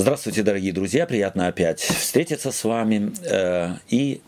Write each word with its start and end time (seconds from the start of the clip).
Здравствуйте, 0.00 0.42
дорогие 0.42 0.72
друзья! 0.72 1.04
Приятно 1.04 1.46
опять 1.46 1.80
встретиться 1.80 2.52
с 2.52 2.64
вами 2.64 3.12
э, 3.22 3.74
и 3.90 4.22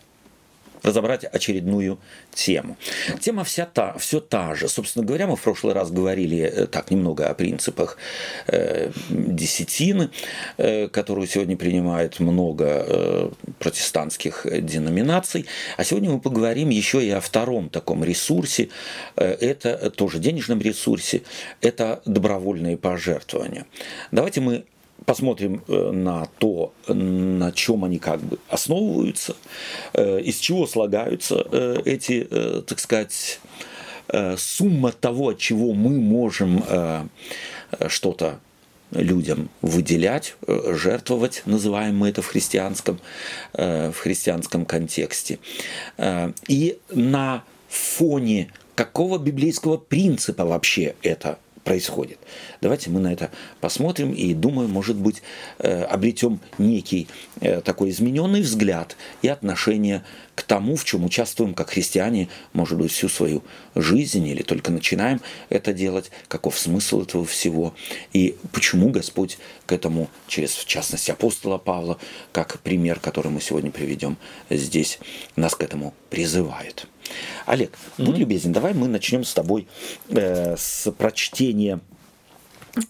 разобрать 0.83 1.23
очередную 1.23 1.97
тему. 2.31 2.77
Тема 3.19 3.43
вся 3.43 3.65
та, 3.65 3.97
все 3.97 4.19
та 4.19 4.53
же. 4.53 4.69
Собственно 4.69 5.03
говоря, 5.03 5.25
мы 5.25 5.35
в 5.35 5.41
прошлый 5.41 5.73
раз 5.73 5.89
говорили 5.89 6.41
э, 6.41 6.67
так 6.67 6.91
немного 6.91 7.27
о 7.27 7.33
принципах 7.33 7.97
э, 8.45 8.91
десятины, 9.09 10.11
э, 10.57 10.89
которую 10.89 11.25
сегодня 11.25 11.57
принимают 11.57 12.19
много 12.19 12.65
э, 12.67 13.29
протестантских 13.57 14.45
деноминаций. 14.45 15.47
А 15.77 15.83
сегодня 15.83 16.11
мы 16.11 16.19
поговорим 16.19 16.69
еще 16.69 17.03
и 17.03 17.09
о 17.09 17.19
втором 17.19 17.69
таком 17.69 18.03
ресурсе. 18.03 18.69
Э, 19.15 19.25
это 19.25 19.89
тоже 19.89 20.19
денежном 20.19 20.61
ресурсе. 20.61 21.23
Это 21.61 22.03
добровольные 22.05 22.77
пожертвования. 22.77 23.65
Давайте 24.11 24.39
мы 24.39 24.65
посмотрим 25.05 25.63
э, 25.67 25.91
на 25.91 26.25
то, 26.37 26.73
на 26.87 27.51
чем 27.51 27.83
они 27.85 27.99
как 27.99 28.21
бы 28.21 28.39
основываются, 28.49 29.35
э, 29.93 30.21
из 30.21 30.37
чего 30.37 30.67
слагаются 30.67 31.45
э, 31.51 31.81
эти, 31.85 32.27
так 32.67 32.79
сказать, 32.79 33.39
сумма 34.37 34.91
того, 34.91 35.29
от 35.29 35.39
чего 35.39 35.73
мы 35.73 35.91
можем 35.91 36.61
что-то 37.87 38.39
людям 38.91 39.49
выделять, 39.61 40.35
жертвовать, 40.45 41.41
называем 41.45 41.97
мы 41.97 42.09
это 42.09 42.21
в 42.21 42.27
христианском, 42.27 42.99
в 43.53 43.93
христианском 43.93 44.65
контексте. 44.65 45.39
И 46.49 46.77
на 46.93 47.43
фоне 47.69 48.51
какого 48.75 49.17
библейского 49.17 49.77
принципа 49.77 50.43
вообще 50.45 50.95
это 51.01 51.39
происходит. 51.63 52.19
Давайте 52.61 52.89
мы 52.89 52.99
на 52.99 53.11
это 53.11 53.31
посмотрим 53.61 54.11
и, 54.11 54.33
думаю, 54.33 54.67
может 54.67 54.95
быть, 54.95 55.21
э, 55.59 55.83
обретем 55.83 56.39
некий 56.57 57.07
э, 57.41 57.61
такой 57.61 57.89
измененный 57.89 58.41
взгляд 58.41 58.95
и 59.21 59.27
отношение 59.27 60.03
к 60.35 60.41
тому, 60.41 60.75
в 60.75 60.83
чем 60.83 61.05
участвуем 61.05 61.53
как 61.53 61.69
христиане, 61.69 62.29
может 62.53 62.77
быть, 62.77 62.91
всю 62.91 63.07
свою 63.07 63.43
жизнь 63.75 64.25
или 64.27 64.41
только 64.41 64.71
начинаем 64.71 65.21
это 65.49 65.73
делать, 65.73 66.11
каков 66.27 66.57
смысл 66.57 67.03
этого 67.03 67.25
всего 67.25 67.73
и 68.13 68.35
почему 68.51 68.89
Господь 68.89 69.37
к 69.65 69.71
этому, 69.71 70.09
через, 70.27 70.51
в 70.55 70.65
частности, 70.65 71.11
апостола 71.11 71.57
Павла, 71.57 71.97
как 72.31 72.59
пример, 72.59 72.99
который 72.99 73.31
мы 73.31 73.41
сегодня 73.41 73.71
приведем 73.71 74.17
здесь, 74.49 74.99
нас 75.35 75.55
к 75.55 75.63
этому 75.63 75.93
призывает. 76.09 76.87
Олег, 77.45 77.71
mm-hmm. 77.71 78.05
будь 78.05 78.17
любезен, 78.17 78.53
давай 78.53 78.73
мы 78.73 78.87
начнем 78.87 79.23
с 79.23 79.33
тобой 79.33 79.67
э, 80.09 80.55
с 80.57 80.91
прочтения 80.91 81.79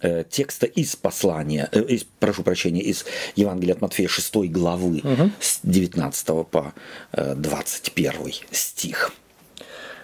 э, 0.01 0.23
текста 0.29 0.65
из 0.65 0.95
послания, 0.95 1.69
э, 1.71 1.81
из, 1.83 2.05
прошу 2.19 2.43
прощения, 2.43 2.81
из 2.81 3.05
Евангелия 3.35 3.75
от 3.75 3.81
Матфея 3.81 4.07
6 4.07 4.35
главы 4.51 5.01
угу. 5.03 5.31
с 5.39 5.59
19 5.63 6.47
по 6.47 6.73
э, 7.11 7.35
21 7.35 8.33
стих. 8.51 9.11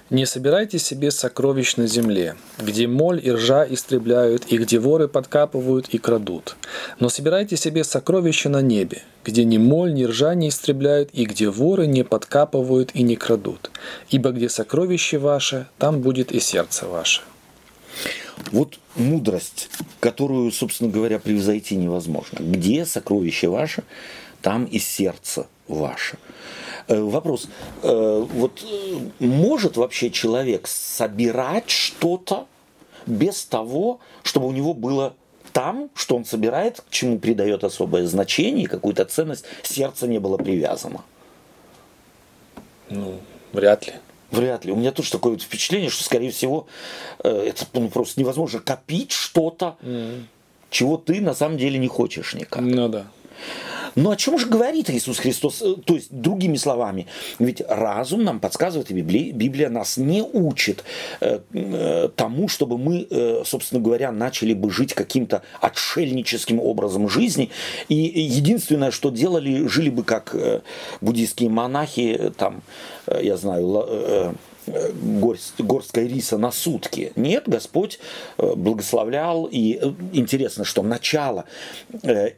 Не 0.09 0.25
собирайте 0.25 0.79
себе 0.79 1.11
сокровищ 1.11 1.75
на 1.75 1.85
земле, 1.85 2.35
где 2.57 2.87
моль 2.87 3.21
и 3.23 3.31
ржа 3.31 3.63
истребляют, 3.69 4.43
и 4.47 4.57
где 4.57 4.79
воры 4.79 5.07
подкапывают 5.07 5.89
и 5.89 5.99
крадут. 5.99 6.55
Но 6.99 7.09
собирайте 7.09 7.57
себе 7.57 7.83
сокровища 7.83 8.49
на 8.49 8.63
небе, 8.63 9.03
где 9.23 9.45
ни 9.45 9.59
моль, 9.59 9.93
ни 9.93 10.05
ржа 10.05 10.33
не 10.33 10.49
истребляют, 10.49 11.11
и 11.13 11.25
где 11.25 11.49
воры 11.49 11.85
не 11.85 12.03
подкапывают 12.03 12.89
и 12.95 13.03
не 13.03 13.15
крадут. 13.17 13.69
Ибо 14.09 14.31
где 14.31 14.49
сокровище 14.49 15.19
ваше, 15.19 15.67
там 15.77 16.01
будет 16.01 16.31
и 16.31 16.39
сердце 16.39 16.87
ваше. 16.87 17.21
Вот 18.51 18.79
мудрость, 18.95 19.69
которую, 19.99 20.51
собственно 20.51 20.89
говоря, 20.89 21.19
превзойти 21.19 21.75
невозможно. 21.75 22.39
Где 22.39 22.85
сокровище 22.85 23.47
ваше, 23.47 23.83
там 24.41 24.65
и 24.65 24.79
сердце 24.79 25.47
ваше. 25.67 26.17
Э, 26.87 26.99
вопрос. 26.99 27.47
Э, 27.83 28.25
вот 28.31 28.63
э, 28.63 28.99
может 29.19 29.77
вообще 29.77 30.09
человек 30.09 30.67
собирать 30.67 31.69
что-то 31.69 32.47
без 33.05 33.45
того, 33.45 33.99
чтобы 34.23 34.47
у 34.47 34.51
него 34.51 34.73
было 34.73 35.13
там, 35.53 35.89
что 35.93 36.15
он 36.15 36.25
собирает, 36.25 36.81
к 36.81 36.89
чему 36.89 37.19
придает 37.19 37.63
особое 37.63 38.05
значение 38.05 38.67
какую-то 38.67 39.05
ценность, 39.05 39.45
сердце 39.63 40.07
не 40.07 40.19
было 40.19 40.37
привязано? 40.37 41.03
Ну, 42.89 43.19
вряд 43.51 43.87
ли. 43.87 43.93
Вряд 44.31 44.65
ли. 44.65 44.71
У 44.71 44.75
меня 44.75 44.91
тоже 44.91 45.11
такое 45.11 45.33
вот 45.33 45.41
впечатление, 45.41 45.89
что, 45.89 46.03
скорее 46.03 46.31
всего, 46.31 46.67
это 47.23 47.65
ну, 47.73 47.89
просто 47.89 48.19
невозможно 48.19 48.59
копить 48.59 49.11
что-то, 49.11 49.77
mm. 49.81 50.23
чего 50.69 50.97
ты 50.97 51.19
на 51.19 51.33
самом 51.33 51.57
деле 51.57 51.79
не 51.79 51.87
хочешь 51.87 52.35
никак. 52.35 52.61
Ну 52.61 52.89
да. 52.89 53.07
Но 53.99 54.11
о 54.11 54.15
чем 54.15 54.39
же 54.39 54.47
говорит 54.47 54.89
Иисус 54.89 55.19
Христос? 55.19 55.61
Э, 55.61 55.75
то 55.83 55.95
есть, 55.95 56.07
другими 56.09 56.55
словами, 56.55 57.07
ведь 57.37 57.61
разум 57.67 58.23
нам 58.23 58.39
подсказывает, 58.39 58.89
и 58.91 58.93
Библия, 58.93 59.33
Библия 59.33 59.69
нас 59.69 59.97
не 59.97 60.21
учит 60.21 60.85
э, 61.19 61.39
э, 61.51 62.09
тому, 62.15 62.47
чтобы 62.47 62.77
мы, 62.77 63.07
собственно 63.45 63.81
говоря, 63.81 64.11
начали 64.11 64.53
бы 64.53 64.71
жить 64.71 64.93
каким-то 64.93 65.41
отшельническим 65.59 66.59
образом 66.59 67.09
жизни. 67.09 67.49
И 67.89 67.95
единственное, 67.95 68.91
что 68.91 69.09
делали, 69.09 69.67
жили 69.67 69.89
бы 69.89 70.03
как 70.03 70.35
буддийские 71.01 71.49
монахи, 71.49 72.31
там, 72.37 72.61
я 73.07 73.35
знаю, 73.37 74.35
горсть, 75.01 75.59
горсткой 75.59 76.07
риса 76.07 76.37
на 76.37 76.51
сутки. 76.51 77.11
Нет, 77.15 77.43
Господь 77.47 77.99
э, 78.37 78.53
благословлял. 78.55 79.45
И 79.45 79.79
э, 79.81 79.91
интересно, 80.13 80.65
что 80.65 80.83
начало 80.83 81.45
э, 82.03 82.31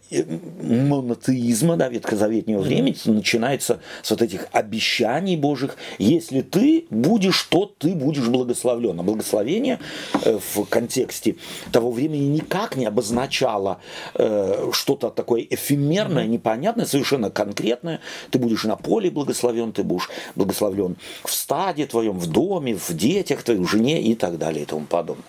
монотеизма, 0.62 1.78
да, 1.78 1.90
ветхозаветнего 1.90 2.62
времени 2.62 2.96
начинается 3.06 3.80
с 4.04 4.12
вот 4.12 4.22
этих 4.22 4.48
обещаний 4.52 5.36
Божьих. 5.36 5.76
Если 6.00 6.42
ты 6.42 6.86
будешь, 6.90 7.42
то 7.44 7.66
ты 7.78 7.94
будешь 7.94 8.28
благословлен. 8.28 9.00
А 9.00 9.04
благословение 9.04 9.80
в 10.14 10.66
контексте 10.66 11.36
того 11.72 11.92
времени 11.92 12.26
никак 12.26 12.76
не 12.76 12.86
обозначало 12.86 13.80
что-то 14.14 15.10
такое 15.10 15.46
эфемерное, 15.50 16.28
непонятное, 16.28 16.86
совершенно 16.86 17.30
конкретное. 17.30 18.00
Ты 18.30 18.40
будешь 18.40 18.64
на 18.64 18.76
поле 18.76 19.10
благословен, 19.10 19.72
ты 19.72 19.84
будешь 19.84 20.10
благословлен 20.36 20.96
в 21.24 21.32
стаде 21.32 21.86
твоем, 21.86 22.21
в 22.22 22.28
доме, 22.28 22.76
в 22.76 22.94
детях, 22.94 23.44
твоей 23.44 23.66
жене 23.66 24.02
и 24.02 24.16
так 24.16 24.38
далее 24.38 24.64
и 24.64 24.66
тому 24.66 24.86
подобное. 24.86 25.26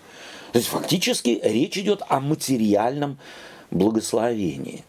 То 0.53 0.58
есть 0.58 0.69
фактически 0.69 1.41
речь 1.42 1.78
идет 1.78 2.03
о 2.08 2.20
материальном 2.20 3.19
благословении. 3.70 4.84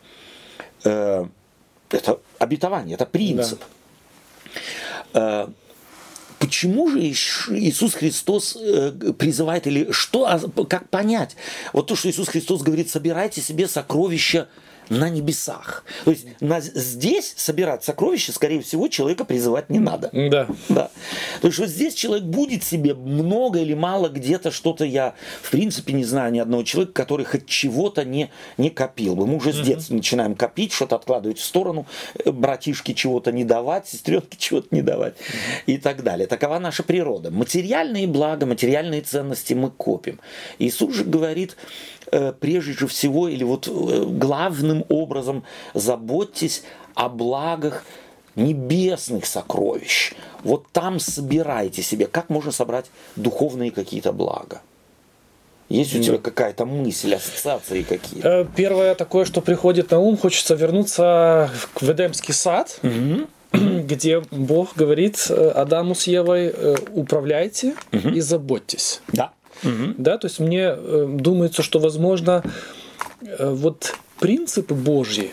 Э, 0.84 1.26
это 1.90 2.20
обетование, 2.40 2.96
это 2.96 3.06
принцип. 3.06 3.62
Да. 5.14 5.48
Э, 5.48 5.48
почему 6.40 6.90
же 6.90 7.00
Иисус 7.00 7.94
Христос 7.94 8.58
э, 8.60 8.92
призывает, 9.18 9.66
или 9.68 9.92
что, 9.92 10.26
а, 10.26 10.40
как 10.66 10.90
понять? 10.90 11.38
Вот 11.72 11.88
то, 11.88 11.96
что 11.96 12.10
Иисус 12.10 12.28
Христос 12.28 12.62
говорит, 12.62 12.90
собирайте 12.90 13.42
себе 13.42 13.68
сокровища 13.68 14.50
на 14.90 15.10
небесах. 15.10 15.84
То 16.06 16.12
есть 16.12 16.28
на, 16.42 16.60
здесь 16.62 17.34
собирать 17.38 17.84
сокровища, 17.84 18.32
скорее 18.32 18.62
всего, 18.62 18.88
человека 18.88 19.26
призывать 19.26 19.70
не 19.70 19.80
надо. 19.80 20.10
Да. 20.14 20.48
да. 20.70 20.90
То 21.42 21.48
есть 21.48 21.60
вот 21.60 21.70
здесь 21.70 21.94
человек 21.94 22.26
будет 22.26 22.64
себе 22.64 22.94
много 22.94 23.60
или 23.60 23.74
мало 23.74 24.10
где-то 24.10 24.52
что-то 24.52 24.86
я, 24.86 25.16
в 25.42 25.52
принципе, 25.52 25.94
не 25.94 26.04
знаю 26.04 26.32
ни 26.32 26.40
одного 26.40 26.64
человека, 26.64 26.94
который 26.94 27.26
хоть 27.26 27.46
чего-то 27.46 28.04
не, 28.06 28.30
не 28.58 28.70
копил. 28.70 29.16
Мы 29.16 29.36
уже 29.36 29.54
с 29.54 29.60
детства 29.60 29.94
начинаем 29.96 30.36
копить, 30.36 30.74
что-то 30.74 30.96
откладывать 30.96 31.40
в 31.40 31.44
сторону, 31.44 31.86
э, 32.24 32.32
братишке 32.32 32.94
чего-то 32.94 33.32
не 33.32 33.44
давать, 33.44 33.88
сестренке 33.88 34.38
чего-то 34.38 34.68
не 34.72 34.82
давать 34.82 35.16
и 35.66 35.78
так 35.78 36.04
далее. 36.04 36.28
Такова 36.28 36.60
наша 36.60 36.84
природа. 36.84 37.32
Материальные 37.32 38.08
блага, 38.08 38.46
материальные 38.46 39.02
ценности 39.02 39.54
мы 39.54 39.70
копим. 39.72 40.20
Иисус 40.60 40.96
же 40.96 41.04
говорит, 41.04 41.56
прежде 42.40 42.88
всего 42.88 43.28
или 43.28 43.44
вот 43.44 43.68
э, 43.68 44.06
главным 44.06 44.86
образом 44.90 45.44
заботьтесь 45.74 46.64
о 46.94 47.10
благах 47.10 47.84
небесных 48.36 49.26
сокровищ. 49.26 50.14
Вот 50.44 50.66
там 50.72 51.00
собирайте 51.00 51.82
себе. 51.82 52.06
Как 52.06 52.30
можно 52.30 52.52
собрать 52.52 52.86
духовные 53.16 53.72
какие-то 53.72 54.12
блага? 54.12 54.62
Есть 55.70 55.96
у 55.96 56.04
тебя 56.04 56.18
какая-то 56.18 56.66
мысль, 56.66 57.16
ассоциации 57.16 57.82
какие-то? 57.84 58.28
Э, 58.28 58.46
первое 58.56 58.96
такое, 58.96 59.26
что 59.26 59.42
приходит 59.42 59.90
на 59.92 60.00
ум, 60.00 60.18
хочется 60.18 60.54
вернуться 60.56 61.50
в 61.76 61.90
Эдемский 61.90 62.34
сад, 62.34 62.80
угу. 62.84 63.28
где 63.58 64.22
Бог 64.30 64.76
говорит 64.76 65.32
Адаму 65.32 65.96
с 65.96 66.06
Евой, 66.06 66.54
управляйте 66.92 67.76
угу. 67.92 68.10
и 68.10 68.20
заботьтесь. 68.20 69.02
Да. 69.08 69.32
Угу. 69.64 69.96
Да, 69.98 70.18
то 70.18 70.28
есть 70.28 70.40
мне 70.40 70.74
э, 70.76 71.08
думается, 71.10 71.64
что 71.64 71.80
возможно 71.80 72.44
э, 73.22 73.50
вот 73.50 73.96
принципы 74.20 74.74
Божьи, 74.74 75.32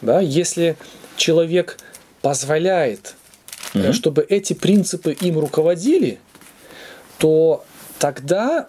да, 0.00 0.20
если 0.20 0.76
человек 1.16 1.78
позволяет, 2.22 3.14
угу. 3.74 3.92
чтобы 3.92 4.22
эти 4.28 4.52
принципы 4.52 5.12
им 5.12 5.38
руководили, 5.38 6.18
то 7.18 7.64
тогда 7.98 8.68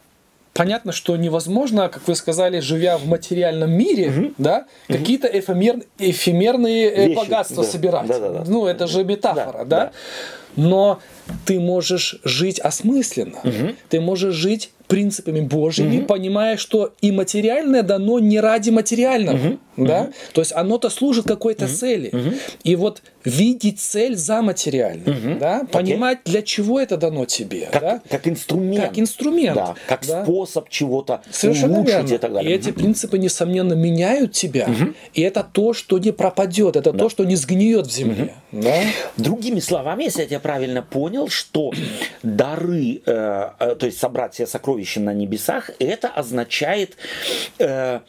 понятно, 0.53 0.91
что 0.91 1.15
невозможно, 1.15 1.87
как 1.89 2.07
вы 2.07 2.15
сказали, 2.15 2.59
живя 2.59 2.97
в 2.97 3.05
материальном 3.05 3.71
мире, 3.71 4.09
угу. 4.09 4.33
да, 4.37 4.65
угу. 4.87 4.97
какие-то 4.97 5.27
эфемер, 5.27 5.83
эфемерные 5.97 7.07
Вещи, 7.07 7.15
богатства 7.15 7.63
да. 7.63 7.69
собирать. 7.69 8.07
Да, 8.07 8.19
да, 8.19 8.29
да. 8.29 8.43
Ну, 8.45 8.65
это 8.65 8.87
же 8.87 9.03
метафора, 9.03 9.59
да? 9.59 9.63
да? 9.63 9.85
да. 9.85 9.91
Но 10.55 10.99
ты 11.45 11.59
можешь 11.59 12.19
жить 12.23 12.59
осмысленно, 12.59 13.39
угу. 13.43 13.75
ты 13.89 14.01
можешь 14.01 14.35
жить 14.35 14.71
принципами 14.89 15.39
Божьими, 15.39 15.99
угу. 15.99 16.07
понимая, 16.07 16.57
что 16.57 16.93
и 16.99 17.11
материальное 17.11 17.83
дано 17.83 18.17
не 18.17 18.39
ради 18.39 18.71
материального, 18.71 19.37
угу. 19.37 19.59
да, 19.77 20.01
угу. 20.01 20.13
то 20.33 20.41
есть 20.41 20.51
оно-то 20.51 20.89
служит 20.89 21.27
какой-то 21.27 21.65
угу. 21.65 21.73
цели, 21.73 22.09
угу. 22.11 22.35
и 22.63 22.75
вот 22.75 23.03
видеть 23.23 23.79
цель 23.79 24.15
за 24.15 24.41
материальным, 24.41 25.15
угу. 25.15 25.39
да, 25.39 25.61
понимать 25.71 26.19
для 26.25 26.41
чего 26.41 26.79
это 26.79 26.97
дано 26.97 27.25
тебе, 27.25 27.69
как, 27.71 27.81
да, 27.81 28.01
как 28.09 28.27
инструмент, 28.27 28.83
как 28.83 28.97
инструмент, 28.97 29.55
да, 29.55 29.75
как 29.87 30.05
да. 30.07 30.23
способ 30.23 30.69
чего-то 30.69 31.21
Совершенно 31.29 31.75
улучшить 31.75 31.93
верно. 31.93 32.13
и 32.15 32.17
так 32.17 32.33
далее. 32.33 32.51
И 32.51 32.55
эти 32.55 32.71
принципы 32.71 33.19
несомненно 33.19 33.73
меняют 33.73 34.31
тебя, 34.31 34.65
угу. 34.65 34.93
и 35.13 35.21
это 35.21 35.43
то, 35.49 35.73
что 35.73 35.99
не 35.99 36.11
пропадет, 36.11 36.75
это 36.75 36.91
да. 36.91 36.97
то, 36.97 37.09
что 37.09 37.25
не 37.25 37.35
сгниет 37.35 37.85
в 37.85 37.91
земле, 37.91 38.33
угу. 38.51 38.63
да. 38.63 38.73
Другими 39.17 39.59
словами, 39.59 40.05
если 40.05 40.21
я 40.21 40.27
тебя 40.27 40.39
правильно 40.39 40.81
понял, 40.81 41.18
что 41.27 41.71
дары, 42.23 43.01
э, 43.05 43.49
э, 43.59 43.75
то 43.75 43.85
есть 43.85 43.99
собрать 43.99 44.33
все 44.33 44.47
сокровища 44.47 44.99
на 44.99 45.13
небесах, 45.13 45.71
это 45.79 46.07
означает 46.09 46.95
э, 47.57 48.01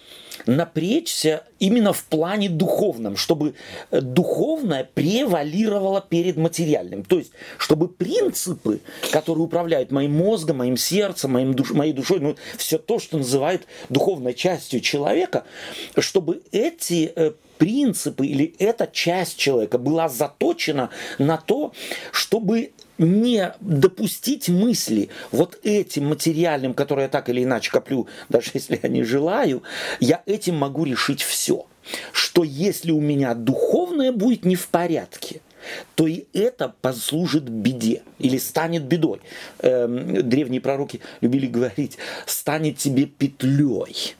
напрячься 0.47 1.45
именно 1.59 1.93
в 1.93 2.05
плане 2.05 2.49
духовном, 2.49 3.17
чтобы 3.17 3.55
духовное 3.91 4.89
превалировало 4.95 6.01
перед 6.01 6.37
материальным. 6.37 7.05
То 7.05 7.19
есть, 7.19 7.33
чтобы 7.59 7.89
принципы, 7.89 8.81
которые 9.11 9.45
управляют 9.45 9.91
моим 9.91 10.13
мозгом, 10.13 10.59
моим 10.59 10.77
сердцем, 10.77 11.33
моим 11.33 11.55
душ, 11.55 11.73
моей 11.73 11.93
душой, 11.93 12.21
ну, 12.21 12.37
все 12.57 12.79
то, 12.79 12.99
что 12.99 13.19
называют 13.19 13.67
духовной 13.89 14.35
частью 14.35 14.81
человека, 14.81 15.45
чтобы 15.99 16.43
эти 16.53 17.13
э, 17.15 17.33
принципы 17.59 18.27
или 18.27 18.55
эта 18.59 18.87
часть 18.87 19.37
человека 19.37 19.77
была 19.77 20.09
заточена 20.09 20.89
на 21.19 21.37
то, 21.37 21.73
чтобы 22.11 22.73
не 23.01 23.55
допустить 23.61 24.49
мысли 24.49 25.09
вот 25.33 25.59
этим 25.63 26.09
материальным, 26.09 26.75
которые 26.75 27.05
я 27.05 27.09
так 27.09 27.29
или 27.29 27.43
иначе 27.43 27.71
коплю, 27.71 28.07
даже 28.29 28.51
если 28.55 28.79
я 28.83 28.89
не 28.89 29.03
желаю, 29.03 29.63
я 29.99 30.23
этим 30.27 30.57
могу 30.57 30.85
решить 30.85 31.23
все. 31.23 31.67
Что 32.13 32.45
если 32.45 32.93
у 32.93 33.01
меня 33.01 33.35
духовное 33.35 34.13
будет 34.13 34.45
не 34.45 34.55
в 34.55 34.69
порядке, 34.69 35.41
то 35.95 36.07
и 36.07 36.25
это 36.33 36.75
послужит 36.81 37.45
беде 37.45 38.03
или 38.19 38.39
станет 38.39 38.85
бедой. 38.85 39.21
Эм, 39.61 40.29
древние 40.29 40.61
пророки 40.61 41.01
любили 41.21 41.47
говорить, 41.47 41.99
станет 42.27 42.79
тебе 42.79 43.07
петлей. 43.07 44.15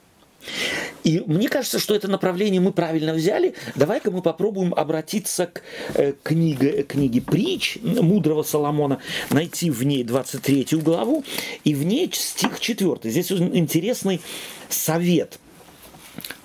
И 1.05 1.23
мне 1.27 1.49
кажется, 1.49 1.79
что 1.79 1.95
это 1.95 2.09
направление 2.09 2.61
мы 2.61 2.73
правильно 2.73 3.15
взяли. 3.15 3.55
Давай-ка 3.75 4.11
мы 4.11 4.23
попробуем 4.23 4.75
обратиться 4.75 5.47
к 5.47 5.63
э, 5.95 6.13
книге, 6.23 6.83
книге 6.83 7.21
притч 7.21 7.79
мудрого 7.83 8.43
Соломона, 8.43 9.01
найти 9.31 9.71
в 9.71 9.83
ней 9.83 10.05
23 10.05 10.67
главу 10.73 11.25
и 11.65 11.75
в 11.75 11.85
ней 11.85 12.11
стих 12.13 12.61
4. 12.61 12.99
Здесь 13.05 13.31
интересный 13.33 14.21
совет 14.69 15.39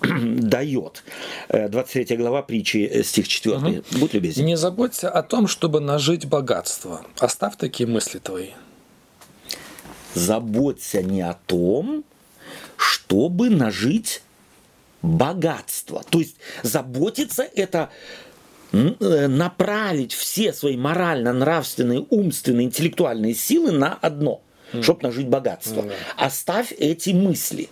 дает. 0.00 1.04
23 1.48 2.06
э, 2.08 2.16
глава 2.16 2.42
притчи, 2.42 2.78
э, 2.78 3.02
стих 3.02 3.28
4. 3.28 3.56
Угу. 3.56 3.82
Будь 3.98 4.14
любезен. 4.14 4.44
Не 4.44 4.56
заботься 4.56 5.10
о 5.10 5.22
том, 5.22 5.46
чтобы 5.46 5.80
нажить 5.80 6.26
богатство. 6.26 7.04
Оставь 7.18 7.56
такие 7.56 7.88
мысли 7.88 8.18
твои. 8.18 8.50
Заботься 10.14 11.02
не 11.02 11.20
о 11.20 11.34
том, 11.46 12.04
чтобы 12.76 13.50
нажить 13.50 14.22
богатство. 15.02 16.02
То 16.08 16.20
есть 16.20 16.36
заботиться 16.62 17.46
это 17.54 17.90
э, 18.72 19.26
направить 19.28 20.12
все 20.12 20.52
свои 20.52 20.76
морально-нравственные, 20.76 22.06
умственные, 22.10 22.66
интеллектуальные 22.66 23.34
силы 23.34 23.72
на 23.72 23.94
одно, 23.94 24.42
mm. 24.72 24.82
чтобы 24.82 25.02
нажить 25.02 25.28
богатство. 25.28 25.82
Mm. 25.82 25.92
Оставь 26.16 26.72
эти 26.72 27.10
мысли. 27.10 27.68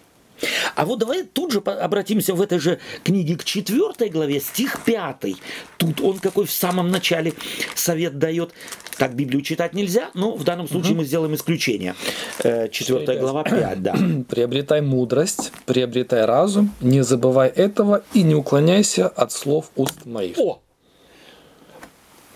А 0.74 0.84
вот 0.84 0.98
давай 0.98 1.24
тут 1.24 1.52
же 1.52 1.58
обратимся 1.58 2.34
в 2.34 2.42
этой 2.42 2.58
же 2.58 2.78
книге 3.02 3.36
к 3.36 3.44
четвертой 3.44 4.08
главе, 4.08 4.40
стих 4.40 4.80
пятый. 4.84 5.36
Тут 5.76 6.00
он 6.00 6.18
какой 6.18 6.46
в 6.46 6.52
самом 6.52 6.90
начале 6.90 7.34
совет 7.74 8.18
дает. 8.18 8.52
Так 8.98 9.14
Библию 9.14 9.42
читать 9.42 9.74
нельзя, 9.74 10.10
но 10.14 10.36
в 10.36 10.44
данном 10.44 10.68
случае 10.68 10.92
угу. 10.92 11.00
мы 11.00 11.04
сделаем 11.04 11.34
исключение. 11.34 11.94
Э, 12.42 12.68
четвертая 12.68 13.18
глава 13.18 13.42
5, 13.42 13.82
да. 13.82 13.96
Приобретай 14.28 14.80
мудрость, 14.82 15.52
приобретай 15.66 16.24
разум, 16.24 16.72
не 16.80 17.02
забывай 17.02 17.48
этого 17.48 18.04
и 18.12 18.22
не 18.22 18.34
уклоняйся 18.34 19.08
от 19.08 19.32
слов 19.32 19.70
уст 19.76 20.04
моих. 20.04 20.38
О! 20.38 20.60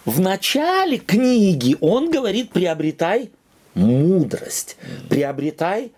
В 0.05 0.21
начале 0.21 0.99
книги 0.99 1.77
он 1.81 2.11
говорит, 2.11 2.51
приобретай 2.51 3.31
мудрость, 3.75 4.77
приобретай 5.09 5.93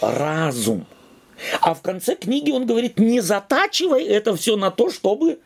разум. 0.00 0.86
А 1.60 1.74
в 1.74 1.82
конце 1.82 2.14
книги 2.14 2.50
он 2.50 2.66
говорит, 2.66 2.98
не 2.98 3.20
затачивай 3.20 4.04
это 4.04 4.36
все 4.36 4.56
на 4.56 4.70
то, 4.70 4.90
чтобы 4.90 5.38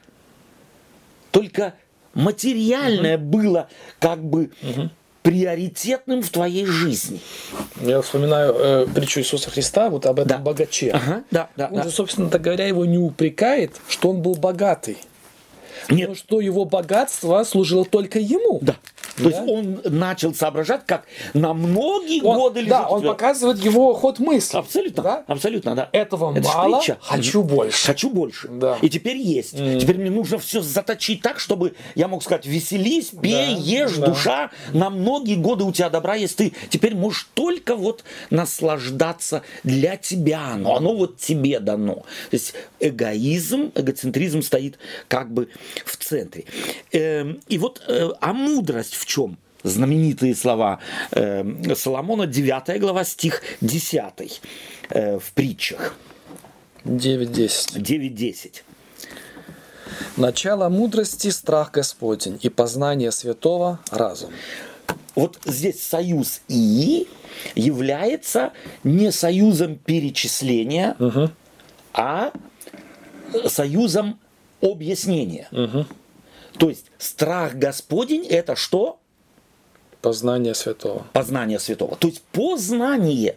только 1.30 1.74
материальное 2.14 3.16
угу. 3.16 3.24
было 3.24 3.68
как 3.98 4.22
бы 4.22 4.50
угу. 4.62 4.90
приоритетным 5.22 6.22
в 6.22 6.30
твоей 6.30 6.66
жизни. 6.66 7.20
Я 7.80 8.02
вспоминаю 8.02 8.54
э, 8.54 8.86
притчу 8.92 9.20
Иисуса 9.20 9.50
Христа 9.50 9.90
вот 9.90 10.06
об 10.06 10.18
этом 10.18 10.28
да. 10.28 10.38
богаче. 10.38 10.90
Ага, 10.90 11.24
да, 11.30 11.50
да, 11.56 11.68
он 11.68 11.76
да. 11.76 11.82
же, 11.84 11.90
собственно 11.90 12.28
говоря, 12.28 12.66
его 12.66 12.84
не 12.84 12.98
упрекает, 12.98 13.80
что 13.88 14.10
он 14.10 14.22
был 14.22 14.34
богатый. 14.34 14.98
Нет. 15.88 16.10
Но 16.10 16.14
что 16.14 16.40
его 16.40 16.64
богатство 16.64 17.42
служило 17.44 17.84
только 17.84 18.18
ему. 18.18 18.58
Да. 18.60 18.76
То 19.22 19.30
да? 19.30 19.36
есть 19.36 19.48
он 19.48 19.80
начал 19.84 20.34
соображать, 20.34 20.82
как 20.86 21.04
на 21.34 21.54
многие 21.54 22.22
он, 22.22 22.36
годы 22.36 22.60
лежит. 22.60 22.70
Да, 22.70 22.88
он 22.88 23.02
показывает 23.02 23.58
его 23.58 23.94
ход 23.94 24.18
мысли. 24.18 24.56
Абсолютно, 24.56 25.02
да? 25.02 25.24
абсолютно, 25.26 25.74
да. 25.74 25.88
Этого 25.92 26.36
Это 26.36 26.48
мало, 26.48 26.82
хочу 27.00 27.42
больше. 27.42 27.86
Хочу 27.86 28.10
больше. 28.10 28.48
Да. 28.48 28.78
И 28.82 28.88
теперь 28.88 29.16
есть. 29.16 29.54
Mm. 29.54 29.80
Теперь 29.80 29.98
мне 29.98 30.10
нужно 30.10 30.38
все 30.38 30.60
заточить 30.60 31.22
так, 31.22 31.38
чтобы 31.38 31.74
я 31.94 32.08
мог 32.08 32.22
сказать, 32.22 32.46
веселись, 32.46 33.10
пей, 33.20 33.54
да. 33.54 33.60
ешь, 33.60 33.96
да. 33.96 34.06
душа, 34.06 34.50
на 34.72 34.90
многие 34.90 35.36
годы 35.36 35.64
у 35.64 35.72
тебя 35.72 35.90
добра 35.90 36.14
есть. 36.14 36.36
Ты 36.36 36.52
теперь 36.68 36.94
можешь 36.94 37.28
только 37.34 37.76
вот 37.76 38.04
наслаждаться 38.30 39.42
для 39.64 39.96
тебя. 39.96 40.54
Но 40.56 40.76
оно 40.76 40.94
вот 40.94 41.18
тебе 41.18 41.60
дано. 41.60 42.04
То 42.30 42.34
есть 42.34 42.54
эгоизм, 42.78 43.72
эгоцентризм 43.74 44.42
стоит 44.42 44.78
как 45.08 45.30
бы 45.32 45.48
в 45.84 45.96
центре. 45.96 46.44
Эм, 46.92 47.40
и 47.48 47.58
вот, 47.58 47.82
э, 47.86 48.10
а 48.20 48.32
мудрость 48.32 48.94
в 48.94 49.06
чем? 49.10 49.36
знаменитые 49.62 50.34
слова 50.34 50.78
э, 51.10 51.74
Соломона, 51.74 52.26
9 52.26 52.80
глава, 52.80 53.04
стих 53.04 53.42
10 53.60 54.40
э, 54.88 55.18
в 55.18 55.32
притчах. 55.32 55.94
9.10. 56.84 57.76
9.10. 57.76 58.62
Начало 60.16 60.68
мудрости– 60.68 61.28
страх 61.30 61.72
Господень, 61.72 62.38
и 62.40 62.48
познание 62.48 63.10
святого– 63.12 63.80
разум. 63.90 64.30
Вот 65.14 65.38
здесь 65.44 65.82
союз 65.82 66.40
«и» 66.48 67.08
является 67.54 68.52
не 68.84 69.12
союзом 69.12 69.76
перечисления, 69.76 70.96
угу. 70.98 71.30
а 71.92 72.32
союзом 73.46 74.18
объяснения. 74.62 75.48
Угу. 75.52 75.86
То 76.58 76.68
есть 76.68 76.86
страх 76.98 77.54
Господень 77.54 78.26
это 78.26 78.56
что? 78.56 78.99
Познание 80.02 80.54
святого. 80.54 81.06
Познание 81.12 81.58
святого. 81.58 81.96
То 81.96 82.08
есть 82.08 82.22
познание. 82.32 83.36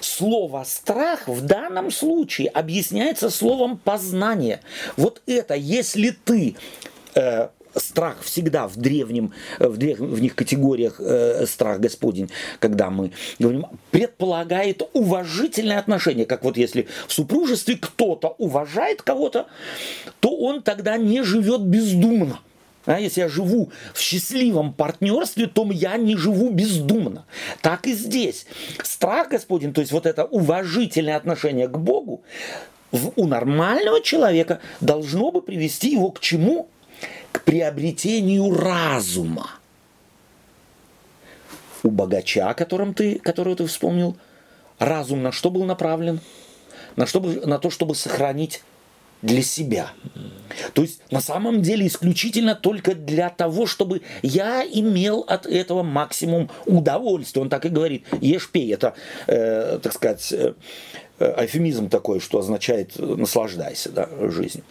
Слово 0.00 0.62
страх 0.64 1.26
в 1.26 1.44
данном 1.44 1.90
случае 1.90 2.48
объясняется 2.48 3.30
словом 3.30 3.78
познание. 3.78 4.60
Вот 4.96 5.22
это, 5.26 5.54
если 5.54 6.10
ты 6.10 6.56
э, 7.16 7.48
страх 7.74 8.22
всегда 8.22 8.68
в 8.68 8.76
древнем, 8.76 9.32
в 9.58 9.76
древних 9.76 10.34
категориях 10.34 11.00
э, 11.00 11.46
страх 11.46 11.80
Господень, 11.80 12.30
когда 12.58 12.90
мы 12.90 13.12
говорим, 13.38 13.66
предполагает 13.90 14.88
уважительное 14.92 15.78
отношение, 15.78 16.26
как 16.26 16.44
вот 16.44 16.56
если 16.56 16.88
в 17.08 17.12
супружестве 17.12 17.76
кто-то 17.76 18.34
уважает 18.38 19.02
кого-то, 19.02 19.46
то 20.20 20.36
он 20.36 20.62
тогда 20.62 20.96
не 20.96 21.22
живет 21.22 21.62
бездумно. 21.62 22.38
А 22.94 22.98
если 22.98 23.20
я 23.20 23.28
живу 23.28 23.70
в 23.94 24.00
счастливом 24.00 24.72
партнерстве, 24.72 25.46
то 25.46 25.64
я 25.70 25.96
не 25.96 26.16
живу 26.16 26.50
бездумно. 26.50 27.24
Так 27.60 27.86
и 27.86 27.92
здесь. 27.92 28.46
Страх 28.82 29.28
Господень, 29.28 29.72
то 29.72 29.80
есть 29.80 29.92
вот 29.92 30.06
это 30.06 30.24
уважительное 30.24 31.16
отношение 31.16 31.68
к 31.68 31.78
Богу, 31.78 32.22
у 32.90 33.26
нормального 33.26 34.00
человека 34.00 34.60
должно 34.80 35.30
бы 35.30 35.40
привести 35.40 35.92
его 35.92 36.10
к 36.10 36.18
чему? 36.18 36.68
К 37.30 37.44
приобретению 37.44 38.52
разума. 38.52 39.50
У 41.84 41.90
богача, 41.90 42.52
которым 42.54 42.92
ты, 42.92 43.20
которого 43.20 43.54
ты 43.54 43.66
вспомнил, 43.66 44.16
разум 44.80 45.22
на 45.22 45.30
что 45.30 45.50
был 45.50 45.64
направлен? 45.64 46.20
На, 46.96 47.06
чтобы, 47.06 47.46
на 47.46 47.58
то, 47.60 47.70
чтобы 47.70 47.94
сохранить 47.94 48.64
для 49.22 49.42
себя. 49.42 49.90
То 50.74 50.82
есть 50.82 51.00
на 51.10 51.20
самом 51.20 51.62
деле 51.62 51.86
исключительно 51.86 52.54
только 52.54 52.94
для 52.94 53.30
того, 53.30 53.66
чтобы 53.66 54.02
я 54.22 54.64
имел 54.64 55.20
от 55.20 55.46
этого 55.46 55.82
максимум 55.82 56.50
удовольствия. 56.66 57.42
Он 57.42 57.48
так 57.48 57.66
и 57.66 57.68
говорит, 57.68 58.06
ешь, 58.20 58.50
пей. 58.50 58.72
Это, 58.72 58.94
э, 59.26 59.78
так 59.82 59.92
сказать, 59.92 60.32
э, 60.32 60.54
эфемизм 61.18 61.88
такой, 61.88 62.20
что 62.20 62.38
означает 62.38 62.98
наслаждайся 62.98 63.90
да, 63.90 64.08
жизнью. 64.30 64.64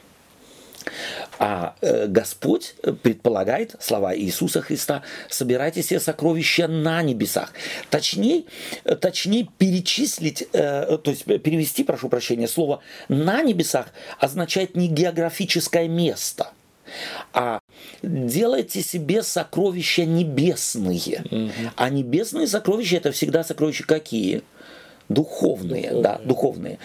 А 1.39 1.75
э, 1.79 2.07
Господь 2.07 2.75
предполагает 3.01 3.75
слова 3.79 4.15
Иисуса 4.15 4.61
Христа, 4.61 5.03
собирайте 5.29 5.81
себе 5.81 6.01
сокровища 6.01 6.67
на 6.67 7.01
небесах. 7.01 7.53
Точнее, 7.89 8.43
точнее 8.83 9.47
перечислить, 9.57 10.47
э, 10.51 10.97
то 11.01 11.09
есть 11.11 11.23
перевести, 11.23 11.85
прошу 11.85 12.09
прощения, 12.09 12.47
слово 12.47 12.81
на 13.07 13.41
небесах 13.41 13.87
означает 14.19 14.75
не 14.75 14.89
географическое 14.89 15.87
место, 15.87 16.51
а 17.31 17.61
делайте 18.03 18.81
себе 18.81 19.23
сокровища 19.23 20.03
небесные. 20.03 21.23
Угу. 21.31 21.51
А 21.77 21.89
небесные 21.89 22.47
сокровища 22.47 22.97
это 22.97 23.13
всегда 23.13 23.45
сокровища 23.45 23.85
какие? 23.85 24.41
Духовные, 25.07 25.83
духовные. 25.83 26.03
да, 26.03 26.19
духовные. 26.23 26.79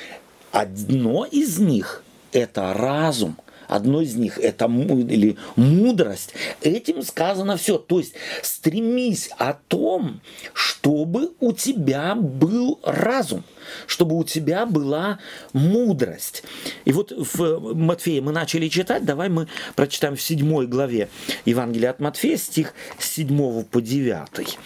Одно 0.52 1.24
из 1.24 1.58
них 1.58 2.04
это 2.32 2.72
разум. 2.72 3.36
Одно 3.68 4.00
из 4.00 4.14
них 4.14 4.38
это 4.38 4.66
или 4.66 5.36
мудрость. 5.56 6.34
Этим 6.62 7.02
сказано 7.02 7.56
все. 7.56 7.78
То 7.78 7.98
есть 7.98 8.14
стремись 8.42 9.30
о 9.38 9.54
том, 9.54 10.20
чтобы 10.52 11.32
у 11.40 11.52
тебя 11.52 12.14
был 12.14 12.80
разум, 12.82 13.44
чтобы 13.86 14.16
у 14.16 14.24
тебя 14.24 14.66
была 14.66 15.18
мудрость. 15.52 16.44
И 16.84 16.92
вот 16.92 17.12
в 17.12 17.74
Матфея 17.74 18.22
мы 18.22 18.32
начали 18.32 18.68
читать, 18.68 19.04
давай 19.04 19.28
мы 19.28 19.48
прочитаем 19.74 20.16
в 20.16 20.22
седьмой 20.22 20.66
главе 20.66 21.08
Евангелия 21.44 21.90
от 21.90 22.00
Матфея, 22.00 22.36
стих 22.36 22.74
с 22.98 23.14
7 23.14 23.64
по 23.64 23.80
9. 23.80 24.58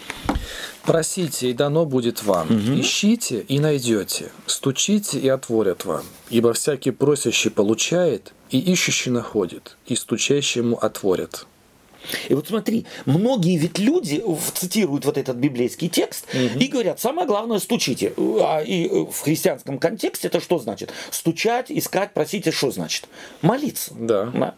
Просите, 0.83 1.51
и 1.51 1.53
дано 1.53 1.85
будет 1.85 2.23
вам. 2.23 2.47
Угу. 2.47 2.81
Ищите, 2.81 3.41
и 3.47 3.59
найдете. 3.59 4.31
Стучите, 4.45 5.19
и 5.19 5.27
отворят 5.27 5.85
вам. 5.85 6.03
Ибо 6.29 6.53
всякий 6.53 6.91
просящий 6.91 7.51
получает, 7.51 8.33
и 8.49 8.59
ищущий 8.59 9.11
находит, 9.11 9.77
и 9.85 9.95
стучащему 9.95 10.77
отворят. 10.77 11.45
И 12.29 12.33
вот 12.33 12.47
смотри, 12.47 12.85
многие 13.05 13.57
ведь 13.57 13.77
люди 13.77 14.23
цитируют 14.53 15.05
вот 15.05 15.17
этот 15.17 15.37
библейский 15.37 15.89
текст 15.89 16.27
угу. 16.33 16.59
и 16.59 16.67
говорят, 16.67 16.99
самое 16.99 17.27
главное, 17.27 17.59
стучите. 17.59 18.13
А 18.17 18.61
и 18.61 18.87
в 18.87 19.19
христианском 19.21 19.79
контексте 19.79 20.27
это 20.27 20.39
что 20.39 20.59
значит? 20.59 20.91
Стучать, 21.11 21.67
искать, 21.69 22.13
просить, 22.13 22.47
это 22.47 22.55
что 22.55 22.71
значит? 22.71 23.07
Молиться. 23.41 23.93
Да. 23.95 24.25
да. 24.25 24.55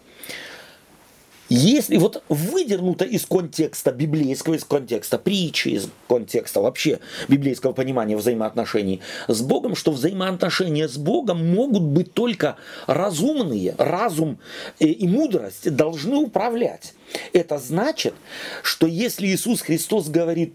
Если 1.54 1.98
вот 1.98 2.24
выдернуто 2.30 3.04
из 3.04 3.26
контекста 3.26 3.92
библейского, 3.92 4.54
из 4.54 4.64
контекста 4.64 5.18
притчи, 5.18 5.68
из 5.68 5.90
контекста 6.08 6.62
вообще 6.62 7.00
библейского 7.28 7.74
понимания 7.74 8.16
взаимоотношений 8.16 9.02
с 9.28 9.42
Богом, 9.42 9.76
что 9.76 9.92
взаимоотношения 9.92 10.88
с 10.88 10.96
Богом 10.96 11.46
могут 11.54 11.84
быть 11.84 12.14
только 12.14 12.56
разумные, 12.88 13.76
разум 13.78 14.40
и 14.80 15.06
мудрость 15.06 15.76
должны 15.76 16.16
управлять. 16.16 16.94
Это 17.34 17.58
значит, 17.58 18.14
что 18.64 18.88
если 18.88 19.28
Иисус 19.28 19.60
Христос 19.60 20.08
говорит 20.08 20.54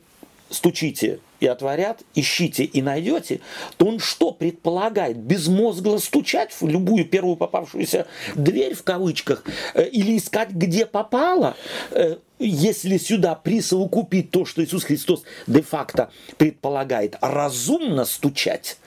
стучите 0.50 1.20
и 1.40 1.46
отворят, 1.46 2.02
ищите 2.14 2.64
и 2.64 2.82
найдете, 2.82 3.40
то 3.76 3.86
он 3.86 3.98
что 3.98 4.32
предполагает? 4.32 5.18
Безмозгло 5.18 5.98
стучать 5.98 6.52
в 6.58 6.66
любую 6.66 7.04
первую 7.04 7.36
попавшуюся 7.36 8.06
дверь 8.34 8.74
в 8.74 8.82
кавычках 8.82 9.44
э, 9.74 9.88
или 9.88 10.16
искать, 10.16 10.50
где 10.50 10.86
попало? 10.86 11.56
Э, 11.90 12.16
если 12.38 12.98
сюда 12.98 13.34
присовокупить 13.34 14.30
то, 14.30 14.44
что 14.44 14.62
Иисус 14.62 14.84
Христос 14.84 15.22
де-факто 15.46 16.10
предполагает, 16.36 17.16
разумно 17.20 18.04
стучать, 18.04 18.78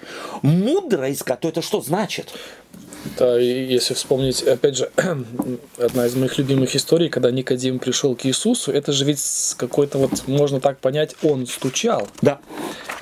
мудро 0.42 1.12
искать, 1.12 1.40
то 1.40 1.50
это 1.50 1.62
что 1.62 1.82
значит? 1.82 2.32
Да, 3.18 3.40
и 3.40 3.66
если 3.66 3.94
вспомнить, 3.94 4.42
опять 4.44 4.78
же, 4.78 4.92
одна 5.78 6.06
из 6.06 6.16
моих 6.16 6.38
любимых 6.38 6.76
историй, 6.76 7.10
когда 7.10 7.32
Никодим 7.32 7.80
пришел 7.80 8.16
к 8.16 8.26
Иисусу, 8.26 8.72
это 8.72 8.92
же 8.92 9.06
ведь 9.06 9.22
какой-то 9.58 9.98
вот, 9.98 10.28
можно 10.28 10.60
так 10.60 10.80
понять, 10.80 11.16
он 11.24 11.48
стучал. 11.48 12.08
Да. 12.22 12.40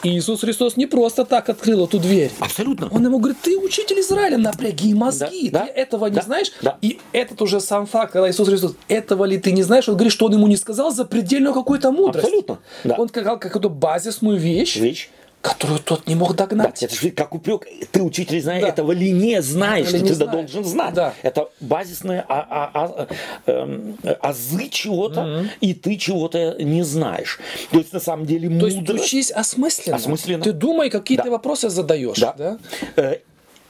И 0.03 0.09
Иисус 0.17 0.41
Христос 0.41 0.77
не 0.77 0.85
просто 0.85 1.25
так 1.25 1.49
открыл 1.49 1.85
эту 1.85 1.99
дверь. 1.99 2.31
Абсолютно. 2.39 2.87
Он 2.91 3.03
ему 3.03 3.17
говорит, 3.17 3.37
ты 3.41 3.57
учитель 3.57 3.99
Израиля, 3.99 4.37
напряги 4.37 4.93
мозги. 4.93 5.49
Да, 5.49 5.61
ты 5.61 5.65
да, 5.65 5.81
этого 5.81 6.05
не 6.07 6.15
да, 6.15 6.21
знаешь? 6.21 6.51
Да. 6.61 6.77
И 6.81 6.99
этот 7.11 7.41
уже 7.41 7.59
сам 7.59 7.87
факт, 7.87 8.13
когда 8.13 8.29
Иисус 8.29 8.47
Христос, 8.47 8.75
этого 8.87 9.25
ли 9.25 9.39
ты 9.39 9.51
не 9.51 9.63
знаешь, 9.63 9.89
он 9.89 9.95
говорит, 9.95 10.13
что 10.13 10.27
он 10.27 10.33
ему 10.33 10.47
не 10.47 10.57
сказал 10.57 10.91
за 10.91 11.05
предельную 11.05 11.53
какую-то 11.53 11.91
мудрость. 11.91 12.25
Абсолютно. 12.25 12.59
Да. 12.83 12.95
Он 12.97 13.09
сказал 13.09 13.39
какую-то 13.39 13.69
базисную 13.69 14.37
вещь. 14.37 14.77
Вещь 14.77 15.09
которую 15.41 15.79
тот 15.79 16.07
не 16.07 16.15
мог 16.15 16.35
догнать. 16.35 16.79
Да, 16.79 16.85
это 16.85 16.95
же 16.95 17.11
как 17.11 17.33
упрек. 17.33 17.65
Ты, 17.91 18.01
учитель, 18.01 18.41
знаешь, 18.41 18.63
да. 18.63 18.69
этого 18.69 18.91
ли 18.91 19.11
не 19.11 19.41
знаешь, 19.41 19.87
что 19.87 19.99
ты 19.99 20.13
знаешь. 20.13 20.31
должен 20.31 20.63
знать. 20.65 20.93
Да. 20.93 21.13
Это 21.21 21.49
базисные 21.59 22.25
а, 22.27 22.45
а, 22.49 22.71
а, 22.73 23.07
а, 23.45 24.17
азы 24.21 24.67
чего-то, 24.69 25.21
угу. 25.21 25.47
и 25.61 25.73
ты 25.73 25.95
чего-то 25.97 26.61
не 26.61 26.83
знаешь. 26.83 27.39
То 27.71 27.77
есть, 27.77 27.93
на 27.93 27.99
самом 27.99 28.25
деле, 28.25 28.49
мудрость... 28.49 28.85
То 28.85 28.93
есть, 28.93 29.05
учись 29.05 29.31
осмысленно. 29.31 29.97
осмысленно. 29.97 30.43
Ты 30.43 30.53
думай, 30.53 30.89
какие 30.89 31.17
да. 31.17 31.23
ты 31.23 31.31
вопросы 31.31 31.69
задаешь. 31.69 32.17
Да. 32.19 32.33
да? 32.95 33.17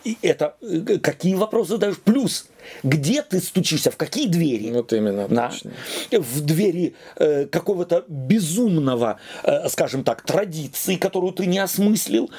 И 0.07 0.17
это 0.21 0.55
э, 0.61 0.99
какие 0.99 1.35
вопросы 1.35 1.71
задаешь? 1.71 1.97
Плюс, 1.99 2.47
где 2.81 3.21
ты 3.21 3.41
стучишься, 3.41 3.91
в 3.91 3.97
какие 3.97 4.27
двери? 4.27 4.71
Вот 4.71 4.93
именно. 4.93 5.27
Да? 5.27 5.51
В 6.11 6.39
двери 6.39 6.95
э, 7.17 7.45
какого-то 7.45 8.05
безумного, 8.07 9.19
э, 9.43 9.67
скажем 9.67 10.05
так, 10.05 10.21
традиции, 10.21 10.95
которую 10.95 11.33
ты 11.33 11.45
не 11.45 11.59
осмыслил, 11.59 12.31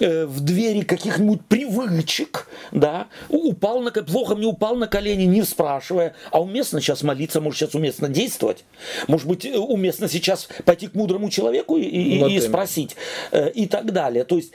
э, 0.00 0.26
в 0.26 0.40
двери 0.40 0.82
каких-нибудь 0.82 1.46
привычек, 1.46 2.46
да, 2.72 3.08
упал 3.30 3.80
на, 3.80 3.90
плохо 3.90 4.36
мне 4.36 4.46
упал 4.46 4.76
на 4.76 4.86
колени, 4.86 5.22
не 5.22 5.44
спрашивая, 5.44 6.14
а 6.30 6.42
уместно 6.42 6.82
сейчас 6.82 7.02
молиться, 7.02 7.40
может 7.40 7.58
сейчас 7.58 7.74
уместно 7.74 8.10
действовать, 8.10 8.66
может 9.08 9.26
быть 9.26 9.46
э, 9.46 9.56
уместно 9.56 10.10
сейчас 10.10 10.46
пойти 10.66 10.88
к 10.88 10.94
мудрому 10.94 11.30
человеку 11.30 11.78
и, 11.78 12.18
вот 12.18 12.30
и 12.30 12.38
спросить 12.40 12.96
э, 13.30 13.50
и 13.50 13.66
так 13.66 13.92
далее. 13.92 14.24
То 14.24 14.36
есть 14.36 14.52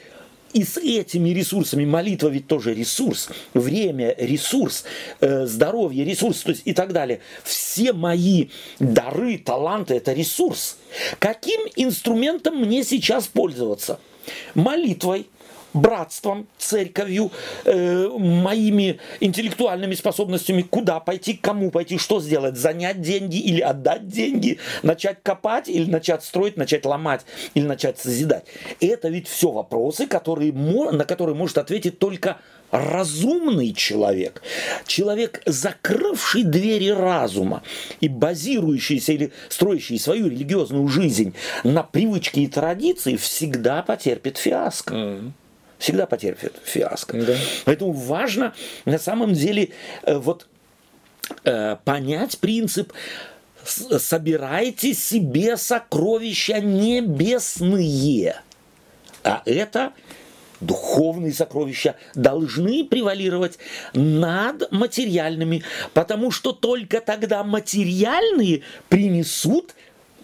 и 0.54 0.64
с 0.64 0.78
этими 0.78 1.30
ресурсами, 1.30 1.86
молитва 1.86 2.30
ведь 2.30 2.48
тоже 2.48 2.74
ресурс, 2.74 3.30
время 3.54 4.16
ресурс, 4.18 4.84
э, 5.22 5.46
здоровье 5.46 6.04
ресурс, 6.06 6.42
то 6.42 6.52
есть 6.52 6.64
и 6.66 6.74
так 6.74 6.94
далее. 6.94 7.22
Все 7.44 7.94
мои 7.94 8.48
дары, 8.80 9.38
таланты 9.38 9.96
это 9.96 10.14
ресурс. 10.14 10.78
Каким 11.20 11.62
инструментом 11.76 12.58
мне 12.58 12.84
сейчас 12.84 13.28
пользоваться? 13.28 14.00
Молитвой, 14.54 15.28
братством, 15.74 16.48
церковью, 16.58 17.32
э, 17.66 18.08
моими 18.18 19.00
интеллектуальными 19.20 19.94
способностями, 19.96 20.62
куда 20.62 21.00
пойти, 21.00 21.34
кому 21.34 21.72
пойти, 21.72 21.98
что 21.98 22.20
сделать, 22.20 22.58
занять 22.58 23.02
деньги 23.02 23.38
или 23.38 23.62
отдать 23.62 24.08
деньги, 24.08 24.60
начать 24.84 25.22
копать 25.24 25.68
или 25.70 25.90
начать 25.90 26.24
строить, 26.24 26.58
начать 26.58 26.86
ломать 26.86 27.22
или 27.54 27.66
начать 27.66 28.00
созидать. 28.00 28.46
Это 28.80 29.10
ведь 29.10 29.28
все 29.28 29.52
вопросы, 29.52 30.08
которые, 30.08 30.54
на 30.54 31.06
которые 31.06 31.36
может 31.36 31.58
ответить 31.58 32.00
только 32.00 32.38
разумный 32.72 33.74
человек, 33.74 34.42
человек, 34.86 35.42
закрывший 35.46 36.44
двери 36.44 36.90
разума 36.90 37.64
и 38.00 38.08
базирующийся 38.08 39.14
или 39.14 39.32
строящий 39.50 39.98
свою 39.98 40.28
религиозную 40.28 40.88
жизнь 40.88 41.34
на 41.64 41.84
привычке 41.84 42.42
и 42.42 42.48
традиции, 42.48 43.16
всегда 43.16 43.82
потерпит 43.82 44.38
фиаско. 44.38 44.94
Mm-hmm 44.94 45.32
всегда 45.80 46.06
потерпит 46.06 46.54
фиаско. 46.64 47.18
Да. 47.20 47.36
Поэтому 47.66 47.94
важно 47.94 48.54
на 48.86 49.00
самом 49.00 49.34
деле 49.34 49.70
э, 50.04 50.18
вот 50.18 50.48
э, 51.46 51.78
понять 51.84 52.38
принцип 52.38 52.94
собирайте 53.64 54.94
себе 54.94 55.58
сокровища 55.58 56.60
небесные. 56.60 58.42
А 59.24 59.42
это 59.46 59.94
духовные 60.62 61.34
сокровища 61.34 61.96
должны 62.16 62.84
превалировать 62.84 63.58
над 63.94 64.72
материальными, 64.72 65.64
потому 65.94 66.32
что 66.32 66.52
только 66.52 67.00
тогда 67.02 67.44
материальные 67.44 68.64
принесут 68.90 69.76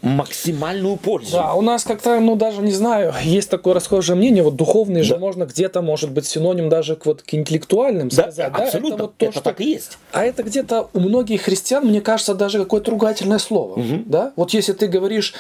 максимальную 0.02 0.98
пользу. 0.98 1.34
Да, 1.34 1.54
у 1.54 1.62
нас 1.62 1.84
как-то, 1.84 2.20
ну 2.20 2.36
даже 2.36 2.62
не 2.62 2.72
знаю, 2.72 3.14
есть 3.24 3.50
такое 3.50 3.74
расхожее 3.74 4.16
мнение, 4.16 4.44
вот 4.44 4.56
духовный 4.56 5.02
да. 5.02 5.04
же 5.04 5.18
можно 5.18 5.46
где-то, 5.46 5.82
может 5.82 6.12
быть, 6.12 6.26
синоним 6.26 6.70
даже 6.70 6.96
к, 6.96 7.06
вот, 7.06 7.22
к 7.22 7.34
интеллектуальным 7.34 8.10
да, 8.10 8.24
сказать. 8.24 8.52
Да, 8.54 8.64
абсолютно, 8.64 8.94
это, 8.96 9.04
вот 9.04 9.18
то, 9.18 9.26
это 9.26 9.32
что... 9.34 9.42
так 9.42 9.62
и 9.62 9.72
есть. 9.72 9.98
А 10.12 10.24
это 10.24 10.44
где-то 10.44 10.90
у 10.94 11.00
многих 11.00 11.44
христиан, 11.44 11.86
мне 11.86 12.02
кажется, 12.02 12.36
даже 12.36 12.60
какое-то 12.60 12.92
ругательное 12.92 13.40
слово. 13.40 13.80
Угу. 13.80 14.04
Да? 14.06 14.34
Вот 14.36 14.52
если 14.52 14.74
ты 14.74 14.88
говоришь, 14.88 15.34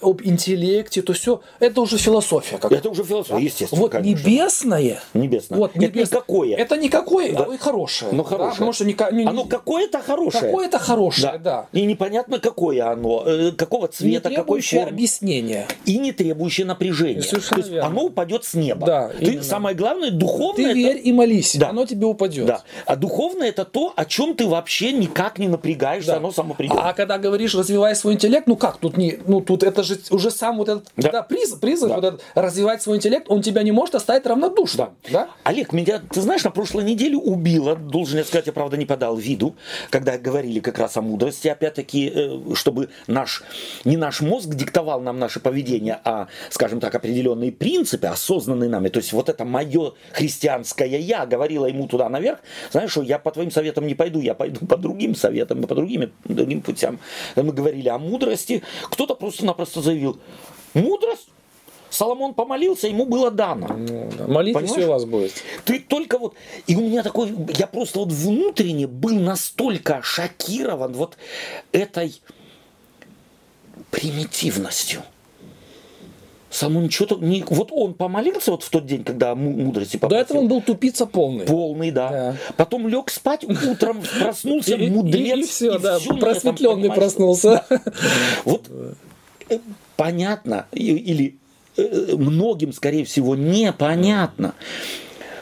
об 0.00 0.20
интеллекте, 0.22 1.02
то 1.02 1.12
все, 1.12 1.40
это 1.60 1.80
уже 1.80 1.96
философия. 1.98 2.58
Как 2.58 2.72
это 2.72 2.90
уже 2.90 3.04
философия, 3.04 3.44
естественно. 3.44 3.80
Вот 3.80 3.92
конечно. 3.92 4.28
небесное, 4.28 5.02
Небесное. 5.14 5.58
Вот, 5.58 5.70
это 5.76 5.84
небес- 5.84 6.10
никакое. 6.10 6.56
Это 6.56 6.76
никакое, 6.76 7.32
Да. 7.32 7.46
а 7.48 7.54
и 7.54 7.56
хорошее. 7.56 8.12
Но 8.12 8.22
да, 8.22 8.28
хорошее. 8.28 8.52
потому 8.52 8.72
что 8.72 8.84
ника- 8.84 9.12
не- 9.12 9.24
Оно 9.24 9.44
какое-то 9.44 10.00
хорошее. 10.00 10.44
какое-то 10.44 10.78
хорошее, 10.78 11.40
да. 11.42 11.66
И 11.72 11.84
непонятно, 11.84 12.38
какое 12.38 12.90
оно, 12.90 13.22
э, 13.26 13.52
какого 14.20 14.30
Не 14.30 14.36
какой 14.36 14.44
требующее 14.60 14.80
формы. 14.82 14.94
объяснения. 14.94 15.66
И 15.86 15.98
не 15.98 16.12
требующее 16.12 16.66
напряжения. 16.66 17.22
Совершенно 17.22 17.50
То 17.54 17.58
есть 17.60 17.70
верно. 17.70 17.88
оно 17.88 18.02
упадет 18.04 18.44
с 18.44 18.54
неба. 18.54 18.86
Да, 18.86 19.08
Ты, 19.08 19.24
именно. 19.24 19.42
самое 19.42 19.76
главное, 19.76 20.10
духовное. 20.10 20.56
Ты 20.56 20.70
это- 20.70 20.74
верь 20.78 21.00
и 21.04 21.12
молись, 21.12 21.56
Да. 21.56 21.70
оно 21.70 21.86
тебе 21.86 22.06
упадет. 22.06 22.46
Да. 22.46 22.62
А 22.86 22.96
духовное 22.96 23.48
это 23.48 23.64
то, 23.64 23.92
о 23.96 24.04
чем 24.04 24.34
ты 24.34 24.46
вообще 24.46 24.92
никак 24.92 25.38
не 25.38 25.48
напрягаешься, 25.48 26.12
Да. 26.12 26.16
оно 26.18 26.32
само 26.32 26.54
придет. 26.54 26.78
А 26.80 26.92
когда 26.92 27.18
говоришь, 27.18 27.54
развивай 27.54 27.94
свой 27.96 28.14
интеллект, 28.14 28.46
ну 28.46 28.56
как, 28.56 28.78
тут 28.78 28.96
не, 28.96 29.18
ну 29.26 29.40
тут 29.40 29.62
это 29.62 29.82
же 29.82 29.98
уже 30.10 30.30
сам 30.30 30.58
вот 30.58 30.68
этот 30.68 30.88
Да. 30.96 31.10
да. 31.10 31.22
приз, 31.22 31.50
призыв, 31.52 31.88
Да. 31.88 31.94
вот 31.96 32.04
этот, 32.04 32.20
развивать 32.34 32.82
свой 32.82 32.96
интеллект, 32.96 33.26
он 33.28 33.42
тебя 33.42 33.62
не 33.62 33.72
может 33.72 33.94
оставить 33.94 34.26
равнодушным. 34.26 34.90
Да. 35.10 35.28
Олег, 35.44 35.72
меня, 35.72 36.00
ты 36.10 36.20
знаешь, 36.20 36.44
на 36.44 36.50
прошлой 36.50 36.84
неделе 36.84 37.16
убило, 37.16 37.76
должен 37.76 38.18
я 38.18 38.24
сказать, 38.24 38.46
я 38.46 38.52
правда 38.52 38.76
не 38.76 38.86
подал 38.86 39.16
виду, 39.16 39.54
когда 39.90 40.18
говорили 40.18 40.60
как 40.60 40.78
раз 40.78 40.96
о 40.96 41.02
мудрости, 41.02 41.48
опять-таки, 41.48 42.12
э, 42.14 42.54
чтобы 42.54 42.88
наш, 43.06 43.42
не 43.92 43.98
наш 43.98 44.22
мозг 44.22 44.48
диктовал 44.48 45.00
нам 45.00 45.18
наше 45.18 45.38
поведение, 45.38 46.00
а, 46.04 46.28
скажем 46.48 46.80
так, 46.80 46.94
определенные 46.94 47.52
принципы, 47.52 48.06
осознанные 48.06 48.70
нами. 48.70 48.88
То 48.88 49.00
есть 49.00 49.12
вот 49.12 49.28
это 49.28 49.44
мое 49.44 49.92
христианское 50.12 50.98
я 50.98 51.26
говорила 51.26 51.66
ему 51.66 51.86
туда 51.86 52.08
наверх, 52.08 52.38
знаешь, 52.70 52.90
что 52.90 53.02
я 53.02 53.18
по 53.18 53.30
твоим 53.30 53.50
советам 53.50 53.86
не 53.86 53.94
пойду, 53.94 54.20
я 54.20 54.34
пойду 54.34 54.64
по 54.66 54.78
другим 54.78 55.14
советам, 55.14 55.62
по 55.64 55.74
другим, 55.74 56.10
другим 56.24 56.62
путям. 56.62 57.00
Мы 57.36 57.52
говорили 57.52 57.88
о 57.90 57.98
мудрости, 57.98 58.62
кто-то 58.84 59.14
просто-напросто 59.14 59.82
заявил, 59.82 60.18
мудрость? 60.72 61.28
Соломон 61.90 62.32
помолился, 62.32 62.88
ему 62.88 63.04
было 63.04 63.30
дано. 63.30 63.68
Ну, 63.76 64.10
да. 64.16 64.26
Молитесь, 64.26 64.62
Понимаешь? 64.62 64.84
у 64.84 64.88
вас 64.88 65.04
будет. 65.04 65.32
Ты 65.66 65.78
только 65.78 66.16
вот... 66.16 66.34
И 66.66 66.74
у 66.74 66.80
меня 66.80 67.02
такой... 67.02 67.30
Я 67.58 67.66
просто 67.66 67.98
вот 67.98 68.10
внутренне 68.10 68.86
был 68.86 69.18
настолько 69.20 70.00
шокирован 70.02 70.94
вот 70.94 71.18
этой 71.70 72.18
примитивностью. 73.92 75.02
Соломон 76.50 76.90
что-то... 76.90 77.16
Не... 77.16 77.44
Вот 77.48 77.68
он 77.70 77.94
помолился 77.94 78.50
вот 78.50 78.62
в 78.62 78.68
тот 78.68 78.84
день, 78.84 79.04
когда 79.04 79.34
му- 79.34 79.52
мудрости 79.52 79.96
До 79.96 80.00
попросил. 80.00 80.24
этого 80.24 80.38
он 80.38 80.48
был 80.48 80.60
тупица 80.60 81.06
полный. 81.06 81.46
Полный, 81.46 81.90
да. 81.92 82.08
Да. 82.10 82.36
Потом 82.56 82.88
лег 82.88 83.08
спать, 83.10 83.44
утром 83.44 84.02
проснулся, 84.20 84.74
И- 84.74 84.86
и- 84.86 84.90
мудрец. 84.90 85.38
И, 85.38 85.42
все, 85.44 85.78
да, 85.78 85.92
на 85.98 86.02
этом, 86.02 86.18
просветленный 86.18 86.74
понимаешь? 86.90 86.98
проснулся. 86.98 87.64
Вот 88.44 88.68
э, 89.48 89.58
понятно, 89.96 90.66
и- 90.72 90.94
или 90.94 91.36
э, 91.78 92.16
многим, 92.18 92.74
скорее 92.74 93.04
всего, 93.06 93.34
непонятно, 93.34 94.54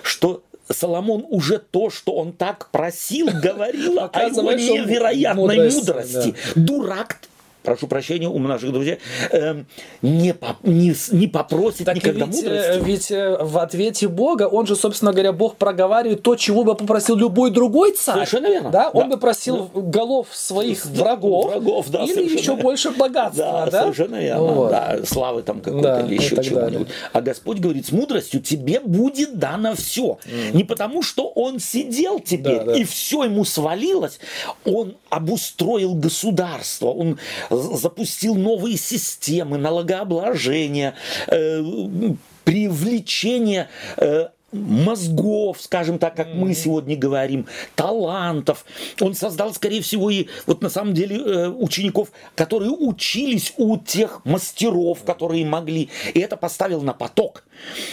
что 0.02 0.44
Соломон 0.70 1.26
уже 1.28 1.58
то, 1.58 1.90
что 1.90 2.12
он 2.12 2.32
так 2.32 2.70
просил, 2.70 3.26
говорило 3.42 4.04
о 4.12 4.22
его 4.28 4.52
невероятной 4.52 5.56
мудрость, 5.70 5.78
мудрости. 5.88 6.34
Дурак, 6.54 7.18
прошу 7.62 7.86
прощения 7.86 8.28
у 8.28 8.38
наших 8.38 8.72
друзей, 8.72 8.98
эм, 9.30 9.66
не, 10.02 10.34
по- 10.34 10.56
не 10.62 10.94
не 11.12 11.26
попросит 11.26 11.86
Так 11.86 11.96
никогда 11.96 12.26
ведь, 12.26 12.42
э, 12.44 12.48
мудрости. 12.48 12.84
ведь 12.84 13.10
э, 13.10 13.36
в 13.40 13.58
ответе 13.58 14.08
Бога, 14.08 14.44
он 14.48 14.66
же, 14.66 14.76
собственно 14.76 15.12
говоря, 15.12 15.32
Бог 15.32 15.56
проговаривает 15.56 16.22
то, 16.22 16.36
чего 16.36 16.64
бы 16.64 16.74
попросил 16.74 17.16
любой 17.16 17.50
другой 17.50 17.92
царь. 17.92 18.14
Совершенно 18.14 18.46
верно. 18.46 18.70
Да? 18.70 18.90
Он 18.90 19.08
Да. 19.08 19.16
бы 19.16 19.20
просил 19.20 19.70
голов 19.74 20.28
своих 20.32 20.86
Да, 20.92 21.02
врагов, 21.04 21.50
врагов, 21.50 21.88
да, 21.90 22.04
или 22.04 22.24
еще 22.34 22.52
верно. 22.52 22.62
больше 22.62 22.90
богатства. 22.90 23.44
Да, 23.44 23.66
Да, 23.70 23.80
совершенно 23.82 24.16
верно. 24.16 24.42
Вот. 24.42 24.70
Да, 24.70 24.98
славы 25.04 25.42
там 25.42 25.60
какой-то 25.60 25.88
Да, 25.88 26.00
или 26.02 26.14
еще 26.14 26.42
чего-нибудь. 26.42 26.88
А 27.12 27.20
Господь 27.20 27.58
говорит, 27.58 27.86
с 27.86 27.92
мудростью 27.92 28.40
тебе 28.40 28.80
будет 28.80 29.38
дано 29.38 29.74
все. 29.74 30.18
Не 30.52 30.64
потому, 30.64 31.02
что 31.02 31.28
Он 31.28 31.58
сидел 31.60 32.20
теперь 32.20 32.58
Да, 32.58 32.64
да. 32.64 32.74
и 32.76 32.84
все 32.84 33.24
ему 33.24 33.44
свалилось. 33.44 34.18
Он 34.64 34.96
обустроил 35.10 35.94
государство, 35.94 36.88
он 36.90 37.18
запустил 37.50 38.34
новые 38.34 38.76
системы 38.76 39.58
налогообложения, 39.58 40.94
э, 41.26 41.62
привлечение 42.44 43.68
э, 43.96 44.28
мозгов, 44.52 45.60
скажем 45.60 45.98
так, 45.98 46.16
как 46.16 46.34
мы 46.34 46.54
сегодня 46.54 46.96
говорим, 46.96 47.46
талантов. 47.74 48.64
Он 49.00 49.14
создал, 49.14 49.54
скорее 49.54 49.82
всего, 49.82 50.10
и 50.10 50.26
вот 50.46 50.62
на 50.62 50.68
самом 50.68 50.94
деле 50.94 51.16
э, 51.16 51.48
учеников, 51.48 52.10
которые 52.34 52.70
учились 52.70 53.52
у 53.56 53.76
тех 53.78 54.24
мастеров, 54.24 55.04
которые 55.04 55.44
могли. 55.44 55.88
И 56.14 56.20
это 56.20 56.36
поставил 56.36 56.82
на 56.82 56.92
поток. 56.92 57.44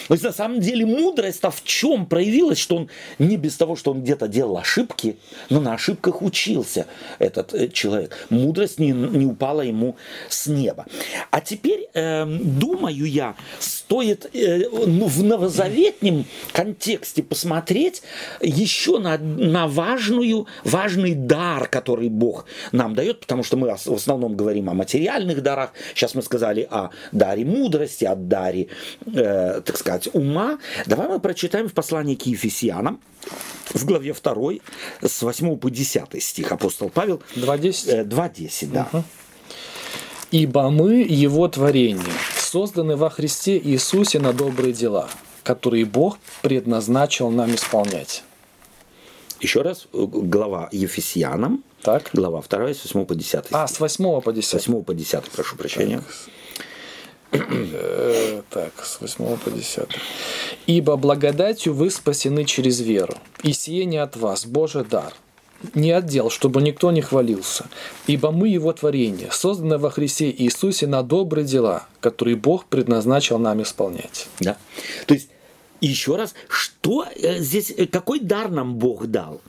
То 0.07 0.13
есть 0.13 0.23
на 0.23 0.31
самом 0.31 0.59
деле 0.59 0.85
мудрость-то 0.85 1.51
в 1.51 1.63
чем 1.63 2.05
проявилась, 2.05 2.57
что 2.57 2.75
он 2.77 2.89
не 3.19 3.37
без 3.37 3.55
того, 3.55 3.75
что 3.75 3.91
он 3.91 4.01
где-то 4.01 4.27
делал 4.27 4.57
ошибки, 4.57 5.17
но 5.49 5.59
на 5.59 5.73
ошибках 5.73 6.21
учился 6.21 6.85
этот 7.19 7.53
э, 7.53 7.67
человек. 7.69 8.15
Мудрость 8.29 8.79
не, 8.79 8.91
не 8.91 9.25
упала 9.25 9.61
ему 9.61 9.95
с 10.29 10.47
неба. 10.47 10.85
А 11.31 11.41
теперь, 11.41 11.87
эм, 11.93 12.59
думаю 12.59 13.05
я, 13.05 13.35
стоит 13.59 14.29
э, 14.33 14.63
ну, 14.69 15.07
в 15.07 15.23
новозаветнем 15.23 16.25
контексте 16.51 17.23
посмотреть 17.23 18.01
еще 18.41 18.99
на, 18.99 19.17
на 19.17 19.67
важную, 19.67 20.47
важный 20.63 21.13
дар, 21.13 21.67
который 21.67 22.09
Бог 22.09 22.45
нам 22.71 22.95
дает, 22.95 23.21
потому 23.21 23.43
что 23.43 23.57
мы 23.57 23.67
в 23.67 23.93
основном 23.93 24.35
говорим 24.35 24.69
о 24.69 24.73
материальных 24.73 25.41
дарах. 25.41 25.73
Сейчас 25.93 26.15
мы 26.15 26.21
сказали 26.21 26.67
о 26.69 26.89
даре 27.11 27.45
мудрости, 27.45 28.05
о 28.05 28.15
даре, 28.15 28.67
э, 29.05 29.56
так 29.61 29.77
сказать, 29.77 30.09
ума. 30.13 30.59
Давай 30.85 31.07
мы 31.07 31.19
прочитаем 31.19 31.67
в 31.69 31.73
послании 31.73 32.15
к 32.15 32.25
Ефесянам, 32.25 32.99
в 33.73 33.85
главе 33.85 34.13
2, 34.13 34.51
с 35.01 35.21
8 35.21 35.57
по 35.57 35.69
10 35.69 36.23
стих, 36.23 36.51
апостол 36.51 36.89
Павел. 36.89 37.21
2.10. 37.35 37.91
Э, 37.91 38.03
2.10, 38.03 38.71
да. 38.71 39.03
Ибо 40.31 40.69
мы 40.69 41.05
Его 41.07 41.47
творение, 41.47 42.03
созданы 42.37 42.97
во 42.97 43.09
Христе 43.09 43.57
Иисусе 43.57 44.19
на 44.19 44.33
добрые 44.33 44.73
дела, 44.73 45.09
которые 45.43 45.85
Бог 45.85 46.17
предназначил 46.41 47.29
нам 47.31 47.55
исполнять. 47.55 48.23
Еще 49.39 49.61
раз, 49.61 49.87
э, 49.93 50.05
глава 50.05 50.67
Ефесянам, 50.71 51.63
Так? 51.83 52.09
глава 52.13 52.41
2, 52.41 52.73
с 52.73 52.83
8 52.85 53.05
по 53.05 53.15
10 53.15 53.45
стих. 53.45 53.55
А, 53.55 53.67
с 53.67 53.79
8 53.79 54.21
по 54.21 54.31
С 54.31 54.35
10. 54.35 54.53
8 54.67 54.83
по 54.83 54.93
10, 54.93 55.29
прошу 55.31 55.55
прощения. 55.55 55.97
Э, 55.97 56.29
так, 57.31 58.73
с 58.83 59.01
8 59.01 59.37
по 59.37 59.51
10. 59.51 59.83
«Ибо 60.65 60.95
благодатью 60.95 61.73
вы 61.73 61.89
спасены 61.89 62.45
через 62.45 62.79
веру, 62.79 63.15
и 63.43 63.53
сие 63.53 63.85
не 63.85 63.97
от 63.97 64.15
вас, 64.15 64.45
Божий 64.45 64.85
дар, 64.85 65.13
не 65.73 65.91
от 65.91 66.05
дел, 66.05 66.29
чтобы 66.29 66.61
никто 66.61 66.91
не 66.91 67.01
хвалился. 67.01 67.65
Ибо 68.05 68.31
мы 68.31 68.47
Его 68.49 68.71
творение, 68.73 69.29
созданы 69.31 69.77
во 69.77 69.89
Христе 69.89 70.29
Иисусе 70.31 70.87
на 70.87 71.03
добрые 71.03 71.45
дела, 71.45 71.87
которые 71.99 72.35
Бог 72.35 72.65
предназначил 72.65 73.39
нам 73.39 73.61
исполнять». 73.61 74.27
Да. 74.39 74.57
То 75.05 75.13
есть, 75.13 75.29
еще 75.81 76.15
раз, 76.15 76.33
что 76.47 77.05
э, 77.15 77.39
здесь, 77.39 77.71
э, 77.75 77.85
какой 77.85 78.19
дар 78.19 78.49
нам 78.49 78.75
Бог 78.75 79.07
дал? 79.07 79.41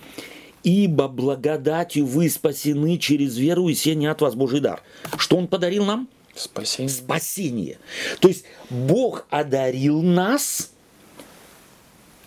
Ибо 0.65 1.09
благодатью 1.09 2.05
вы 2.05 2.29
спасены 2.29 2.99
через 2.99 3.39
веру, 3.39 3.69
и 3.69 3.75
все 3.75 3.95
не 3.95 4.07
от 4.07 4.21
вас 4.21 4.35
Божий 4.35 4.61
дар. 4.61 4.83
Что 5.17 5.37
Он 5.37 5.47
подарил 5.47 5.85
нам? 5.85 6.09
Спасение. 6.39 6.89
Спасение. 6.89 7.79
То 8.21 8.29
есть, 8.29 8.45
Бог 8.71 9.27
одарил 9.31 10.03
нас 10.03 10.71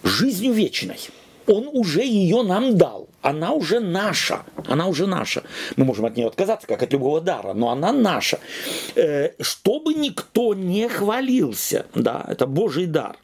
жизнью 0.04 0.54
вечной. 0.54 0.97
Он 1.47 1.69
уже 1.71 2.04
ее 2.04 2.43
нам 2.43 2.78
дал. 2.78 3.08
Она 3.21 3.52
уже 3.52 3.80
наша. 3.80 4.43
Она 4.67 4.88
уже 4.88 5.08
наша. 5.08 5.43
Мы 5.76 5.86
можем 5.86 6.06
от 6.06 6.15
нее 6.15 6.28
отказаться, 6.28 6.67
как 6.67 6.84
от 6.84 6.93
любого 6.93 7.19
дара, 7.19 7.54
но 7.54 7.69
она 7.69 7.91
наша. 7.91 8.39
Э, 8.95 9.32
Чтобы 9.39 9.93
никто 9.93 10.54
не 10.54 10.88
хвалился. 10.88 11.86
Да, 11.95 12.26
это 12.28 12.45
Божий 12.45 12.86
дар. 12.86 13.17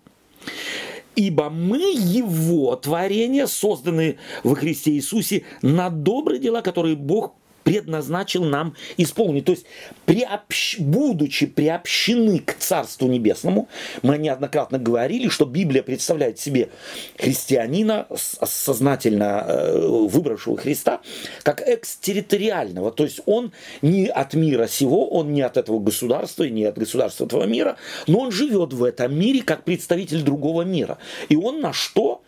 Ибо 1.16 1.50
мы 1.50 1.80
Его 1.96 2.76
творение, 2.76 3.48
созданы 3.48 4.18
во 4.44 4.56
Христе 4.56 4.92
Иисусе 4.92 5.46
на 5.64 5.90
добрые 5.90 6.40
дела, 6.40 6.62
которые 6.62 6.96
Бог 6.96 7.34
предназначил 7.68 8.46
нам 8.46 8.76
исполнить. 8.96 9.44
То 9.44 9.52
есть, 9.52 9.66
приобщ- 10.06 10.80
будучи 10.80 11.48
приобщены 11.48 12.40
к 12.40 12.54
Царству 12.54 13.10
Небесному, 13.10 13.68
мы 14.04 14.18
неоднократно 14.18 14.80
говорили, 14.80 15.28
что 15.28 15.44
Библия 15.44 15.84
представляет 15.84 16.40
себе 16.40 16.70
христианина, 17.18 18.08
сознательно 18.16 19.44
э, 19.46 19.86
выбравшего 19.86 20.56
Христа, 20.56 21.02
как 21.44 21.62
экстерриториального. 21.68 22.90
То 22.94 23.04
есть, 23.04 23.20
он 23.26 23.52
не 23.82 24.08
от 24.08 24.34
мира 24.34 24.68
сего, 24.68 25.10
он 25.10 25.34
не 25.34 25.42
от 25.42 25.58
этого 25.58 25.80
государства, 25.80 26.44
и 26.44 26.52
не 26.52 26.64
от 26.64 26.78
государства 26.78 27.26
этого 27.26 27.44
мира, 27.44 27.76
но 28.08 28.20
он 28.20 28.32
живет 28.32 28.72
в 28.72 28.82
этом 28.82 29.14
мире 29.14 29.42
как 29.42 29.66
представитель 29.66 30.22
другого 30.22 30.62
мира. 30.62 31.00
И 31.28 31.36
он 31.36 31.60
на 31.60 31.74
что, 31.74 32.22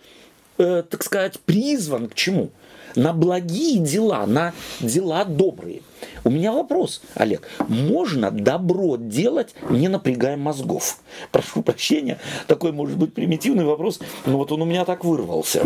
э, 0.58 0.84
так 0.90 1.02
сказать, 1.02 1.40
призван 1.40 2.10
к 2.10 2.16
чему? 2.16 2.50
На 2.96 3.14
благие 3.14 3.80
дела, 3.80 4.26
на 4.26 4.54
дела 4.80 5.26
добрые. 5.26 5.82
У 6.24 6.30
меня 6.30 6.52
вопрос, 6.52 7.02
Олег. 7.16 7.48
Можно 7.68 8.32
добро 8.32 8.98
делать, 8.98 9.54
не 9.70 9.88
напрягая 9.88 10.38
мозгов? 10.38 11.00
Прошу 11.32 11.62
прощения, 11.62 12.20
такой 12.48 12.72
может 12.72 12.98
быть 12.98 13.14
примитивный 13.14 13.66
вопрос, 13.66 14.00
но 14.26 14.38
вот 14.38 14.52
он 14.52 14.62
у 14.62 14.66
меня 14.66 14.86
так 14.86 15.04
вырвался. 15.06 15.64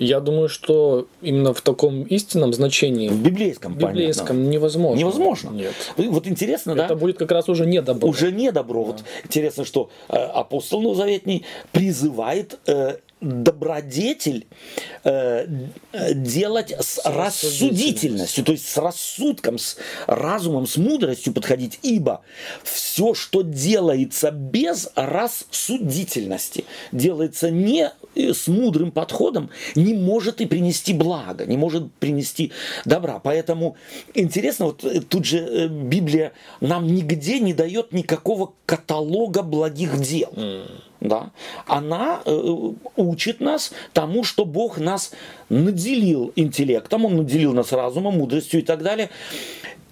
Я 0.00 0.18
думаю, 0.18 0.48
что 0.48 1.06
именно 1.22 1.54
в 1.54 1.60
таком 1.60 2.02
истинном 2.02 2.52
значении, 2.52 3.08
В 3.08 3.22
библейском, 3.22 3.74
в 3.74 3.76
библейском 3.78 4.26
понятно. 4.36 4.50
невозможно. 4.50 4.98
Невозможно. 4.98 5.50
Нет. 5.50 5.72
Вот 5.96 6.26
интересно, 6.26 6.74
да? 6.74 6.86
Это 6.86 6.96
будет 6.96 7.16
как 7.16 7.30
раз 7.30 7.48
уже 7.48 7.64
не 7.64 7.80
добро. 7.80 8.08
Уже 8.08 8.32
не 8.32 8.50
добро. 8.50 8.82
Вот 8.82 9.04
интересно, 9.24 9.64
что 9.64 9.90
э, 10.08 10.16
апостол 10.16 10.82
Новозаветний 10.82 11.44
призывает 11.70 12.58
э, 12.66 12.96
добродетель 13.24 14.46
э, 15.02 15.46
делать 16.14 16.74
с 16.78 17.00
рассудительностью, 17.04 18.44
то 18.44 18.52
есть 18.52 18.68
с 18.68 18.76
рассудком, 18.76 19.58
с 19.58 19.76
разумом, 20.06 20.66
с 20.66 20.76
мудростью 20.76 21.32
подходить, 21.32 21.78
ибо 21.82 22.20
все, 22.62 23.14
что 23.14 23.42
делается 23.42 24.30
без 24.30 24.90
рассудительности, 24.94 26.64
делается 26.92 27.50
не 27.50 27.90
э, 28.14 28.32
с 28.32 28.46
мудрым 28.46 28.92
подходом, 28.92 29.50
не 29.74 29.94
может 29.94 30.40
и 30.40 30.46
принести 30.46 30.92
благо, 30.92 31.46
не 31.46 31.56
может 31.56 31.92
принести 31.94 32.52
добра. 32.84 33.18
Поэтому 33.18 33.76
интересно, 34.14 34.66
вот 34.66 34.84
э, 34.84 35.00
тут 35.00 35.24
же 35.24 35.38
э, 35.38 35.68
Библия 35.68 36.32
нам 36.60 36.86
нигде 36.86 37.40
не 37.40 37.54
дает 37.54 37.92
никакого 37.92 38.52
каталога 38.66 39.42
благих 39.42 40.00
дел 40.00 40.32
да, 41.04 41.32
она 41.66 42.22
э, 42.24 42.72
учит 42.96 43.40
нас 43.40 43.72
тому, 43.92 44.24
что 44.24 44.46
Бог 44.46 44.78
нас 44.78 45.12
наделил 45.50 46.32
интеллектом, 46.34 47.04
Он 47.04 47.16
наделил 47.16 47.52
нас 47.52 47.72
разумом, 47.72 48.18
мудростью 48.18 48.60
и 48.60 48.62
так 48.62 48.82
далее, 48.82 49.10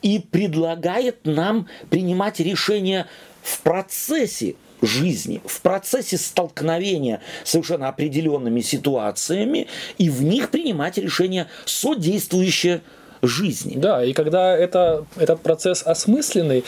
и 0.01 0.19
предлагает 0.19 1.27
нам 1.27 1.69
принимать 1.91 2.41
решения 2.41 3.07
в 3.43 3.61
процессе 3.61 4.57
жизни, 4.81 5.43
в 5.45 5.61
процессе 5.61 6.17
столкновения 6.17 7.21
с 7.45 7.51
совершенно 7.51 7.89
определенными 7.89 8.63
ситуациями 8.63 9.69
и 9.99 10.09
в 10.09 10.23
них 10.23 10.51
принимать 10.51 10.97
решения 10.97 11.47
содействующие 11.67 12.81
жизни. 13.23 13.75
Да, 13.77 14.05
и 14.05 14.13
когда 14.13 14.57
это, 14.57 15.05
этот 15.17 15.41
процесс 15.41 15.83
осмысленный, 15.87 16.65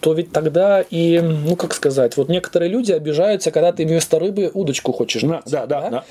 то 0.00 0.14
ведь 0.14 0.32
тогда 0.32 0.80
и, 0.80 1.20
ну 1.20 1.54
как 1.54 1.72
сказать, 1.74 2.16
вот 2.16 2.28
некоторые 2.28 2.68
люди 2.68 2.90
обижаются, 2.90 3.52
когда 3.52 3.70
ты 3.72 3.86
вместо 3.86 4.18
рыбы 4.18 4.50
удочку 4.52 4.92
хочешь. 4.92 5.22
Да, 5.22 5.42
да, 5.46 5.66
да, 5.66 5.90
да. 5.90 6.04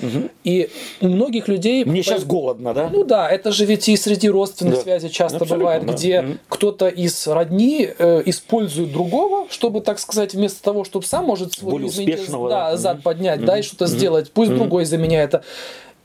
И 0.44 0.70
у 1.02 1.08
многих 1.08 1.46
людей... 1.46 1.84
Мне 1.84 2.02
сейчас 2.02 2.24
голодно, 2.24 2.72
да? 2.72 2.88
Ну 2.90 3.04
да, 3.04 3.28
это 3.28 3.52
же 3.52 3.66
ведь 3.66 3.86
и 3.90 3.96
среди 3.98 4.30
родственных 4.30 4.76
Да. 4.76 4.80
связей 4.82 5.10
часто 5.10 5.36
Абсолютно, 5.36 5.58
бывает, 5.58 5.86
да. 5.86 5.92
где 5.92 6.22
Мгм. 6.22 6.38
кто-то 6.48 6.88
из 6.88 7.26
родни 7.26 7.86
э, 7.98 8.22
использует 8.24 8.92
другого, 8.92 9.46
чтобы, 9.50 9.82
так 9.82 9.98
сказать, 9.98 10.32
вместо 10.32 10.62
того, 10.62 10.84
чтобы 10.84 11.04
сам 11.04 11.26
может 11.26 11.52
свой, 11.52 11.72
Более 11.72 11.88
извините, 11.90 12.14
успешного, 12.14 12.48
да, 12.48 12.70
да. 12.70 12.76
зад 12.78 13.02
поднять, 13.02 13.44
да, 13.44 13.58
и 13.58 13.62
что-то 13.62 13.86
сделать, 13.86 14.30
пусть 14.32 14.54
другой 14.54 14.86
за 14.86 14.96
меня 14.96 15.22
это. 15.22 15.42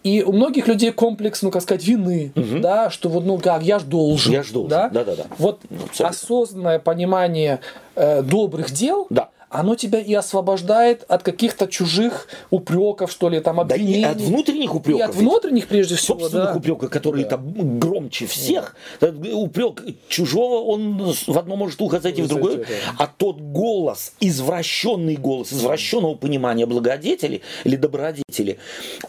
И 0.08 0.24
у 0.24 0.32
многих 0.32 0.70
людей 0.70 0.93
комплекс, 0.93 1.41
ну, 1.41 1.52
как 1.52 1.62
сказать, 1.62 1.86
вины, 1.86 2.32
да, 2.36 2.89
что 2.89 3.10
вот, 3.10 3.26
ну, 3.26 3.38
как, 3.39 3.62
я 3.62 3.78
ж 3.80 3.84
должен. 3.84 4.32
Я 4.32 4.41
ж 4.41 4.52
должен, 4.52 4.70
да? 4.70 4.88
да-да-да. 4.89 5.26
Вот 5.38 5.60
Абсолютно. 5.70 6.08
осознанное 6.08 6.80
понимание 6.80 7.60
э, 7.96 8.22
добрых 8.22 8.72
дел, 8.72 9.08
Да. 9.10 9.28
Оно 9.49 9.75
тебя 9.75 9.99
и 9.99 10.13
освобождает 10.13 11.03
от 11.07 11.23
каких-то 11.23 11.67
чужих 11.67 12.27
упреков, 12.49 13.12
что 13.12 13.29
ли, 13.29 13.39
там, 13.39 13.65
Да 13.67 13.75
и 13.75 13.79
обвинений. 13.79 14.05
от 14.05 14.17
внутренних 14.17 14.75
упреков. 14.75 14.99
И 14.99 15.03
от 15.03 15.15
внутренних, 15.15 15.67
прежде 15.67 15.95
всего, 15.95 16.19
собственных 16.19 16.51
да. 16.51 16.55
упреков, 16.55 16.89
которые 16.89 17.25
там 17.25 17.79
громче 17.79 18.25
всех. 18.25 18.75
Упрек 19.01 19.83
чужого, 20.10 20.65
он 20.65 21.13
в 21.27 21.38
одно 21.38 21.55
может 21.55 21.81
ухо 21.81 21.99
зайти, 21.99 22.21
в 22.21 22.27
другое. 22.27 22.57
Да. 22.57 22.65
А 22.97 23.07
тот 23.07 23.39
голос, 23.39 24.13
извращенный 24.19 25.15
голос, 25.15 25.53
извращенного 25.53 26.15
понимания 26.15 26.65
благодетели 26.65 27.41
или 27.63 27.75
добродетели, 27.75 28.60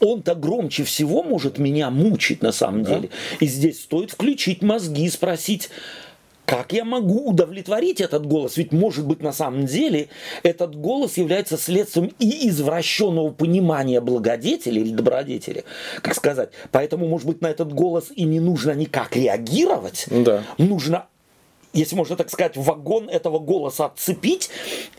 он-то 0.01 0.35
громче 0.35 0.85
всего 0.85 1.23
может 1.23 1.59
меня 1.59 1.91
мучить 1.91 2.43
на 2.43 2.53
самом 2.53 2.85
деле. 2.85 3.11
И 3.41 3.47
здесь 3.47 3.83
стоит 3.83 4.13
включить 4.13 4.63
мозги 4.63 5.05
и 5.05 5.11
спросить, 5.11 5.71
как 6.49 6.73
я 6.73 6.87
могу 6.87 7.29
удовлетворить 7.29 8.01
этот 8.01 8.25
голос? 8.25 8.57
Ведь, 8.57 8.73
может 8.73 9.07
быть, 9.07 9.21
на 9.23 9.33
самом 9.33 9.67
деле 9.67 10.09
этот 10.43 10.75
голос 10.75 11.19
является 11.19 11.59
следствием 11.59 12.11
и 12.19 12.49
извращенного 12.49 13.29
понимания 13.33 14.01
благодетеля 14.01 14.81
или 14.81 14.95
добродетели, 14.95 15.65
как 16.01 16.15
сказать. 16.15 16.49
Поэтому, 16.73 17.07
может 17.07 17.27
быть, 17.27 17.43
на 17.43 17.49
этот 17.49 17.75
голос 17.75 18.07
и 18.17 18.25
не 18.25 18.41
нужно 18.41 18.71
никак 18.71 19.15
реагировать. 19.15 20.07
Да. 20.11 20.43
Нужно 20.57 21.09
если 21.75 21.97
можно 21.97 22.17
так 22.17 22.31
сказать, 22.31 22.57
вагон 22.57 23.11
этого 23.11 23.39
голоса 23.41 23.85
отцепить 23.85 24.49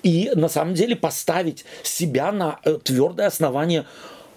и 0.03 0.31
на 0.35 0.49
самом 0.49 0.75
деле 0.75 0.95
поставить 0.95 1.65
себя 1.81 2.31
на 2.31 2.59
э, 2.63 2.77
твердое 2.83 3.25
основание 3.25 3.87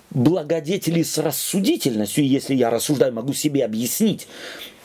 благодетелей 0.08 1.04
с 1.04 1.18
рассудительностью, 1.18 2.24
И 2.24 2.26
если 2.26 2.54
я 2.54 2.70
рассуждаю, 2.70 3.12
могу 3.12 3.34
себе 3.34 3.66
объяснить, 3.66 4.28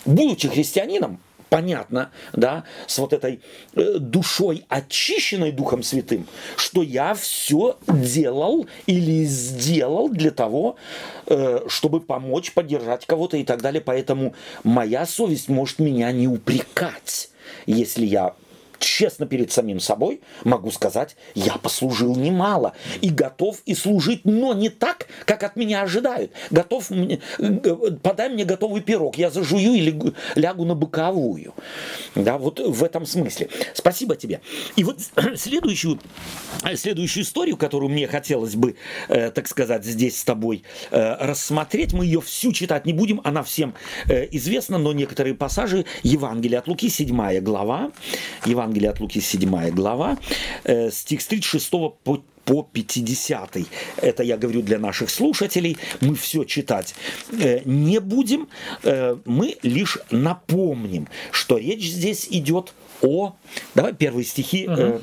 будучи 0.06 0.50
христианином, 0.50 1.22
понятно, 1.50 2.12
да, 2.34 2.64
с 2.88 2.98
вот 2.98 3.14
этой 3.14 3.42
э, 3.76 3.98
душой 4.00 4.66
очищенной 4.70 5.52
Духом 5.52 5.84
Святым, 5.84 6.28
что 6.56 6.82
я 6.82 7.14
все 7.14 7.78
делал 7.88 8.68
или 8.86 9.24
сделал 9.26 10.10
для 10.10 10.32
того, 10.32 10.78
э, 11.26 11.62
чтобы 11.68 12.02
помочь, 12.02 12.54
поддержать 12.54 13.06
кого-то 13.06 13.38
и 13.38 13.44
так 13.44 13.62
далее. 13.62 13.82
Поэтому 13.82 14.34
моя 14.64 15.06
совесть 15.06 15.50
может 15.50 15.80
меня 15.80 16.12
не 16.12 16.28
упрекать, 16.28 17.30
если 17.66 18.06
я 18.06 18.34
честно 18.80 19.26
перед 19.26 19.52
самим 19.52 19.80
собой 19.80 20.22
могу 20.44 20.72
сказать, 20.72 21.16
я 21.36 21.58
послужил 21.58 22.16
немало 22.16 22.74
и 23.02 23.10
готов 23.10 23.62
и 23.66 23.76
служить, 23.76 24.26
но 24.26 24.54
не 24.54 24.70
так, 24.70 25.08
как 25.26 25.44
от 25.44 25.56
меня 25.56 25.82
ожидают. 25.82 26.32
Готов 26.50 26.90
мне, 26.90 27.20
э, 27.40 27.92
подай 28.02 28.30
мне 28.30 28.46
готовый 28.46 28.82
пирог, 28.82 29.18
я 29.18 29.30
зажую 29.30 29.74
или 29.74 30.13
лягу 30.36 30.66
на 30.66 30.76
боковую. 30.76 31.54
Да, 32.16 32.38
вот 32.38 32.60
в 32.60 32.84
этом 32.84 33.06
смысле. 33.06 33.50
Спасибо 33.74 34.16
тебе. 34.16 34.42
И 34.76 34.84
вот 34.84 35.00
следующую, 35.36 36.00
э, 36.63 36.76
следующую 36.76 37.24
историю, 37.24 37.58
которую 37.58 37.90
мне 37.90 38.08
хотелось 38.08 38.56
бы, 38.56 38.76
э, 39.10 39.32
так 39.32 39.48
сказать, 39.48 39.86
здесь 39.86 40.20
с 40.20 40.24
тобой 40.24 40.63
рассмотреть, 40.92 41.94
мы 41.94 42.06
ее 42.06 42.22
всю 42.22 42.52
читать 42.52 42.86
не 42.86 42.94
будем, 42.94 43.22
она 43.24 43.44
всем 43.44 43.74
известна, 44.08 44.78
но 44.78 44.94
некоторые 44.94 45.36
пассажи 45.36 45.86
Евангелия 46.04 46.60
от 46.60 46.68
Луки, 46.68 46.90
7 46.90 47.40
глава, 47.42 47.92
Евангелие 48.46 48.66
от 48.89 48.99
Луки, 48.99 49.21
7 49.21 49.71
глава, 49.71 50.17
э, 50.63 50.91
стих 50.91 51.21
с 51.21 51.27
36 51.27 51.69
по 52.03 52.23
по 52.47 52.63
50. 52.63 53.58
Это 53.97 54.23
я 54.23 54.38
говорю 54.38 54.62
для 54.62 54.80
наших 54.80 55.10
слушателей. 55.10 55.77
Мы 55.99 56.15
все 56.15 56.45
читать 56.45 56.95
э, 57.34 57.60
не 57.65 57.99
будем. 57.99 58.47
Э, 58.84 59.17
мы 59.25 59.58
лишь 59.63 59.99
напомним, 60.12 61.10
что 61.32 61.58
речь 61.58 61.91
здесь 61.91 62.25
идет 62.32 62.73
о... 63.01 63.36
Давай 63.75 63.93
первые 63.93 64.23
стихи 64.23 64.65
э, 64.65 64.99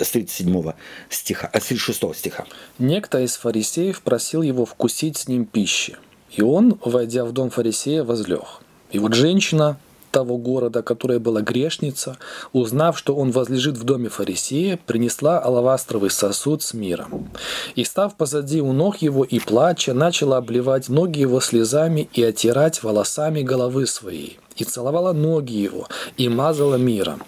с 0.00 0.10
37 0.12 0.72
стиха, 1.10 1.50
с 1.52 1.66
36 1.66 2.16
стиха. 2.16 2.46
Некто 2.78 3.20
из 3.20 3.36
фарисеев 3.36 4.00
просил 4.00 4.40
его 4.40 4.64
вкусить 4.64 5.18
с 5.18 5.28
ним 5.28 5.44
пищи. 5.44 5.96
И 6.30 6.40
он, 6.40 6.78
войдя 6.82 7.26
в 7.26 7.32
дом 7.32 7.50
фарисея, 7.50 8.02
возлег. 8.02 8.62
И 8.90 8.98
вот 8.98 9.12
женщина 9.12 9.78
того 10.12 10.36
города, 10.36 10.82
которая 10.82 11.18
была 11.18 11.40
грешница, 11.40 12.16
узнав, 12.52 12.96
что 12.96 13.16
он 13.16 13.32
возлежит 13.32 13.76
в 13.76 13.84
доме 13.84 14.08
фарисея, 14.08 14.78
принесла 14.86 15.40
алавастровый 15.40 16.10
сосуд 16.10 16.62
с 16.62 16.74
миром. 16.74 17.30
И, 17.74 17.82
став 17.82 18.14
позади 18.16 18.60
у 18.60 18.72
ног 18.72 18.98
его 18.98 19.24
и 19.24 19.40
плача, 19.40 19.94
начала 19.94 20.36
обливать 20.36 20.88
ноги 20.88 21.20
его 21.20 21.40
слезами 21.40 22.08
и 22.12 22.22
отирать 22.22 22.82
волосами 22.82 23.42
головы 23.42 23.86
своей 23.86 24.38
и 24.56 24.64
целовала 24.64 25.12
ноги 25.12 25.54
его, 25.54 25.88
и 26.18 26.28
мазала 26.28 26.76
миром. 26.76 27.22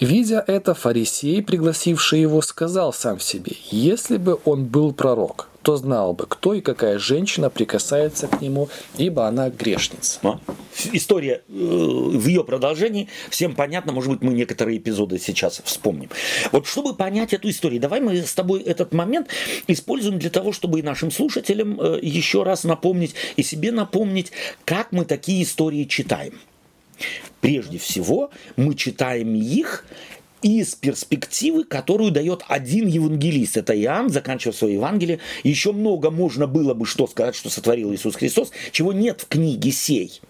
Видя 0.00 0.42
это, 0.46 0.74
фарисей, 0.74 1.42
пригласивший 1.42 2.20
его, 2.20 2.42
сказал 2.42 2.92
сам 2.92 3.20
себе, 3.20 3.52
если 3.70 4.16
бы 4.16 4.38
он 4.44 4.64
был 4.64 4.92
пророк, 4.92 5.48
то 5.64 5.76
знал 5.76 6.12
бы, 6.12 6.26
кто 6.26 6.54
и 6.54 6.60
какая 6.60 6.98
женщина 6.98 7.48
прикасается 7.48 8.28
к 8.28 8.40
нему, 8.42 8.68
ибо 8.98 9.26
она 9.26 9.48
грешница. 9.48 10.20
А? 10.22 10.38
История 10.92 11.42
э, 11.48 11.52
в 11.52 12.26
ее 12.26 12.44
продолжении. 12.44 13.08
Всем 13.30 13.54
понятно, 13.54 13.92
может 13.92 14.12
быть, 14.12 14.22
мы 14.22 14.34
некоторые 14.34 14.78
эпизоды 14.78 15.18
сейчас 15.18 15.62
вспомним. 15.64 16.10
Вот 16.52 16.66
чтобы 16.66 16.94
понять 16.94 17.32
эту 17.32 17.48
историю, 17.48 17.80
давай 17.80 18.00
мы 18.00 18.22
с 18.22 18.34
тобой 18.34 18.60
этот 18.62 18.92
момент 18.92 19.28
используем 19.66 20.18
для 20.18 20.30
того, 20.30 20.52
чтобы 20.52 20.80
и 20.80 20.82
нашим 20.82 21.10
слушателям 21.10 21.80
э, 21.80 21.98
еще 22.02 22.42
раз 22.42 22.64
напомнить 22.64 23.14
и 23.36 23.42
себе 23.42 23.72
напомнить, 23.72 24.32
как 24.66 24.92
мы 24.92 25.06
такие 25.06 25.42
истории 25.42 25.84
читаем. 25.84 26.38
Прежде 27.40 27.78
всего, 27.78 28.30
мы 28.56 28.74
читаем 28.74 29.34
их 29.34 29.86
из 30.44 30.74
перспективы, 30.74 31.64
которую 31.64 32.10
дает 32.10 32.44
один 32.46 32.86
евангелист. 32.86 33.56
Это 33.56 33.74
Иоанн, 33.80 34.10
заканчивая 34.10 34.52
свое 34.52 34.74
Евангелие. 34.74 35.18
Еще 35.42 35.72
много 35.72 36.10
можно 36.10 36.46
было 36.46 36.74
бы 36.74 36.84
что 36.84 37.06
сказать, 37.06 37.34
что 37.34 37.48
сотворил 37.48 37.94
Иисус 37.94 38.14
Христос, 38.14 38.52
чего 38.70 38.92
нет 38.92 39.22
в 39.22 39.28
книге 39.28 39.72
сей. 39.72 40.20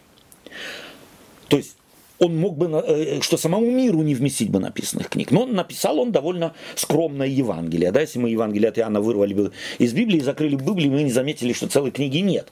То 1.48 1.56
есть 1.56 1.76
он 2.20 2.36
мог 2.36 2.56
бы, 2.56 2.70
э, 2.86 3.20
что 3.22 3.36
самому 3.36 3.68
миру 3.68 4.02
не 4.02 4.14
вместить 4.14 4.50
бы 4.50 4.60
написанных 4.60 5.08
книг. 5.08 5.32
Но 5.32 5.46
написал 5.46 5.98
он 5.98 6.12
довольно 6.12 6.54
скромное 6.76 7.26
Евангелие. 7.26 7.90
Да, 7.90 8.00
если 8.00 8.20
мы 8.20 8.30
Евангелие 8.30 8.68
от 8.68 8.78
Иоанна 8.78 9.00
вырвали 9.00 9.34
бы 9.34 9.52
из 9.80 9.92
Библии, 9.92 10.20
закрыли 10.20 10.54
бы 10.54 10.64
Библию, 10.64 10.92
мы 10.92 11.02
не 11.02 11.10
заметили, 11.10 11.52
что 11.52 11.66
целой 11.66 11.90
книги 11.90 12.18
нет. 12.18 12.46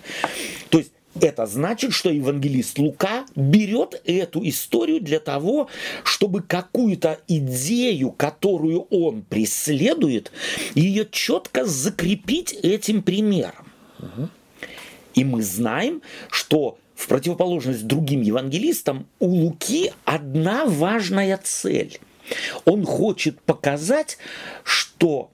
То 0.68 0.78
есть 0.78 0.90
это 1.20 1.46
значит, 1.46 1.92
что 1.92 2.10
евангелист 2.10 2.78
Лука 2.78 3.26
берет 3.36 4.00
эту 4.04 4.46
историю 4.48 5.00
для 5.00 5.20
того, 5.20 5.68
чтобы 6.04 6.42
какую-то 6.42 7.20
идею, 7.28 8.12
которую 8.12 8.86
он 8.90 9.22
преследует, 9.22 10.32
ее 10.74 11.06
четко 11.10 11.64
закрепить 11.64 12.52
этим 12.52 13.02
примером. 13.02 13.66
И 15.14 15.24
мы 15.24 15.42
знаем, 15.42 16.00
что 16.30 16.78
в 16.94 17.08
противоположность 17.08 17.86
другим 17.86 18.22
евангелистам, 18.22 19.06
у 19.18 19.26
Луки 19.26 19.92
одна 20.04 20.64
важная 20.66 21.38
цель. 21.42 21.98
Он 22.64 22.86
хочет 22.86 23.40
показать, 23.42 24.18
что 24.62 25.30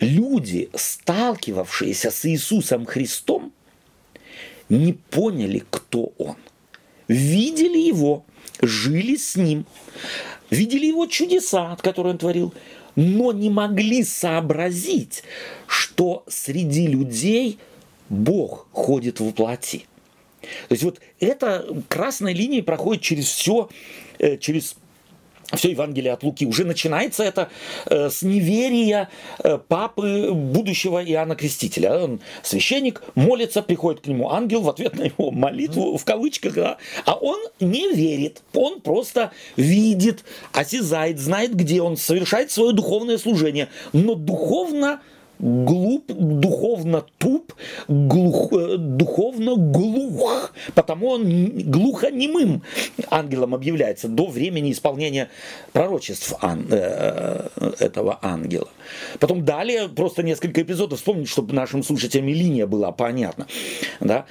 люди, 0.00 0.68
сталкивавшиеся 0.74 2.10
с 2.10 2.26
Иисусом 2.26 2.84
Христом, 2.86 3.52
не 4.68 4.92
поняли, 4.92 5.64
кто 5.70 6.12
он. 6.18 6.36
Видели 7.08 7.78
его, 7.78 8.24
жили 8.60 9.16
с 9.16 9.36
ним, 9.36 9.64
видели 10.50 10.86
его 10.86 11.06
чудеса, 11.06 11.76
которые 11.82 12.12
он 12.12 12.18
творил, 12.18 12.54
но 12.96 13.32
не 13.32 13.48
могли 13.48 14.04
сообразить, 14.04 15.22
что 15.66 16.24
среди 16.26 16.86
людей 16.86 17.58
Бог 18.08 18.66
ходит 18.72 19.20
в 19.20 19.32
плоти. 19.32 19.86
То 20.40 20.72
есть 20.72 20.82
вот 20.82 21.00
эта 21.20 21.66
красная 21.88 22.32
линия 22.32 22.62
проходит 22.62 23.02
через 23.02 23.26
все, 23.26 23.68
э, 24.18 24.36
через 24.38 24.76
все 25.54 25.70
Евангелие 25.70 26.12
от 26.12 26.22
Луки. 26.22 26.46
Уже 26.46 26.64
начинается 26.64 27.24
это 27.24 27.48
э, 27.86 28.10
с 28.10 28.22
неверия 28.22 29.08
э, 29.42 29.58
папы 29.58 30.30
будущего 30.32 31.02
Иоанна 31.02 31.36
Крестителя. 31.36 32.04
Он 32.04 32.20
священник, 32.42 33.02
молится, 33.14 33.62
приходит 33.62 34.02
к 34.02 34.06
нему 34.06 34.30
ангел 34.30 34.62
в 34.62 34.68
ответ 34.68 34.96
на 34.96 35.04
его 35.04 35.30
молитву, 35.30 35.96
в 35.96 36.04
кавычках, 36.04 36.54
да, 36.54 36.76
а 37.04 37.14
он 37.14 37.38
не 37.60 37.92
верит. 37.92 38.42
Он 38.52 38.80
просто 38.80 39.32
видит, 39.56 40.24
осязает, 40.52 41.18
знает, 41.18 41.54
где 41.54 41.80
он, 41.80 41.96
совершает 41.96 42.50
свое 42.50 42.72
духовное 42.72 43.18
служение. 43.18 43.68
Но 43.92 44.14
духовно 44.14 45.00
глуп, 45.38 46.12
духовно 46.12 47.04
туп, 47.18 47.52
глух, 47.88 48.52
э, 48.52 48.76
духовно 48.76 49.56
глух, 49.56 50.52
потому 50.74 51.08
он 51.08 51.50
глухонемым 51.70 52.62
ангелом 53.10 53.54
объявляется 53.54 54.08
до 54.08 54.26
времени 54.26 54.72
исполнения 54.72 55.28
пророчеств 55.72 56.34
ан, 56.40 56.66
э, 56.70 57.48
э, 57.56 57.72
этого 57.78 58.18
ангела. 58.22 58.68
Потом 59.20 59.44
далее 59.44 59.88
просто 59.88 60.22
несколько 60.22 60.62
эпизодов 60.62 60.98
вспомнить, 60.98 61.28
чтобы 61.28 61.54
нашим 61.54 61.82
слушателям 61.82 62.26
линия 62.26 62.66
была 62.66 62.92
понятна. 62.92 63.46
Да? 64.00 64.26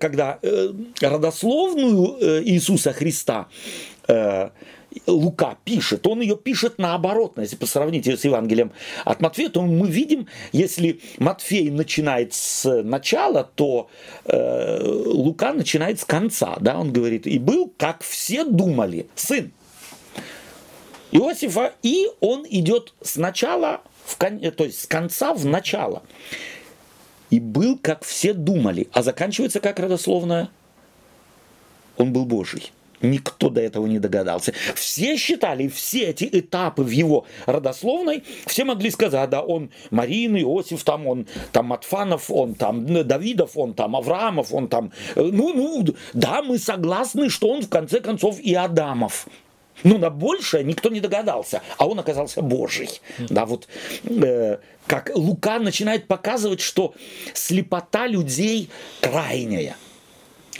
Когда 0.00 0.38
родословную 1.00 2.42
Иисуса 2.44 2.92
Христа 2.92 3.48
Лука 5.06 5.58
пишет, 5.64 6.06
он 6.06 6.20
ее 6.20 6.36
пишет 6.36 6.78
наоборот. 6.78 7.38
Если 7.38 7.56
посравнить 7.56 8.06
ее 8.06 8.16
с 8.16 8.24
Евангелием 8.24 8.72
от 9.04 9.20
Матфея, 9.20 9.48
то 9.48 9.62
мы 9.62 9.88
видим, 9.88 10.26
если 10.52 11.00
Матфей 11.18 11.70
начинает 11.70 12.34
с 12.34 12.82
начала, 12.82 13.44
то 13.54 13.88
э, 14.24 14.82
Лука 14.84 15.52
начинает 15.52 16.00
с 16.00 16.04
конца. 16.04 16.56
Да? 16.60 16.78
Он 16.78 16.92
говорит, 16.92 17.26
и 17.26 17.38
был, 17.38 17.72
как 17.76 18.02
все 18.02 18.44
думали, 18.44 19.06
сын 19.14 19.52
Иосифа, 21.10 21.74
и 21.82 22.08
он 22.20 22.46
идет 22.48 22.92
сначала, 23.00 23.80
в 24.04 24.16
кон... 24.18 24.40
то 24.40 24.64
есть 24.64 24.82
с 24.82 24.86
конца 24.86 25.32
в 25.32 25.44
начало. 25.46 26.02
И 27.30 27.40
был, 27.40 27.78
как 27.78 28.04
все 28.04 28.32
думали, 28.32 28.88
а 28.92 29.02
заканчивается 29.02 29.60
как 29.60 29.78
родословное. 29.78 30.50
Он 31.96 32.12
был 32.12 32.24
Божий. 32.24 32.70
Никто 33.00 33.48
до 33.48 33.60
этого 33.60 33.86
не 33.86 33.98
догадался. 33.98 34.52
Все 34.74 35.16
считали, 35.16 35.68
все 35.68 36.06
эти 36.06 36.28
этапы 36.30 36.82
в 36.82 36.90
его 36.90 37.26
родословной, 37.46 38.24
все 38.46 38.64
могли 38.64 38.90
сказать, 38.90 39.30
да, 39.30 39.40
он 39.42 39.70
Марин, 39.90 40.36
Иосиф, 40.36 40.82
там 40.82 41.06
он 41.06 41.26
там 41.52 41.66
Матфанов, 41.66 42.30
он 42.30 42.54
там 42.54 42.86
Давидов, 43.06 43.56
он 43.56 43.74
там 43.74 43.94
Авраамов, 43.94 44.52
он 44.52 44.68
там, 44.68 44.92
э, 45.14 45.22
ну, 45.22 45.54
ну, 45.54 45.86
да, 46.12 46.42
мы 46.42 46.58
согласны, 46.58 47.30
что 47.30 47.48
он 47.48 47.62
в 47.62 47.68
конце 47.68 48.00
концов 48.00 48.40
и 48.40 48.54
Адамов. 48.54 49.26
Но 49.84 49.96
на 49.96 50.10
большее 50.10 50.64
никто 50.64 50.88
не 50.88 50.98
догадался, 50.98 51.62
а 51.76 51.86
он 51.86 52.00
оказался 52.00 52.42
Божий. 52.42 53.00
Да, 53.18 53.46
вот 53.46 53.68
э, 54.04 54.58
как 54.88 55.12
Лука 55.14 55.60
начинает 55.60 56.08
показывать, 56.08 56.60
что 56.60 56.94
слепота 57.32 58.08
людей 58.08 58.70
крайняя– 59.00 59.76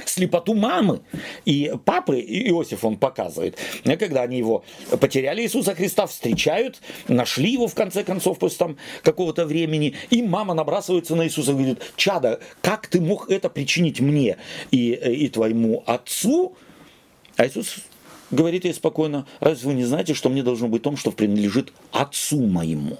слепоту 0.04 0.54
мамы 0.54 1.00
и 1.44 1.72
папы 1.84 2.20
Иосиф 2.20 2.84
он 2.84 2.96
показывает. 2.96 3.58
Когда 3.98 4.22
они 4.22 4.38
его 4.38 4.64
потеряли, 5.00 5.42
Иисуса 5.42 5.74
Христа 5.74 6.06
встречают, 6.06 6.80
нашли 7.08 7.52
его 7.52 7.66
в 7.66 7.74
конце 7.74 8.04
концов 8.04 8.38
после 8.38 8.58
там 8.58 8.76
какого-то 9.02 9.46
времени, 9.46 9.94
и 10.10 10.22
мама 10.22 10.54
набрасывается 10.54 11.16
на 11.16 11.26
Иисуса 11.26 11.52
и 11.52 11.54
говорит, 11.54 11.82
чада, 11.96 12.40
как 12.62 12.86
ты 12.86 13.00
мог 13.00 13.30
это 13.30 13.48
причинить 13.50 14.00
мне 14.00 14.36
и, 14.70 14.92
и 14.92 15.28
твоему 15.28 15.82
отцу? 15.86 16.54
А 17.36 17.46
Иисус 17.46 17.76
говорит 18.30 18.64
ей 18.64 18.74
спокойно, 18.74 19.26
разве 19.40 19.68
вы 19.68 19.74
не 19.74 19.84
знаете, 19.84 20.14
что 20.14 20.28
мне 20.28 20.42
должно 20.42 20.68
быть 20.68 20.82
том, 20.82 20.96
что 20.96 21.10
принадлежит 21.10 21.72
отцу 21.92 22.46
моему? 22.46 22.98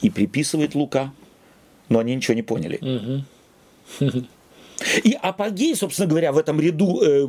И 0.00 0.10
приписывает 0.10 0.74
Лука, 0.74 1.12
но 1.88 1.98
они 1.98 2.14
ничего 2.14 2.34
не 2.34 2.42
поняли. 2.42 3.24
И 5.04 5.16
апогей, 5.20 5.74
собственно 5.74 6.08
говоря, 6.08 6.32
в 6.32 6.38
этом 6.38 6.60
ряду 6.60 7.00
э, 7.02 7.26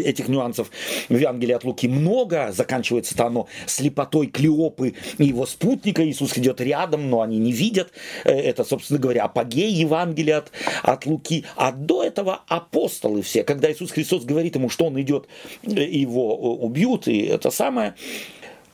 этих 0.00 0.28
нюансов 0.28 0.70
в 1.08 1.16
Евангелии 1.16 1.52
от 1.52 1.64
Луки 1.64 1.88
много. 1.88 2.52
Заканчивается-то 2.52 3.26
оно 3.26 3.48
слепотой 3.66 4.26
Клеопы 4.26 4.94
и 5.18 5.24
его 5.24 5.46
спутника. 5.46 6.06
Иисус 6.06 6.36
идет 6.38 6.60
рядом, 6.60 7.10
но 7.10 7.22
они 7.22 7.38
не 7.38 7.52
видят. 7.52 7.92
Э, 8.24 8.32
это, 8.32 8.64
собственно 8.64 8.98
говоря, 8.98 9.24
апогей 9.24 9.70
Евангелия 9.72 10.38
от, 10.38 10.52
от 10.82 11.06
Луки. 11.06 11.44
А 11.56 11.72
до 11.72 12.02
этого 12.02 12.42
апостолы 12.48 13.22
все, 13.22 13.44
когда 13.44 13.70
Иисус 13.70 13.90
Христос 13.90 14.24
говорит 14.24 14.54
ему, 14.54 14.68
что 14.68 14.86
он 14.86 15.00
идет, 15.00 15.26
э, 15.62 15.82
его 15.82 16.36
убьют, 16.36 17.08
и 17.08 17.22
это 17.22 17.50
самое, 17.50 17.94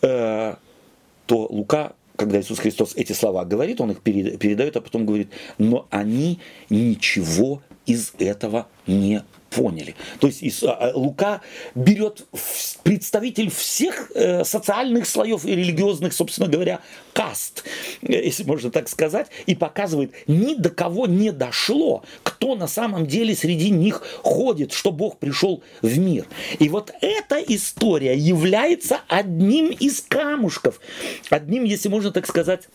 то 0.00 0.56
Лука 1.28 1.92
когда 2.18 2.40
Иисус 2.40 2.58
Христос 2.58 2.94
эти 2.96 3.12
слова 3.12 3.44
говорит, 3.44 3.80
он 3.80 3.92
их 3.92 4.00
передает, 4.00 4.76
а 4.76 4.80
потом 4.80 5.06
говорит, 5.06 5.30
но 5.56 5.86
они 5.90 6.40
ничего 6.68 7.62
из 7.88 8.12
этого 8.18 8.68
не 8.86 9.22
поняли. 9.50 9.94
То 10.20 10.26
есть 10.26 10.62
а, 10.62 10.72
а, 10.72 10.92
Лука 10.94 11.40
берет 11.74 12.26
представитель 12.82 13.50
всех 13.50 14.12
э, 14.14 14.44
социальных 14.44 15.08
слоев 15.08 15.46
и 15.46 15.56
религиозных, 15.56 16.12
собственно 16.12 16.48
говоря, 16.48 16.80
каст, 17.14 17.64
э, 18.02 18.12
если 18.12 18.44
можно 18.44 18.70
так 18.70 18.90
сказать, 18.90 19.28
и 19.46 19.54
показывает, 19.54 20.12
ни 20.26 20.54
до 20.54 20.68
кого 20.68 21.06
не 21.06 21.32
дошло, 21.32 22.04
кто 22.22 22.56
на 22.56 22.66
самом 22.66 23.06
деле 23.06 23.34
среди 23.34 23.70
них 23.70 24.02
ходит, 24.22 24.72
что 24.72 24.92
Бог 24.92 25.16
пришел 25.16 25.62
в 25.80 25.98
мир. 25.98 26.26
И 26.58 26.68
вот 26.68 26.92
эта 27.00 27.36
история 27.36 28.16
является 28.16 29.00
одним 29.08 29.70
из 29.70 30.02
камушков, 30.02 30.78
одним, 31.30 31.64
если 31.64 31.88
можно 31.88 32.10
так 32.10 32.26
сказать, 32.26 32.68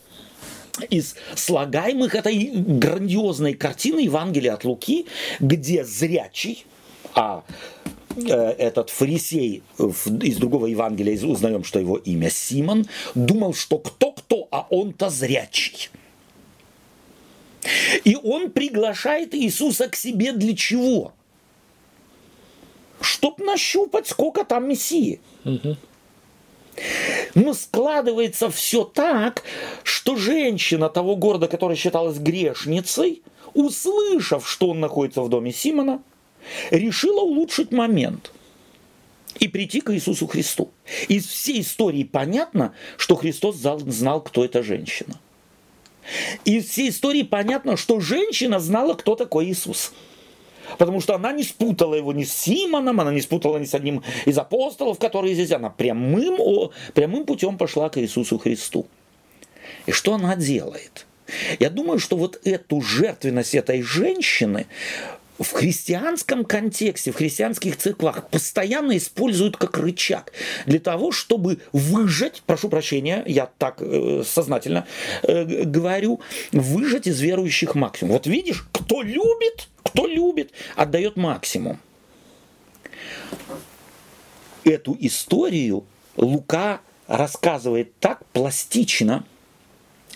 из 0.90 1.14
слагаемых 1.34 2.14
этой 2.14 2.50
грандиозной 2.52 3.54
картины 3.54 4.00
Евангелия 4.00 4.54
от 4.54 4.64
Луки, 4.64 5.06
где 5.40 5.84
зрячий, 5.84 6.66
а 7.14 7.44
э, 8.16 8.32
этот 8.32 8.90
фарисей 8.90 9.62
из 9.78 10.36
другого 10.36 10.66
Евангелия 10.66 11.20
узнаем, 11.26 11.64
что 11.64 11.78
его 11.78 11.96
имя 11.96 12.30
Симон, 12.30 12.86
думал, 13.14 13.54
что 13.54 13.78
кто-кто, 13.78 14.48
а 14.50 14.66
он-то 14.70 15.10
зрячий. 15.10 15.90
И 18.04 18.16
он 18.16 18.50
приглашает 18.50 19.34
Иисуса 19.34 19.88
к 19.88 19.96
себе 19.96 20.32
для 20.32 20.54
чего? 20.54 21.12
Чтоб 23.00 23.38
нащупать, 23.38 24.06
сколько 24.06 24.44
там 24.44 24.68
Мессии. 24.68 25.20
Угу. 25.44 25.76
Но 27.34 27.54
складывается 27.54 28.50
все 28.50 28.84
так, 28.84 29.42
что 29.82 30.16
женщина 30.16 30.88
того 30.88 31.16
города, 31.16 31.48
которая 31.48 31.76
считалась 31.76 32.18
грешницей, 32.18 33.22
услышав, 33.54 34.48
что 34.48 34.70
он 34.70 34.80
находится 34.80 35.22
в 35.22 35.28
доме 35.28 35.52
Симона, 35.52 36.02
решила 36.70 37.20
улучшить 37.20 37.72
момент. 37.72 38.30
и 39.40 39.48
прийти 39.48 39.80
к 39.80 39.92
Иисусу 39.92 40.26
Христу. 40.26 40.70
Из 41.08 41.26
всей 41.26 41.60
истории 41.60 42.04
понятно, 42.04 42.72
что 42.96 43.16
Христос 43.16 43.56
знал, 43.56 44.20
кто 44.20 44.44
эта 44.44 44.62
женщина. 44.62 45.18
Из 46.44 46.68
всей 46.68 46.90
истории 46.90 47.22
понятно, 47.22 47.76
что 47.76 48.00
женщина 48.00 48.60
знала, 48.60 48.94
кто 48.94 49.16
такой 49.16 49.46
Иисус. 49.46 49.92
Потому 50.78 51.00
что 51.00 51.14
она 51.14 51.32
не 51.32 51.42
спутала 51.42 51.94
его 51.94 52.12
ни 52.12 52.24
с 52.24 52.32
Симоном, 52.32 53.00
она 53.00 53.12
не 53.12 53.20
спутала 53.20 53.58
ни 53.58 53.64
с 53.64 53.74
одним 53.74 54.02
из 54.26 54.38
апостолов, 54.38 54.98
которые 54.98 55.34
здесь. 55.34 55.52
Она 55.52 55.70
прямым, 55.70 56.70
прямым 56.94 57.24
путем 57.24 57.58
пошла 57.58 57.88
к 57.88 57.98
Иисусу 57.98 58.38
Христу. 58.38 58.86
И 59.86 59.92
что 59.92 60.14
она 60.14 60.36
делает? 60.36 61.06
Я 61.58 61.70
думаю, 61.70 61.98
что 61.98 62.16
вот 62.16 62.40
эту 62.44 62.80
жертвенность 62.80 63.54
этой 63.54 63.82
женщины 63.82 64.66
в 65.38 65.50
христианском 65.52 66.44
контексте, 66.44 67.10
в 67.10 67.16
христианских 67.16 67.76
церквах 67.76 68.28
постоянно 68.28 68.96
используют 68.96 69.56
как 69.56 69.76
рычаг 69.78 70.32
для 70.66 70.78
того, 70.78 71.10
чтобы 71.10 71.58
выжать, 71.72 72.42
прошу 72.46 72.68
прощения, 72.68 73.24
я 73.26 73.50
так 73.58 73.78
э, 73.80 74.22
сознательно 74.24 74.86
э, 75.22 75.64
говорю, 75.64 76.20
выжать 76.52 77.06
из 77.06 77.20
верующих 77.20 77.74
максимум. 77.74 78.12
Вот 78.12 78.26
видишь, 78.26 78.64
кто 78.70 79.02
любит, 79.02 79.68
кто 79.94 80.06
любит, 80.08 80.50
отдает 80.74 81.16
максимум. 81.16 81.78
Эту 84.64 84.96
историю 84.98 85.84
Лука 86.16 86.80
рассказывает 87.06 87.96
так 88.00 88.26
пластично, 88.32 89.24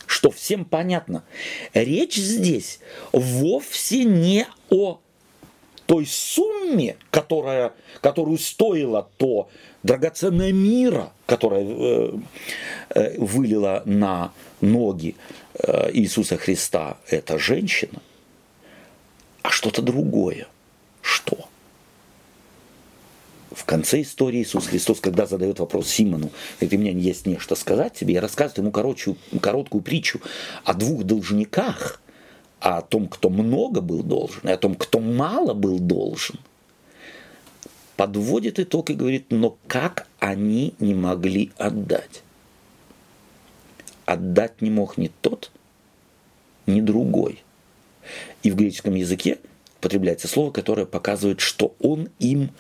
что 0.07 0.31
всем 0.31 0.64
понятно. 0.64 1.23
Речь 1.75 2.17
здесь 2.17 2.81
вовсе 3.12 4.05
не 4.05 4.47
о 4.71 5.01
той 5.87 6.07
сумме, 6.07 6.97
которая, 7.11 7.73
которую 8.01 8.38
стоило 8.38 9.09
то 9.17 9.49
драгоценное 9.85 10.53
мира, 10.53 11.12
которое 11.27 11.64
э, 11.64 12.12
э, 12.91 13.19
вылила 13.19 13.83
на 13.85 14.33
ноги 14.61 15.14
э, 15.55 15.91
Иисуса 15.93 16.37
Христа 16.37 16.99
эта 17.09 17.38
женщина, 17.38 18.01
а 19.42 19.51
что-то 19.51 19.83
другое. 19.83 20.46
Что? 21.03 21.48
В 23.51 23.64
конце 23.64 24.03
истории 24.03 24.42
Иисус 24.42 24.66
Христос, 24.66 25.01
когда 25.01 25.27
задает 25.27 25.59
вопрос 25.59 25.88
Симону, 25.88 26.31
говорит, 26.61 26.79
у 26.79 26.83
меня 26.83 26.92
есть 26.92 27.27
нечто 27.27 27.55
сказать 27.55 27.94
тебе, 27.94 28.14
я 28.14 28.20
рассказываю 28.20 28.64
ему 28.64 28.72
короче, 28.72 29.16
короткую 29.40 29.83
притчу 29.83 30.20
о 30.64 30.74
двух 30.74 31.05
должниках– 31.05 32.01
о 32.61 32.83
том, 32.83 33.09
кто 33.09 33.31
много 33.31 33.81
был 33.81 34.03
должен, 34.03 34.40
и 34.48 34.51
о 34.51 34.59
том, 34.59 34.74
кто 34.74 35.01
мало 35.01 35.55
был 35.55 35.79
должен, 35.79 36.38
подводит 37.96 38.59
итог 38.59 38.90
и 38.90 38.94
говорит, 38.94 39.27
но 39.31 39.57
как 39.66 40.07
они 40.18 40.74
не 40.79 40.94
могли 40.94 41.53
отдать? 41.57 42.22
Отдать 44.07 44.61
не 44.61 44.70
мог 44.70 44.96
ни 44.96 45.11
тот, 45.20 45.51
ни 46.66 46.81
другой. 46.81 47.42
И 48.42 48.51
в 48.51 48.57
греческом 48.57 48.94
языке 48.94 49.38
употребляется 49.79 50.29
слово, 50.29 50.51
которое 50.51 50.87
показывает, 50.87 51.40
что 51.40 51.75
он 51.81 52.09
им 52.18 52.51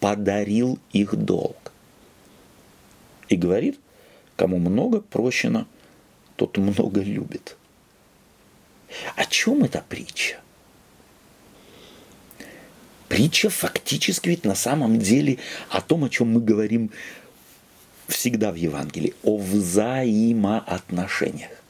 подарил 0.00 0.78
их 0.92 1.16
долг. 1.16 1.72
И 3.28 3.36
говорит, 3.36 3.78
кому 4.36 4.58
много 4.58 5.00
прощено, 5.00 5.66
тот 6.36 6.58
много 6.58 7.00
любит. 7.00 7.56
О 9.16 9.24
чем 9.24 9.64
эта 9.64 9.82
притча? 9.88 10.36
Притча 13.08 13.50
фактически 13.50 14.28
ведь 14.28 14.44
на 14.44 14.54
самом 14.54 14.98
деле 14.98 15.38
о 15.70 15.80
том, 15.80 16.04
о 16.04 16.08
чем 16.08 16.32
мы 16.32 16.40
говорим 16.40 16.92
всегда 18.08 18.52
в 18.52 18.56
Евангелии, 18.56 19.14
о 19.22 19.38
взаимоотношениях. 19.38 21.63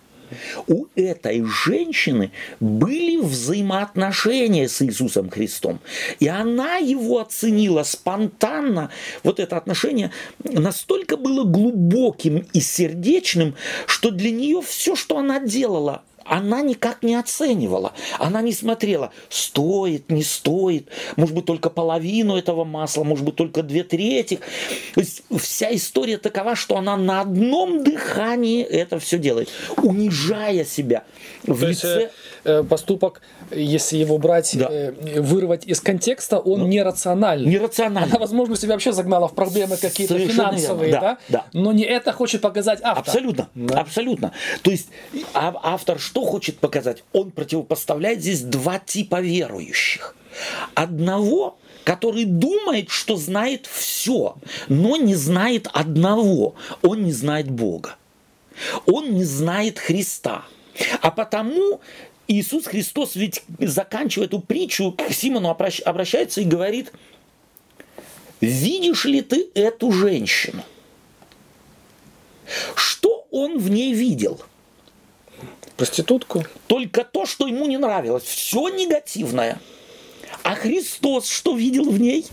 У 0.67 0.87
этой 0.95 1.45
женщины 1.45 2.33
были 2.61 3.17
взаимоотношения 3.17 4.69
с 4.69 4.83
Иисусом 4.83 5.31
Христом. 5.31 5.81
И 6.21 6.29
она 6.29 6.77
его 6.77 7.21
оценила 7.21 7.83
спонтанно. 7.83 8.91
Вот 9.23 9.41
это 9.41 9.57
отношение 9.57 10.11
настолько 10.43 11.17
было 11.17 11.45
глубоким 11.45 12.47
и 12.53 12.61
сердечным, 12.61 13.55
что 13.87 14.11
для 14.11 14.31
нее 14.31 14.61
все, 14.63 14.97
что 14.97 15.19
она 15.19 15.41
делала, 15.41 16.03
она 16.25 16.63
никак 16.63 17.03
не 17.03 17.15
оценивала. 17.15 17.93
Она 18.19 18.43
не 18.43 18.53
смотрела, 18.53 19.13
стоит, 19.29 20.11
не 20.11 20.23
стоит, 20.23 20.89
может 21.17 21.35
быть, 21.35 21.45
только 21.45 21.71
половину 21.71 22.37
этого 22.37 22.65
масла, 22.65 23.05
может 23.05 23.25
быть, 23.25 23.37
только 23.37 23.63
две 23.63 23.85
трети. 23.85 24.41
То 24.95 25.01
есть 25.01 25.23
вся 25.39 25.75
история 25.75 26.19
такова, 26.19 26.57
что 26.57 26.77
она 26.77 26.97
на 26.97 27.21
одном 27.21 27.85
дыхании 27.85 28.63
это 28.63 28.99
все 28.99 29.19
делает, 29.19 29.51
унижая 29.77 30.65
себя 30.65 31.05
в 31.45 31.61
То 31.61 31.67
лице... 31.69 32.01
Есть, 32.01 32.13
э, 32.13 32.24
поступок, 32.45 33.23
если 33.51 33.97
его 33.97 34.19
брать, 34.19 34.57
да. 34.57 34.69
э, 34.71 35.21
вырвать 35.21 35.67
из 35.67 35.81
контекста, 35.81 36.39
он 36.39 36.61
ну, 36.61 36.67
нерациональный. 36.67 37.51
Нерациональный. 37.51 38.11
Она, 38.11 38.19
возможно, 38.19 38.57
себя 38.57 38.75
вообще 38.75 38.93
загнала 38.93 39.29
в 39.29 39.35
проблемы 39.35 39.77
какие-то 39.77 40.19
финансовые, 40.19 40.93
да, 40.93 41.01
да? 41.01 41.19
да? 41.29 41.45
Но 41.53 41.73
не 41.73 41.85
это 41.85 42.13
хочет 42.13 42.41
показать 42.41 42.81
автор. 42.83 43.01
Абсолютно, 43.01 43.49
да. 43.55 43.81
абсолютно. 43.81 44.33
То 44.63 44.71
есть 44.71 44.89
а, 45.33 45.55
автор 45.63 45.99
что 45.99 46.25
хочет 46.25 46.59
показать? 46.59 47.05
Он 47.13 47.31
противопоставляет 47.31 48.21
здесь 48.21 48.43
два 48.43 48.79
типа 48.79 49.21
верующих. 49.21 50.15
Одного, 50.75 51.59
который 51.85 52.25
думает, 52.25 52.91
что 52.91 53.17
знает 53.17 53.67
все, 53.67 54.37
но 54.69 54.97
не 54.97 55.15
знает 55.15 55.69
одного. 55.73 56.55
Он 56.83 57.05
не 57.05 57.13
знает 57.13 57.51
Бога. 57.51 57.97
Он 58.87 59.13
не 59.13 59.25
знает 59.25 59.79
Христа. 59.79 60.45
А 61.01 61.11
потому 61.11 61.81
Иисус 62.27 62.67
Христос 62.67 63.17
ведь 63.17 63.43
заканчивая 63.59 64.27
эту 64.27 64.41
притчу 64.41 64.93
к 64.93 65.13
Симону 65.13 65.51
обращается 65.51 66.41
и 66.41 66.45
говорит, 66.45 66.93
видишь 68.41 69.05
ли 69.05 69.21
ты 69.21 69.51
эту 69.55 69.93
женщину? 69.93 70.63
Что 72.75 73.27
он 73.31 73.59
в 73.59 73.71
ней 73.71 73.93
видел– 73.93 74.41
Проститутку? 75.77 76.45
Только 76.69 77.05
то, 77.05 77.27
что 77.27 77.47
ему 77.47 77.67
не 77.67 77.79
нравилось. 77.79 78.23
Все 78.23 78.69
негативное. 78.69 79.59
А 80.43 80.55
Христос 80.55 81.29
что 81.29 81.57
видел 81.57 81.91
в 81.91 82.01
ней? 82.01 82.27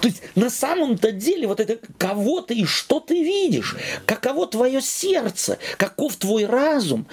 То 0.00 0.08
есть 0.08 0.22
на 0.34 0.50
самом-то 0.50 1.12
деле 1.12 1.46
вот 1.46 1.60
это 1.60 1.78
кого 1.98 2.40
ты 2.40 2.54
и 2.54 2.64
что 2.64 3.00
ты 3.00 3.22
видишь, 3.22 3.76
каково 4.06 4.46
твое 4.46 4.80
сердце, 4.80 5.58
каков 5.76 6.16
твой 6.16 6.46
разум. 6.46 7.06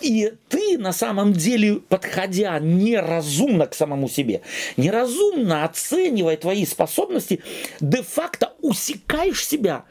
И 0.00 0.32
ты 0.48 0.78
на 0.78 0.92
самом 0.92 1.32
деле, 1.32 1.76
подходя 1.76 2.58
неразумно 2.58 3.66
к 3.66 3.74
самому 3.74 4.08
себе, 4.08 4.42
неразумно 4.76 5.64
оценивая 5.64 6.36
твои 6.36 6.66
способности, 6.66 7.42
де-факто 7.80 8.54
усекаешь 8.60 9.46
себя 9.46 9.84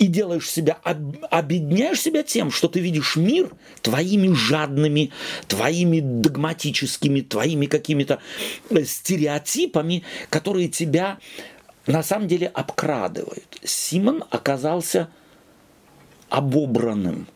и 0.00 0.06
делаешь 0.06 0.48
себя, 0.48 0.78
обедняешь 0.82 2.00
себя 2.00 2.22
тем, 2.22 2.50
что 2.50 2.68
ты 2.68 2.80
видишь 2.80 3.16
мир 3.16 3.50
твоими 3.82 4.32
жадными, 4.32 5.10
твоими 5.46 6.00
догматическими, 6.00 7.20
твоими 7.20 7.66
какими-то 7.66 8.18
э, 8.70 8.84
стереотипами, 8.84 10.02
которые 10.30 10.68
тебя 10.68 11.18
на 11.86 12.02
самом 12.02 12.28
деле 12.28 12.46
обкрадывают. 12.46 13.60
Симон 13.62 14.24
оказался 14.30 15.10
обобранным 16.30 17.28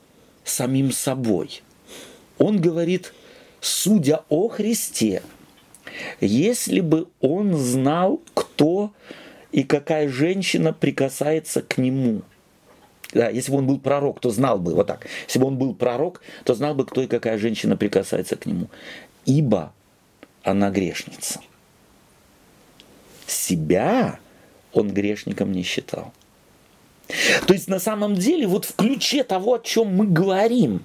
самим 0.42 0.90
собой. 0.90 1.60
Он 2.38 2.62
говорит, 2.62 3.12
судя 3.60 4.22
о 4.30 4.48
Христе, 4.48 5.22
если 6.18 6.80
бы 6.80 7.08
он 7.20 7.58
знал, 7.58 8.22
кто 8.32 8.94
и 9.52 9.64
какая 9.64 10.08
женщина 10.08 10.72
прикасается 10.72 11.60
к 11.60 11.76
нему– 11.76 12.22
да, 13.14 13.28
если 13.28 13.52
бы 13.52 13.58
он 13.58 13.66
был 13.66 13.78
пророк, 13.78 14.20
то 14.20 14.30
знал 14.30 14.58
бы, 14.58 14.74
вот 14.74 14.88
так. 14.88 15.06
Если 15.26 15.38
бы 15.38 15.46
он 15.46 15.56
был 15.56 15.74
пророк, 15.74 16.20
то 16.44 16.54
знал 16.54 16.74
бы, 16.74 16.84
кто 16.84 17.00
и 17.00 17.06
какая 17.06 17.38
женщина 17.38 17.76
прикасается 17.76 18.36
к 18.36 18.44
нему. 18.44 18.68
Ибо 19.24 19.72
она 20.42 20.70
грешница. 20.70 21.40
Себя 23.26 24.18
он 24.72 24.92
грешником 24.92 25.52
не 25.52 25.62
считал. 25.62 26.12
То 27.46 27.54
есть 27.54 27.68
на 27.68 27.78
самом 27.78 28.14
деле, 28.14 28.48
вот 28.48 28.64
в 28.64 28.74
ключе 28.74 29.22
того, 29.22 29.54
о 29.54 29.58
чем 29.60 29.94
мы 29.94 30.06
говорим, 30.06 30.82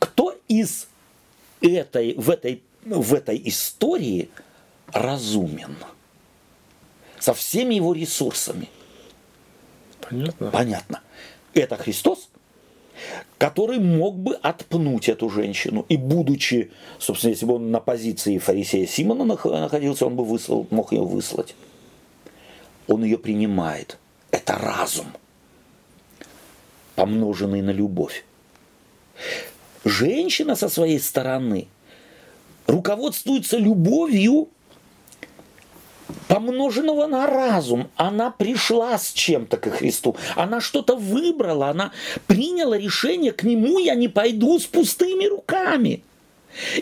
кто 0.00 0.36
из 0.48 0.88
этой, 1.60 2.14
в, 2.14 2.30
этой, 2.30 2.62
в 2.84 3.14
этой 3.14 3.40
истории 3.44 4.28
разумен? 4.88 5.76
Со 7.20 7.32
всеми 7.32 7.76
его 7.76 7.92
ресурсами– 7.92 8.68
Понятно. 10.12 10.50
Понятно. 10.50 11.00
Это 11.54 11.76
Христос 11.76 12.28
который 13.38 13.80
мог 13.80 14.16
бы 14.16 14.34
отпнуть 14.34 15.08
эту 15.08 15.28
женщину. 15.28 15.84
И 15.88 15.96
будучи, 15.96 16.70
собственно, 16.98 17.32
если 17.32 17.46
бы 17.46 17.54
он 17.54 17.70
на 17.70 17.80
позиции 17.80 18.38
фарисея 18.38 18.86
Симона 18.86 19.24
находился, 19.24 20.06
он 20.06 20.14
бы 20.14 20.24
выслал, 20.24 20.66
мог 20.70 20.92
ее 20.92 21.02
выслать. 21.02 21.54
Он 22.86 23.02
ее 23.02 23.18
принимает. 23.18 23.98
Это 24.30 24.54
разум, 24.54 25.06
помноженный 26.94 27.62
на 27.62 27.70
любовь. 27.70 28.24
Женщина 29.84 30.54
со 30.54 30.68
своей 30.68 31.00
стороны 31.00 31.66
руководствуется 32.66 33.58
любовью 33.58 34.48
помноженного 36.32 37.06
на 37.06 37.26
разум. 37.26 37.90
Она 37.96 38.30
пришла 38.30 38.96
с 38.96 39.12
чем-то 39.12 39.58
к 39.58 39.70
Христу. 39.70 40.16
Она 40.34 40.62
что-то 40.62 40.96
выбрала. 40.96 41.68
Она 41.68 41.92
приняла 42.26 42.78
решение, 42.78 43.32
к 43.32 43.42
Нему 43.42 43.78
я 43.78 43.94
не 43.94 44.08
пойду 44.08 44.58
с 44.58 44.64
пустыми 44.64 45.26
руками. 45.26 46.02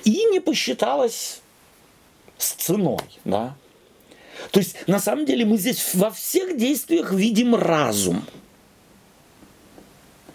И 0.04 0.24
не 0.26 0.38
посчиталась 0.38 1.40
с 2.38 2.52
ценой. 2.52 3.02
Да? 3.24 3.56
То 4.52 4.60
есть, 4.60 4.76
на 4.86 5.00
самом 5.00 5.26
деле, 5.26 5.44
мы 5.44 5.58
здесь 5.58 5.94
во 5.94 6.12
всех 6.12 6.56
действиях 6.56 7.12
видим 7.12 7.56
разум. 7.56 8.24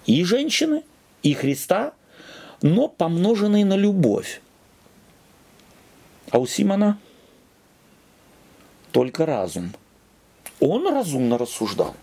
И 0.06 0.26
женщины, 0.26 0.84
и 1.24 1.34
Христа, 1.34 1.94
но 2.62 2.90
помноженный 2.90 3.64
на 3.64 3.78
любовь. 3.78 4.42
А 6.32 6.40
у 6.40 6.46
Симона– 6.46 7.00
только 8.96 9.26
разум. 9.26 9.74
Он 10.62 10.88
разумно 10.88 11.38
рассуждал. 11.38 11.94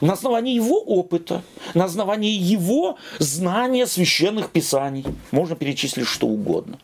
На 0.00 0.12
основании 0.12 0.54
его 0.54 0.80
опыта, 0.80 1.42
на 1.74 1.86
основании 1.86 2.30
его 2.30 2.98
знания 3.18 3.84
священных 3.84 4.50
писаний. 4.50 5.04
Можно 5.32 5.56
перечислить 5.56 6.06
что 6.06 6.28
угодно. 6.28 6.78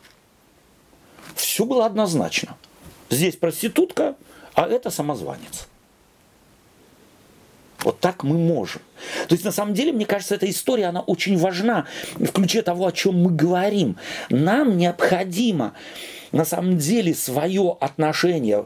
Все 1.35 1.63
было 1.63 1.85
однозначно. 1.85 2.57
Здесь 3.09 3.37
проститутка, 3.37 4.17
а 4.53 4.67
это 4.67 4.89
самозванец. 4.89 5.69
Вот 7.85 8.01
так 8.01 8.23
мы 8.23 8.37
можем. 8.37 8.81
То 9.29 9.35
есть, 9.35 9.45
на 9.45 9.53
самом 9.53 9.73
деле, 9.73 9.93
мне 9.93 10.05
кажется, 10.05 10.35
эта 10.35 10.49
история, 10.49 10.87
она 10.87 10.99
очень 10.99 11.37
важна 11.37 11.87
в 12.15 12.33
ключе 12.33 12.63
того, 12.63 12.85
о 12.85 12.91
чем 12.91 13.23
мы 13.23 13.31
говорим. 13.31 13.95
Нам 14.29 14.75
необходимо, 14.75 15.73
на 16.33 16.45
самом 16.45 16.77
деле, 16.77 17.13
свое 17.13 17.77
отношение, 17.79 18.65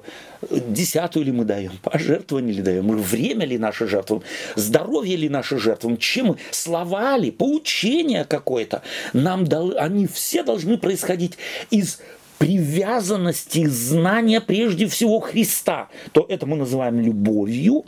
десятую 0.49 1.25
ли 1.25 1.31
мы 1.33 1.43
даем, 1.43 1.73
пожертвование 1.83 2.55
ли 2.55 2.61
даем, 2.63 2.97
время 2.97 3.45
ли 3.45 3.57
наше 3.57 3.87
жертвуем, 3.87 4.23
здоровье 4.55 5.17
ли 5.17 5.29
наше 5.29 5.59
жертвуем, 5.59 5.97
чем 5.97 6.27
мы, 6.27 6.37
слова 6.51 7.17
ли, 7.17 7.29
поучение 7.29 8.23
какое-то. 8.23 8.81
Нам, 9.13 9.45
они 9.77 10.07
все 10.07 10.43
должны 10.43 10.77
происходить 10.77 11.37
из 11.69 11.99
привязанности, 12.37 13.65
знания 13.65 14.39
прежде 14.39 14.87
всего 14.87 15.19
Христа, 15.19 15.89
то 16.13 16.25
это 16.29 16.45
мы 16.45 16.55
называем 16.55 17.01
любовью, 17.01 17.85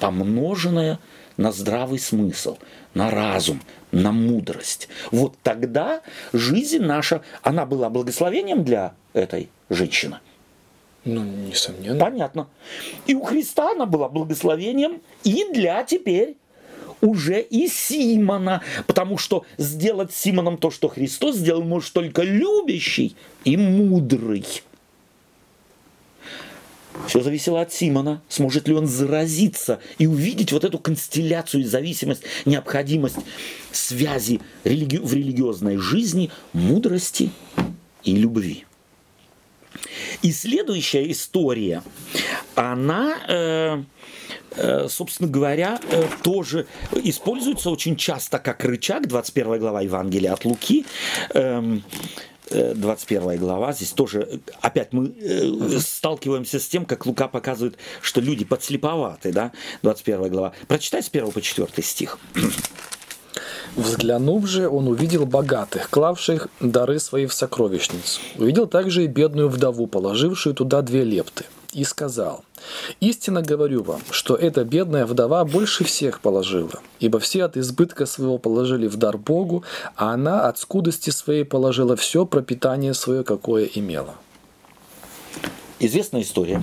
помноженное 0.00 0.98
на 1.36 1.52
здравый 1.52 2.00
смысл, 2.00 2.58
на 2.96 3.10
разум, 3.10 3.60
на 3.92 4.10
мудрость. 4.10 4.88
Вот 5.12 5.34
тогда 5.42 6.00
жизнь 6.32 6.80
наша, 6.80 7.20
она 7.42 7.66
была 7.66 7.90
благословением 7.90 8.64
для 8.64 8.94
этой 9.12 9.50
женщины. 9.68 10.18
Ну, 11.04 11.22
несомненно. 11.22 12.00
Понятно. 12.00 12.48
И 13.06 13.14
у 13.14 13.22
Христа 13.22 13.72
она 13.72 13.84
была 13.84 14.08
благословением 14.08 15.02
и 15.24 15.44
для 15.52 15.84
теперь 15.84 16.36
уже 17.02 17.42
и 17.42 17.68
Симона, 17.68 18.62
потому 18.86 19.18
что 19.18 19.44
сделать 19.58 20.14
Симоном 20.14 20.56
то, 20.56 20.70
что 20.70 20.88
Христос 20.88 21.36
сделал, 21.36 21.62
может 21.62 21.92
только 21.92 22.22
любящий 22.22 23.14
и 23.44 23.58
мудрый. 23.58 24.46
Все 27.08 27.20
зависело 27.20 27.60
от 27.60 27.72
Симона. 27.72 28.22
Сможет 28.28 28.68
ли 28.68 28.74
он 28.74 28.86
заразиться 28.86 29.80
и 29.98 30.06
увидеть 30.06 30.52
вот 30.52 30.64
эту 30.64 30.78
констелляцию, 30.78 31.64
зависимость, 31.64 32.22
необходимость 32.44 33.18
связи 33.72 34.40
религи- 34.64 34.98
в 34.98 35.12
религиозной 35.12 35.76
жизни, 35.76 36.30
мудрости 36.52 37.30
и 38.04 38.16
любви. 38.16 38.64
И 40.22 40.32
следующая 40.32 41.10
история, 41.10 41.82
она, 42.54 43.16
э, 43.28 43.82
э, 44.56 44.88
собственно 44.88 45.28
говоря, 45.28 45.78
э, 45.90 46.04
тоже 46.22 46.66
используется 47.04 47.70
очень 47.70 47.96
часто 47.96 48.38
как 48.38 48.64
рычаг, 48.64 49.06
21 49.06 49.58
глава 49.58 49.82
Евангелия 49.82 50.32
от 50.32 50.44
Луки, 50.44 50.86
эм, 51.34 51.84
21 52.50 53.30
э, 53.30 53.36
глава, 53.36 53.72
здесь 53.72 53.90
тоже 53.90 54.40
опять 54.60 54.92
мы 54.92 55.12
э, 55.20 55.78
сталкиваемся 55.80 56.60
с 56.60 56.68
тем, 56.68 56.84
как 56.84 57.06
Лука 57.06 57.28
показывает, 57.28 57.76
что 58.00 58.20
люди 58.20 58.44
подслеповаты, 58.44 59.32
да, 59.32 59.52
21 59.82 60.28
глава. 60.30 60.52
Прочитай 60.68 61.02
с 61.02 61.08
1 61.08 61.32
по 61.32 61.40
4 61.40 61.82
стих. 61.82 62.18
Взглянув 63.76 64.46
же, 64.46 64.68
он 64.68 64.88
увидел 64.88 65.26
богатых, 65.26 65.90
клавших 65.90 66.48
дары 66.60 66.98
свои 66.98 67.26
в 67.26 67.34
сокровищницу. 67.34 68.20
Увидел 68.36 68.66
также 68.66 69.04
и 69.04 69.06
бедную 69.06 69.48
вдову, 69.48 69.86
положившую 69.86 70.54
туда 70.54 70.82
две 70.82 71.04
лепты– 71.04 71.44
и 71.72 71.84
сказал, 71.84 72.44
«Истинно 73.00 73.42
говорю 73.42 73.82
вам, 73.82 74.00
что 74.10 74.34
эта 74.34 74.64
бедная 74.64 75.06
вдова 75.06 75.44
больше 75.44 75.84
всех 75.84 76.20
положила, 76.20 76.80
ибо 77.00 77.18
все 77.18 77.44
от 77.44 77.56
избытка 77.56 78.06
своего 78.06 78.38
положили 78.38 78.86
в 78.86 78.96
дар 78.96 79.18
Богу, 79.18 79.64
а 79.96 80.12
она 80.12 80.48
от 80.48 80.58
скудости 80.58 81.10
своей 81.10 81.44
положила 81.44 81.96
все 81.96 82.26
пропитание 82.26 82.94
свое, 82.94 83.24
какое 83.24 83.64
имела». 83.64 84.14
Известная 85.78 86.22
история. 86.22 86.62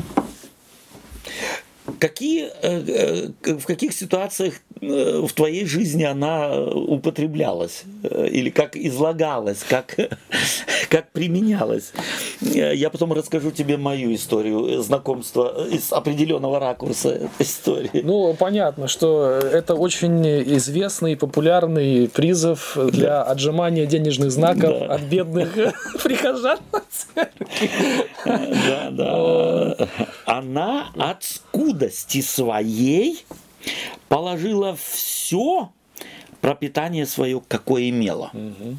Какие, 2.00 2.50
э, 2.62 3.30
э, 3.44 3.54
в 3.56 3.66
каких 3.66 3.92
ситуациях 3.94 4.54
э, 4.80 5.22
в 5.28 5.34
твоей 5.34 5.66
жизни 5.66 6.04
она 6.04 6.58
употреблялась? 6.58 7.84
Или 8.04 8.50
как 8.50 8.78
излагалась, 8.78 9.64
как, 9.68 9.98
как 10.90 11.12
применялась? 11.12 11.92
Я 12.40 12.90
потом 12.90 13.12
расскажу 13.12 13.52
тебе 13.52 13.76
мою 13.76 14.16
историю 14.16 14.82
знакомства 14.82 15.68
из 15.68 15.92
определенного 15.92 16.60
ракурса 16.60 17.10
этой 17.10 17.30
истории. 17.40 18.02
Ну, 18.02 18.34
понятно, 18.34 18.88
что 18.88 19.26
это 19.26 19.76
очень 19.76 20.26
известный 20.56 21.14
и 21.14 21.16
популярный 21.16 22.08
призыв 22.08 22.78
для 22.78 23.10
да. 23.10 23.24
отжимания 23.24 23.86
денежных 23.86 24.32
знаков 24.32 24.80
да. 24.80 24.96
от 24.96 25.02
бедных 25.02 25.54
прихожан 26.04 26.60
Да, 28.26 28.90
да. 28.92 29.88
Она 30.26 30.88
от 30.98 31.24
скуд 31.74 31.84
скудости 31.84 32.22
своей 32.22 33.26
положила 34.08 34.76
все 34.76 35.72
пропитание 36.42 37.06
свое, 37.06 37.42
какое 37.48 37.90
имела. 37.90 38.32
Угу. 38.34 38.78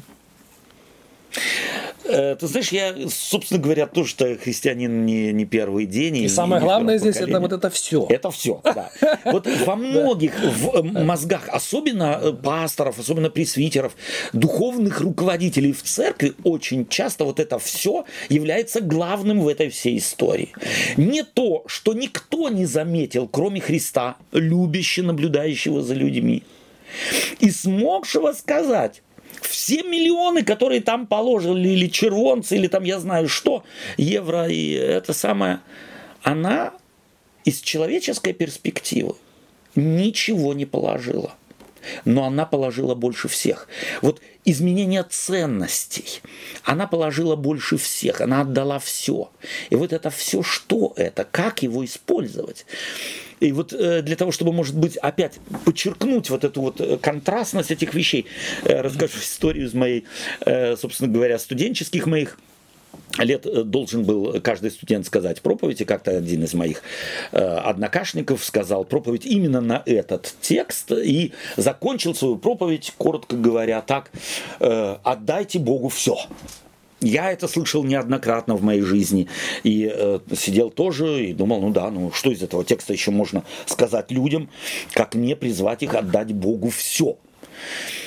Э, 2.07 2.35
ты 2.35 2.47
знаешь, 2.47 2.69
я, 2.69 2.95
собственно 3.09 3.59
говоря, 3.59 3.87
тоже 3.87 4.09
что 4.09 4.35
христианин 4.35 5.05
не, 5.05 5.33
не 5.33 5.45
первый 5.45 5.85
день. 5.85 6.17
И, 6.17 6.25
и 6.25 6.27
самое 6.27 6.61
главное 6.61 6.97
здесь 6.97 7.17
это 7.17 7.39
вот 7.39 7.51
это 7.51 7.69
все. 7.69 8.05
Это 8.09 8.31
все, 8.31 8.61
да. 8.63 8.91
Вот 9.25 9.47
во 9.65 9.75
многих 9.75 10.33
в 10.39 10.83
мозгах, 10.83 11.49
особенно 11.49 12.19
э, 12.21 12.33
пасторов, 12.33 12.99
особенно 12.99 13.29
пресвитеров, 13.29 13.95
духовных 14.33 15.01
руководителей 15.01 15.73
в 15.73 15.81
церкви, 15.83 16.33
очень 16.43 16.87
часто 16.87 17.25
вот 17.25 17.39
это 17.39 17.59
все 17.59 18.05
является 18.29 18.81
главным 18.81 19.41
в 19.41 19.47
этой 19.47 19.69
всей 19.69 19.97
истории. 19.97 20.49
Не 20.97 21.23
то, 21.23 21.63
что 21.67 21.93
никто 21.93 22.49
не 22.49 22.65
заметил, 22.65 23.27
кроме 23.27 23.61
Христа, 23.61 24.17
любящего, 24.31 25.05
наблюдающего 25.07 25.81
за 25.81 25.95
людьми, 25.95 26.43
и 27.39 27.49
смогшего 27.49 28.31
сказать, 28.33 29.01
все 29.47 29.83
миллионы, 29.83 30.43
которые 30.43 30.81
там 30.81 31.07
положили, 31.07 31.69
или 31.69 31.87
червонцы, 31.87 32.55
или 32.55 32.67
там 32.67 32.83
я 32.83 32.99
знаю 32.99 33.27
что, 33.27 33.63
евро, 33.97 34.47
и 34.47 34.71
это 34.71 35.13
самое, 35.13 35.59
она 36.23 36.73
из 37.43 37.61
человеческой 37.61 38.33
перспективы 38.33 39.15
ничего 39.75 40.53
не 40.53 40.65
положила. 40.65 41.35
Но 42.05 42.25
она 42.25 42.45
положила 42.45 42.95
больше 42.95 43.27
всех. 43.27 43.67
Вот 44.01 44.21
изменение 44.45 45.03
ценностей. 45.03 46.21
Она 46.63 46.87
положила 46.87 47.35
больше 47.35 47.77
всех, 47.77 48.21
она 48.21 48.41
отдала 48.41 48.79
все. 48.79 49.29
И 49.69 49.75
вот 49.75 49.93
это 49.93 50.09
все, 50.09 50.43
что 50.43 50.93
это, 50.95 51.25
как 51.29 51.63
его 51.63 51.83
использовать? 51.83 52.65
И 53.39 53.51
вот 53.51 53.73
э, 53.73 54.01
для 54.01 54.15
того, 54.15 54.31
чтобы, 54.31 54.53
может 54.53 54.75
быть, 54.75 54.97
опять 54.97 55.39
подчеркнуть 55.65 56.29
вот 56.29 56.43
эту 56.43 56.61
вот 56.61 56.79
э, 56.79 56.97
контрастность 56.97 57.71
этих 57.71 57.93
вещей, 57.93 58.25
э, 58.63 58.81
расскажу 58.81 59.17
историю 59.21 59.65
из 59.65 59.73
моей, 59.73 60.05
собственно 60.77 61.11
говоря, 61.11 61.37
студенческих 61.39 62.05
моих 62.05 62.37
лет 63.17 63.45
э, 63.45 63.63
должен 63.63 64.03
был 64.03 64.39
каждый 64.41 64.71
студент 64.71 65.05
сказать 65.05 65.41
проповедь, 65.41 65.81
и 65.81 65.85
как-то 65.85 66.11
один 66.11 66.43
из 66.43 66.53
моих 66.53 66.81
э, 67.31 67.37
однокашников 67.37 68.43
сказал 68.43 68.85
проповедь 68.85 69.25
именно 69.25 69.61
на 69.61 69.83
этот 69.85 70.33
текст, 70.41 70.91
и 70.91 71.33
закончил 71.57 72.15
свою 72.15 72.37
проповедь, 72.37 72.93
коротко 72.97 73.35
говоря, 73.35 73.81
так, 73.81 74.11
э, 74.59 74.97
«Отдайте 75.03 75.59
Богу 75.59 75.89
все». 75.89 76.17
Я 77.01 77.31
это 77.31 77.47
слышал 77.47 77.83
неоднократно 77.83 78.55
в 78.55 78.63
моей 78.63 78.81
жизни 78.81 79.27
и 79.63 79.91
э, 79.93 80.19
сидел 80.35 80.71
тоже 80.71 81.25
и 81.25 81.33
думал, 81.33 81.61
ну 81.61 81.69
да, 81.71 81.91
ну 81.91 82.11
что 82.11 82.31
из 82.31 82.41
этого 82.41 82.63
текста 82.63 82.93
еще 82.93 83.11
можно 83.11 83.43
сказать 83.65 84.11
людям, 84.11 84.49
как 84.93 85.13
мне 85.13 85.35
призвать 85.35 85.83
их 85.83 85.93
отдать 85.93 86.33
Богу 86.33 86.69
все. 86.69 87.17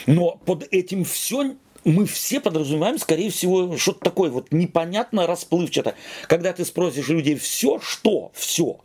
Но 0.07 0.41
под 0.45 0.67
этим 0.73 1.05
все 1.05 1.55
мы 1.91 2.07
все 2.07 2.41
подразумеваем, 2.41 2.99
скорее 2.99 3.31
всего, 3.31 3.77
что-то 3.77 4.01
такое 4.01 4.31
вот 4.31 4.53
непонятно 4.53 5.27
расплывчато. 5.27 5.95
Когда 6.27 6.53
ты 6.53 6.65
спросишь 6.65 7.09
людей 7.09 7.37
все, 7.37 7.81
что 7.81 8.31
все? 8.35 8.79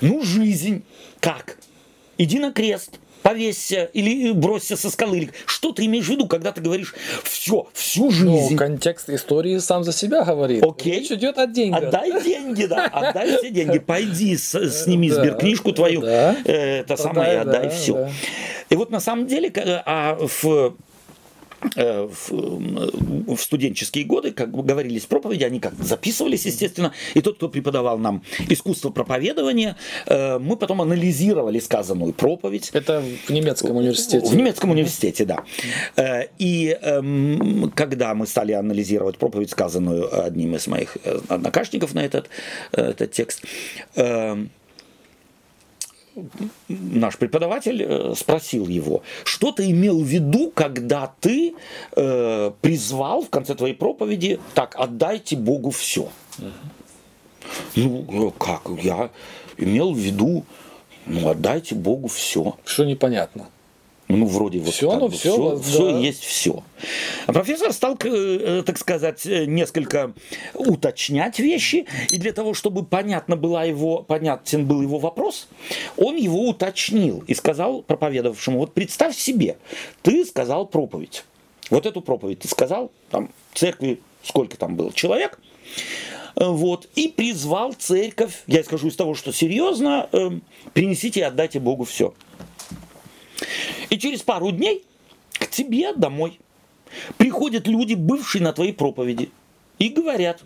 Ну, 0.00 0.22
жизнь. 0.22 0.82
Как? 1.20 1.58
Иди 2.18 2.38
на 2.38 2.52
крест 2.52 2.98
повесься 3.22 3.90
или 3.92 4.30
бросься 4.30 4.76
со 4.76 4.88
скалы. 4.88 5.30
Что 5.46 5.72
ты 5.72 5.84
имеешь 5.86 6.06
в 6.06 6.10
виду, 6.10 6.28
когда 6.28 6.52
ты 6.52 6.60
говоришь 6.60 6.94
все, 7.24 7.68
всю 7.72 8.04
ну, 8.04 8.10
жизнь? 8.10 8.52
Ну, 8.52 8.56
контекст 8.56 9.10
истории 9.10 9.58
сам 9.58 9.82
за 9.82 9.92
себя 9.92 10.24
говорит. 10.24 10.62
Окей. 10.64 11.00
Речь 11.00 11.10
идет 11.10 11.36
о 11.38 11.46
деньгах. 11.46 11.82
Отдай 11.82 12.22
деньги, 12.22 12.66
да. 12.66 12.86
Отдай 12.86 13.36
все 13.38 13.50
деньги. 13.50 13.78
Пойди, 13.80 14.36
сними 14.36 15.10
сберкнижку 15.10 15.72
твою, 15.72 16.02
э, 16.04 16.34
это 16.44 16.96
самое, 16.96 17.40
отдай 17.40 17.68
все. 17.70 18.10
И 18.70 18.76
вот 18.76 18.90
на 18.90 19.00
самом 19.00 19.26
деле, 19.26 19.50
а 19.84 20.16
в 20.20 20.76
в, 21.74 22.30
в 22.30 23.40
студенческие 23.40 24.04
годы, 24.04 24.32
как 24.32 24.50
говорились 24.50 25.04
проповеди, 25.04 25.44
они 25.44 25.60
как 25.60 25.74
записывались, 25.74 26.46
естественно, 26.46 26.92
и 27.14 27.20
тот, 27.20 27.36
кто 27.36 27.48
преподавал 27.48 27.98
нам 27.98 28.22
искусство 28.48 28.90
проповедования, 28.90 29.76
э, 30.06 30.38
мы 30.38 30.56
потом 30.56 30.82
анализировали 30.82 31.58
сказанную 31.58 32.12
проповедь. 32.12 32.70
Это 32.72 33.02
в 33.26 33.30
немецком 33.30 33.76
университете. 33.76 34.26
В 34.26 34.36
немецком 34.36 34.70
университете, 34.70 35.24
да. 35.24 35.44
Э, 35.96 36.28
и 36.38 36.76
эм, 36.80 37.72
когда 37.74 38.14
мы 38.14 38.26
стали 38.26 38.52
анализировать 38.52 39.18
проповедь, 39.18 39.50
сказанную 39.50 40.24
одним 40.24 40.54
из 40.54 40.66
моих 40.66 40.96
однокашников 41.28 41.94
на 41.94 42.04
этот, 42.04 42.28
этот 42.72 43.12
текст, 43.12 43.42
эм, 43.96 44.50
наш 46.68 47.16
преподаватель 47.18 47.82
э, 47.82 48.14
спросил 48.16 48.66
его, 48.68 49.02
что 49.24 49.52
ты 49.52 49.70
имел 49.70 50.00
в 50.00 50.06
виду, 50.06 50.50
когда 50.54 51.12
ты 51.20 51.54
э, 51.96 52.50
призвал 52.60 53.22
в 53.22 53.30
конце 53.30 53.54
твоей 53.54 53.74
проповеди, 53.74 54.40
так, 54.54 54.74
отдайте 54.78 55.36
Богу 55.36 55.70
все. 55.70 56.08
Ну, 57.74 58.28
э, 58.28 58.30
как, 58.38 58.62
я 58.82 59.10
имел 59.56 59.92
в 59.92 59.98
виду, 59.98 60.44
ну, 61.06 61.28
отдайте 61.28 61.74
Богу 61.74 62.08
все. 62.08 62.56
Что 62.64 62.84
непонятно? 62.84 63.46
Ну, 64.08 64.26
вроде 64.26 64.60
вот 64.60 64.72
все, 64.72 64.98
ну, 64.98 65.08
все, 65.08 65.58
все, 65.58 65.62
все 65.62 65.98
есть 65.98 66.22
все. 66.22 66.62
А 67.26 67.32
профессор 67.32 67.72
стал, 67.72 67.98
э, 68.04 68.62
так 68.64 68.78
сказать, 68.78 69.26
э, 69.26 69.46
несколько 69.46 70.12
уточнять 70.54 71.40
вещи, 71.40 71.86
и 72.10 72.16
для 72.16 72.32
того, 72.32 72.54
чтобы 72.54 72.84
понятно 72.84 73.34
была 73.34 73.64
его, 73.64 74.04
понятен 74.04 74.64
был 74.64 74.80
его 74.80 74.98
вопрос, 74.98 75.48
он 75.96 76.14
его 76.14 76.48
уточнил 76.48 77.24
и 77.26 77.34
сказал 77.34 77.82
проповедовавшему, 77.82 78.60
вот 78.60 78.74
представь 78.74 79.16
себе, 79.16 79.56
ты 80.02 80.24
сказал 80.24 80.66
проповедь, 80.66 81.24
вот 81.70 81.84
эту 81.84 82.00
проповедь 82.00 82.40
ты 82.40 82.48
сказал, 82.48 82.92
там, 83.10 83.30
церкви, 83.54 84.00
сколько 84.22 84.56
там 84.56 84.76
было 84.76 84.92
человек, 84.92 85.40
вот, 86.36 86.86
и 86.94 87.08
призвал 87.08 87.72
церковь, 87.72 88.42
я 88.46 88.62
скажу 88.62 88.88
из 88.88 88.96
того, 88.96 89.14
что 89.14 89.32
серьезно, 89.32 90.08
э, 90.12 90.30
принесите 90.74 91.20
и 91.20 91.22
отдайте 91.24 91.58
Богу 91.58 91.84
все. 91.84 92.14
И 93.90 93.98
через 93.98 94.22
пару 94.22 94.50
дней 94.50 94.84
к 95.32 95.48
тебе 95.48 95.92
домой 95.92 96.38
приходят 97.16 97.66
люди, 97.66 97.94
бывшие 97.94 98.42
на 98.42 98.52
твоей 98.52 98.72
проповеди, 98.72 99.30
и 99.78 99.88
говорят, 99.88 100.42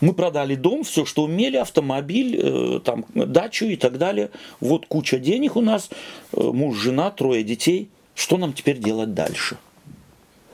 мы 0.00 0.12
продали 0.12 0.54
дом, 0.54 0.84
все, 0.84 1.04
что 1.04 1.24
умели, 1.24 1.56
автомобиль, 1.56 2.38
э, 2.40 2.80
там, 2.84 3.04
дачу 3.14 3.66
и 3.66 3.76
так 3.76 3.98
далее. 3.98 4.30
Вот 4.60 4.86
куча 4.86 5.18
денег 5.18 5.56
у 5.56 5.60
нас, 5.60 5.90
э, 6.32 6.40
муж, 6.40 6.76
жена, 6.78 7.10
трое 7.10 7.44
детей. 7.44 7.88
Что 8.14 8.36
нам 8.36 8.52
теперь 8.52 8.78
делать 8.78 9.14
дальше? 9.14 9.56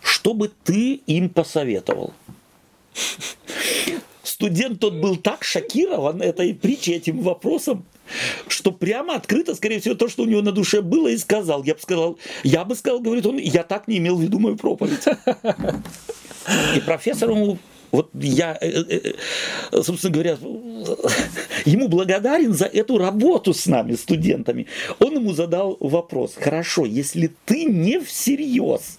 Что 0.00 0.34
бы 0.34 0.50
ты 0.64 1.00
им 1.06 1.28
посоветовал? 1.30 2.12
Студент 4.22 4.78
тот 4.78 4.94
был 4.94 5.16
так 5.16 5.42
шокирован 5.42 6.22
этой 6.22 6.54
притчей, 6.54 6.94
этим 6.94 7.22
вопросом, 7.22 7.84
что 8.48 8.72
прямо 8.72 9.14
открыто, 9.14 9.54
скорее 9.54 9.80
всего, 9.80 9.94
то, 9.94 10.08
что 10.08 10.22
у 10.22 10.26
него 10.26 10.42
на 10.42 10.52
душе 10.52 10.80
было, 10.80 11.08
и 11.08 11.16
сказал. 11.16 11.64
Я 11.64 11.74
бы 11.74 11.80
сказал, 11.80 12.18
я 12.42 12.64
бы 12.64 12.74
сказал, 12.74 13.00
говорит 13.00 13.26
он, 13.26 13.38
я 13.38 13.62
так 13.62 13.88
не 13.88 13.98
имел 13.98 14.16
в 14.16 14.22
виду 14.22 14.38
мою 14.38 14.56
проповедь. 14.56 15.04
И 16.76 16.80
профессор 16.80 17.30
ему 17.30 17.58
вот 17.90 18.10
я, 18.14 18.56
э, 18.60 18.68
э, 18.68 19.14
э, 19.72 19.82
собственно 19.82 20.12
говоря, 20.12 20.38
ему 21.64 21.88
благодарен 21.88 22.52
за 22.52 22.66
эту 22.66 22.98
работу 22.98 23.54
с 23.54 23.66
нами, 23.66 23.94
студентами. 23.94 24.66
Он 24.98 25.14
ему 25.14 25.32
задал 25.32 25.76
вопрос, 25.80 26.34
хорошо, 26.34 26.84
если 26.84 27.32
ты 27.46 27.64
не 27.64 28.00
всерьез 28.00 28.98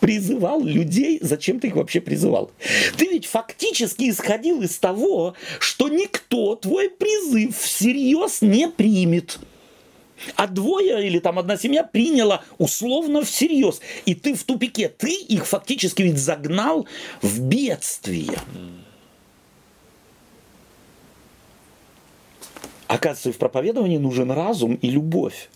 призывал 0.00 0.62
людей, 0.62 1.18
зачем 1.20 1.60
ты 1.60 1.68
их 1.68 1.76
вообще 1.76 2.00
призывал? 2.00 2.50
Ты 2.96 3.06
ведь 3.08 3.26
фактически 3.26 4.10
исходил 4.10 4.62
из 4.62 4.78
того, 4.78 5.34
что 5.58 5.88
никто 5.88 6.56
твой 6.56 6.90
призыв 6.90 7.56
всерьез 7.56 8.42
не 8.42 8.68
примет. 8.68 9.38
А 10.34 10.46
двое 10.46 11.06
или 11.06 11.18
там 11.18 11.38
одна 11.38 11.56
семья 11.56 11.84
приняла 11.84 12.42
условно 12.58 13.22
всерьез. 13.22 13.80
И 14.04 14.14
ты 14.14 14.34
в 14.34 14.42
тупике. 14.42 14.88
Ты 14.88 15.14
их 15.14 15.46
фактически 15.46 16.02
ведь 16.02 16.18
загнал 16.18 16.86
в 17.22 17.40
бедствие. 17.40 18.38
Оказывается, 22.88 23.32
в 23.32 23.38
проповедовании 23.38 23.98
нужен 23.98 24.30
разум 24.30 24.74
и 24.74 24.90
любовь. 24.90 25.50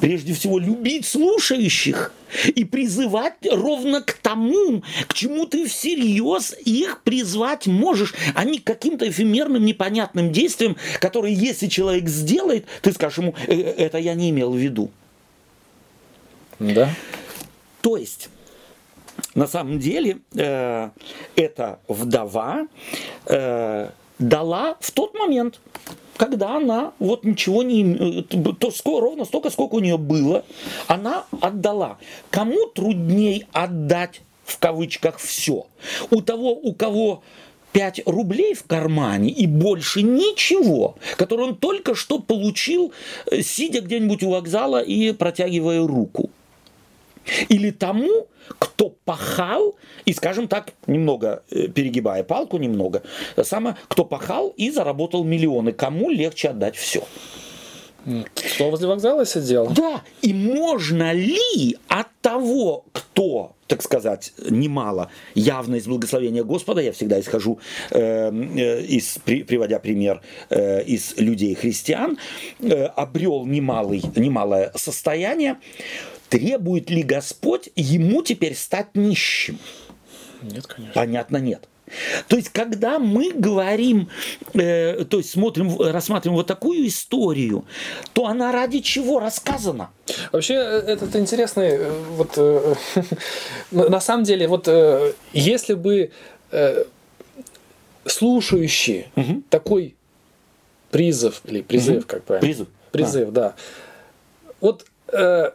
Прежде 0.00 0.32
всего, 0.32 0.58
любить 0.58 1.06
слушающих 1.06 2.12
и 2.54 2.64
призывать 2.64 3.34
ровно 3.50 4.00
к 4.00 4.12
тому, 4.14 4.82
к 5.08 5.14
чему 5.14 5.46
ты 5.46 5.66
всерьез 5.66 6.54
их 6.64 7.02
призвать 7.02 7.66
можешь, 7.66 8.14
а 8.34 8.44
не 8.44 8.58
к 8.58 8.64
каким-то 8.64 9.08
эфемерным, 9.08 9.64
непонятным 9.64 10.32
действиям, 10.32 10.76
которые, 11.00 11.34
если 11.34 11.66
человек 11.66 12.08
сделает, 12.08 12.66
ты 12.82 12.92
скажешь 12.92 13.18
ему, 13.18 13.34
«Э, 13.46 13.54
э, 13.54 13.74
это 13.86 13.98
я 13.98 14.14
не 14.14 14.30
имел 14.30 14.52
в 14.52 14.56
виду. 14.56 14.90
Да. 16.58 16.90
То 17.82 17.96
есть, 17.96 18.28
на 19.34 19.46
самом 19.46 19.78
деле, 19.78 20.18
э, 20.34 20.90
эта 21.34 21.80
вдова 21.88 22.66
э, 23.26 23.90
дала 24.18 24.76
в 24.80 24.90
тот 24.90 25.14
момент, 25.14 25.60
когда 26.16 26.56
она 26.56 26.92
вот 26.98 27.24
ничего 27.24 27.62
не... 27.62 28.22
То 28.22 28.70
сколько, 28.70 29.00
ровно 29.00 29.24
столько, 29.24 29.50
сколько 29.50 29.74
у 29.74 29.80
нее 29.80 29.98
было, 29.98 30.44
она 30.86 31.24
отдала. 31.40 31.98
Кому 32.30 32.66
трудней 32.66 33.46
отдать 33.52 34.22
в 34.44 34.58
кавычках 34.58 35.18
все? 35.18 35.66
У 36.10 36.20
того, 36.22 36.52
у 36.52 36.74
кого 36.74 37.22
5 37.72 38.02
рублей 38.06 38.54
в 38.54 38.64
кармане 38.64 39.30
и 39.30 39.46
больше 39.46 40.02
ничего, 40.02 40.96
который 41.16 41.48
он 41.48 41.56
только 41.56 41.94
что 41.94 42.18
получил, 42.18 42.92
э, 43.30 43.42
сидя 43.42 43.82
где-нибудь 43.82 44.22
у 44.22 44.30
вокзала 44.30 44.80
и 44.80 45.12
протягивая 45.12 45.86
руку. 45.86 46.30
Или 47.48 47.70
тому, 47.70 48.28
кто 48.58 48.90
пахал, 49.04 49.76
и, 50.04 50.12
скажем 50.12 50.48
так, 50.48 50.72
немного 50.86 51.42
э, 51.50 51.68
перегибая 51.68 52.22
палку, 52.22 52.58
немного, 52.58 53.02
самое, 53.42 53.76
кто 53.88 54.04
пахал 54.04 54.52
и 54.56 54.70
заработал 54.70 55.24
миллионы, 55.24 55.72
кому 55.72 56.10
легче 56.10 56.48
отдать 56.48 56.76
все. 56.76 57.04
Кто 58.34 58.70
возле 58.70 58.86
вокзала 58.86 59.26
сидел? 59.26 59.66
Да, 59.70 60.02
и 60.22 60.32
можно 60.32 61.12
ли 61.12 61.76
от 61.88 62.06
того, 62.20 62.84
кто, 62.92 63.56
так 63.66 63.82
сказать, 63.82 64.32
немало, 64.48 65.10
явно 65.34 65.74
из 65.74 65.86
благословения 65.86 66.44
Господа, 66.44 66.80
я 66.80 66.92
всегда 66.92 67.18
исхожу, 67.18 67.58
э, 67.90 68.30
э, 68.30 68.82
из, 68.82 69.18
при, 69.24 69.42
приводя 69.42 69.80
пример 69.80 70.20
э, 70.50 70.84
из 70.84 71.16
людей 71.16 71.54
христиан, 71.56 72.16
э, 72.60 72.84
обрел 72.84 73.44
немалый, 73.44 74.02
немалое 74.14 74.70
состояние, 74.76 75.56
Требует 76.28 76.90
ли 76.90 77.02
Господь 77.02 77.70
ему 77.76 78.22
теперь 78.22 78.54
стать 78.54 78.94
нищим? 78.94 79.58
Нет, 80.42 80.66
конечно. 80.66 80.94
Понятно, 80.94 81.36
нет. 81.38 81.68
То 82.26 82.36
есть, 82.36 82.48
когда 82.48 82.98
мы 82.98 83.32
говорим, 83.32 84.08
э, 84.54 85.04
то 85.04 85.18
есть 85.18 85.30
смотрим, 85.30 85.80
рассматриваем 85.80 86.36
вот 86.36 86.46
такую 86.48 86.88
историю, 86.88 87.64
то 88.12 88.26
она 88.26 88.50
ради 88.50 88.80
чего 88.80 89.20
рассказана? 89.20 89.90
Вообще, 90.32 90.54
э, 90.54 90.80
этот 90.80 91.14
интересный, 91.14 91.68
э, 91.68 91.92
вот, 92.16 92.32
э, 92.36 92.74
на 93.70 94.00
самом 94.00 94.24
деле, 94.24 94.48
вот, 94.48 94.66
э, 94.66 95.12
если 95.32 95.74
бы 95.74 96.10
э, 96.50 96.84
слушающие 98.04 99.10
такой 99.48 99.94
призыв 100.90 101.42
или 101.44 101.62
призыв, 101.62 102.06
как 102.06 102.24
правильно? 102.24 102.46
Призыв. 102.46 102.68
Призыв, 102.90 103.30
да. 103.30 103.54
Вот 104.60 104.86
э, 105.12 105.50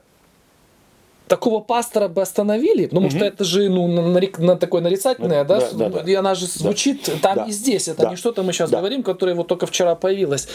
такого 1.27 1.61
пастора 1.61 2.07
бы 2.09 2.21
остановили, 2.21 2.87
потому 2.87 3.09
что 3.09 3.23
это 3.23 3.43
же 3.45 3.69
ну, 3.69 3.87
на, 3.87 4.19
на, 4.39 4.55
такое 4.57 4.81
нарицательное, 4.81 5.43
да, 5.45 5.59
Да, 5.59 5.89
да, 5.89 5.89
да. 6.01 6.11
и 6.11 6.13
она 6.13 6.35
же 6.35 6.45
звучит 6.47 7.09
там 7.21 7.35
Да. 7.35 7.43
и 7.45 7.51
здесь. 7.51 7.87
Это 7.87 8.01
Да. 8.03 8.09
не 8.09 8.15
что-то 8.17 8.43
мы 8.43 8.51
сейчас 8.53 8.69
Да. 8.69 8.79
говорим, 8.79 9.01
которое 9.03 9.33
вот 9.35 9.47
только 9.47 9.65
вчера 9.65 9.95
появилось. 9.95 10.47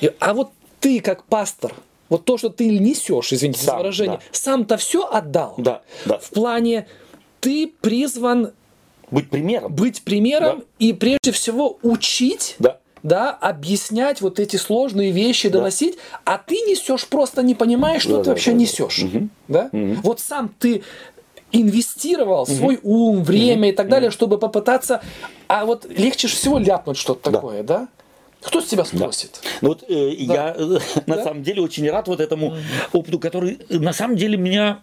И- 0.00 0.10
а 0.18 0.32
вот 0.34 0.50
ты 0.80 1.00
как 1.00 1.24
пастор, 1.24 1.74
вот 2.08 2.24
то, 2.24 2.38
что 2.38 2.48
ты 2.48 2.68
несешь, 2.78 3.32
извините 3.32 3.60
за 3.60 3.66
Сам, 3.66 3.78
выражение, 3.78 4.16
да. 4.18 4.24
сам-то 4.32 4.76
все 4.78 5.06
отдал. 5.06 5.54
Да, 5.58 5.82
да. 6.06 6.18
В 6.18 6.30
плане 6.30 6.86
ты 7.40 7.66
призван 7.80 8.52
Быть 9.10 9.28
примером. 9.30 9.74
быть 9.74 10.02
примером 10.02 10.58
Да. 10.60 10.64
и 10.78 10.92
прежде 10.94 11.32
всего 11.32 11.78
учить, 11.82 12.56
Да. 12.58 12.78
Да, 13.02 13.30
объяснять 13.32 14.20
вот 14.20 14.38
эти 14.40 14.56
сложные 14.56 15.10
вещи, 15.10 15.48
доносить, 15.48 15.98
а 16.24 16.38
ты 16.38 16.54
несешь 16.56 17.06
просто 17.06 17.42
не 17.42 17.54
понимаешь, 17.54 18.02
что 18.02 18.12
Да, 18.12 18.18
ты 18.18 18.24
да, 18.24 18.30
вообще 18.32 18.50
да, 18.52 18.56
да. 18.56 18.62
несешь. 18.62 19.04
Да? 19.48 19.70
Вот 20.02 20.20
сам 20.20 20.50
ты 20.58 20.82
инвестировал 21.52 22.46
свой 22.46 22.78
ум, 22.82 23.22
время 23.24 23.70
и 23.70 23.72
так 23.72 23.88
далее, 23.88 24.10
чтобы 24.10 24.38
попытаться, 24.38 25.00
а 25.48 25.64
вот 25.64 25.86
легче 25.88 26.28
всего 26.28 26.58
ляпнуть 26.58 26.96
что-то 26.98 27.30
Да. 27.30 27.36
такое, 27.38 27.62
да? 27.62 27.88
Кто 28.42 28.60
с 28.60 28.66
тебя 28.66 28.84
спросит? 28.84 29.40
Ну 29.62 29.70
вот 29.70 29.82
э, 29.88 30.10
я 30.14 30.54
э, 30.56 30.78
на 31.06 31.16
Да? 31.16 31.24
самом 31.24 31.42
деле 31.42 31.60
очень 31.62 31.90
рад 31.90 32.06
вот 32.06 32.20
этому 32.20 32.54
опыту, 32.92 33.18
который 33.18 33.58
э, 33.68 33.78
на 33.78 33.92
самом 33.92 34.16
деле 34.16 34.36
меня 34.36 34.80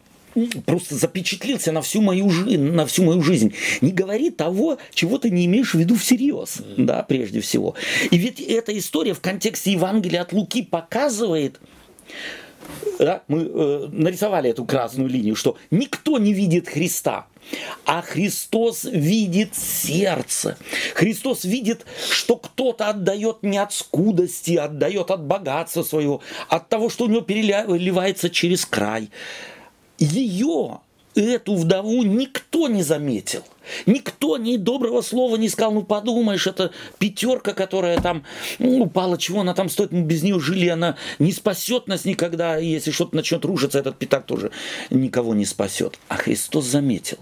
просто 0.66 0.96
запечатлился 0.96 1.72
на 1.72 1.82
всю 1.82 2.02
мою 2.02 2.30
жизнь, 2.30 2.62
на 2.62 2.86
всю 2.86 3.04
мою 3.04 3.22
жизнь. 3.22 3.54
Не 3.82 3.92
говори 3.92 4.30
того, 4.30 4.78
чего 4.94 5.18
ты 5.18 5.30
не 5.30 5.46
имеешь 5.46 5.74
в 5.74 5.80
виду 5.80 5.96
всерьез, 5.96 6.62
да, 6.78 7.04
прежде 7.04 7.42
всего. 7.42 7.76
И 8.12 8.18
ведь 8.18 8.40
эта 8.40 8.78
история 8.78 9.14
в 9.14 9.22
контексте 9.22 9.72
Евангелия 9.72 10.22
от 10.22 10.34
Луки 10.34 10.62
показывает, 10.62 11.60
да, 13.00 13.24
мы 13.28 13.44
э, 13.44 13.88
нарисовали 13.92 14.50
эту 14.50 14.66
красную 14.66 15.10
линию, 15.10 15.36
что 15.36 15.58
никто 15.72 16.18
не 16.18 16.34
видит 16.34 16.68
Христа, 16.68 17.28
а 17.86 18.02
Христос 18.02 18.86
видит 18.86 19.56
сердце. 19.56 20.58
Христос 20.96 21.44
видит, 21.46 21.86
что 22.10 22.38
кто-то 22.38 22.90
отдает 22.90 23.44
не 23.44 23.58
от 23.58 23.74
скудости, 23.74 24.56
отдает 24.56 25.12
от 25.12 25.24
богатства 25.24 25.84
своего, 25.84 26.22
от 26.48 26.70
того, 26.70 26.90
что 26.90 27.06
у 27.06 27.08
него 27.08 27.22
переливается 27.22 28.30
через 28.30 28.66
край. 28.66 29.10
Ее, 29.98 30.80
эту 31.16 31.56
вдову, 31.56 32.04
никто 32.04 32.68
не 32.68 32.84
заметил. 32.84 33.44
Никто 33.86 34.38
ни 34.38 34.58
доброго 34.58 35.02
слова 35.02 35.38
не 35.38 35.50
сказал, 35.50 35.72
ну 35.72 35.84
подумаешь, 35.84 36.46
это 36.46 36.72
пятерка, 37.00 37.54
которая 37.54 38.00
там 38.00 38.24
ну, 38.60 38.84
упала, 38.84 39.18
чего 39.18 39.42
она 39.42 39.54
там 39.54 39.70
стоит, 39.70 39.92
мы 39.92 40.02
без 40.02 40.22
нее 40.24 40.40
жили, 40.40 40.68
она 40.68 40.98
не 41.18 41.32
спасет 41.32 41.88
нас 41.88 42.06
никогда, 42.06 42.60
и 42.60 42.68
если 42.68 42.92
что-то 42.92 43.16
начнет 43.16 43.44
рушиться, 43.46 43.80
этот 43.80 43.98
пятак 43.98 44.26
тоже 44.26 44.52
никого 44.90 45.34
не 45.34 45.46
спасет. 45.46 45.98
А 46.10 46.18
Христос 46.18 46.66
заметил 46.66 47.18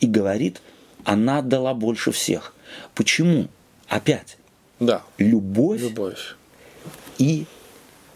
и 0.00 0.06
говорит, 0.06 0.60
она 1.04 1.38
отдала 1.38 1.74
больше 1.74 2.10
всех. 2.12 2.54
Почему? 2.94 3.48
Опять, 3.88 4.38
Да, 4.80 5.04
любовь 5.18 5.80
любовь. 5.80 6.34
и 7.18 7.46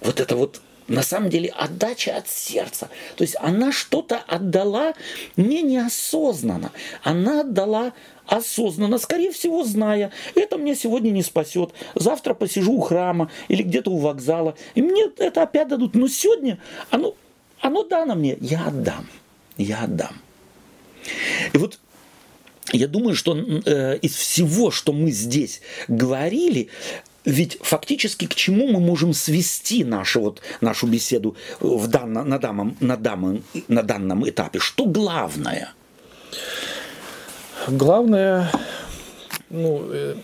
вот 0.00 0.18
это 0.18 0.34
вот 0.34 0.60
на 0.90 1.02
самом 1.02 1.30
деле 1.30 1.48
отдача 1.50 2.16
от 2.16 2.28
сердца. 2.28 2.88
То 3.16 3.22
есть 3.22 3.36
она 3.40 3.72
что-то 3.72 4.18
отдала 4.26 4.94
не 5.36 5.62
неосознанно. 5.62 6.72
Она 7.02 7.42
отдала 7.42 7.92
осознанно, 8.26 8.98
скорее 8.98 9.32
всего, 9.32 9.64
зная, 9.64 10.10
это 10.34 10.58
мне 10.58 10.74
сегодня 10.74 11.10
не 11.10 11.22
спасет. 11.22 11.70
Завтра 11.94 12.34
посижу 12.34 12.72
у 12.72 12.80
храма 12.80 13.30
или 13.48 13.62
где-то 13.62 13.90
у 13.90 13.98
вокзала, 13.98 14.56
и 14.74 14.82
мне 14.82 15.08
это 15.18 15.42
опять 15.42 15.68
дадут. 15.68 15.94
Но 15.94 16.08
сегодня 16.08 16.58
оно, 16.90 17.14
оно 17.60 17.84
дано 17.84 18.14
мне, 18.14 18.36
я 18.40 18.66
отдам. 18.66 19.06
Я 19.56 19.84
отдам. 19.84 20.14
И 21.52 21.58
вот 21.58 21.78
я 22.72 22.86
думаю, 22.86 23.14
что 23.14 23.36
э, 23.36 23.98
из 23.98 24.14
всего, 24.14 24.70
что 24.70 24.92
мы 24.92 25.10
здесь 25.10 25.60
говорили, 25.88 26.68
ведь 27.24 27.58
фактически 27.60 28.26
к 28.26 28.34
чему 28.34 28.68
мы 28.68 28.80
можем 28.80 29.12
свести 29.12 29.84
нашу, 29.84 30.20
вот, 30.20 30.42
нашу 30.60 30.86
беседу 30.86 31.36
в 31.60 31.86
данном, 31.86 32.28
на, 32.28 32.38
данном, 32.38 32.76
на, 32.80 32.96
данном, 32.96 33.44
на 33.68 33.82
данном 33.82 34.28
этапе? 34.28 34.58
Что 34.58 34.86
главное? 34.86 35.72
Главное, 37.68 38.50
ну, 39.50 39.86
э, 39.90 40.16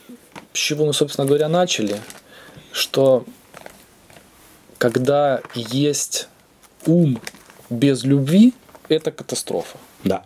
с 0.52 0.58
чего 0.58 0.86
мы, 0.86 0.94
собственно 0.94 1.26
говоря, 1.26 1.48
начали, 1.48 2.00
что 2.72 3.26
когда 4.78 5.42
есть 5.54 6.28
ум 6.86 7.20
без 7.68 8.04
любви, 8.04 8.54
это 8.88 9.10
катастрофа. 9.10 9.78
Да. 10.04 10.24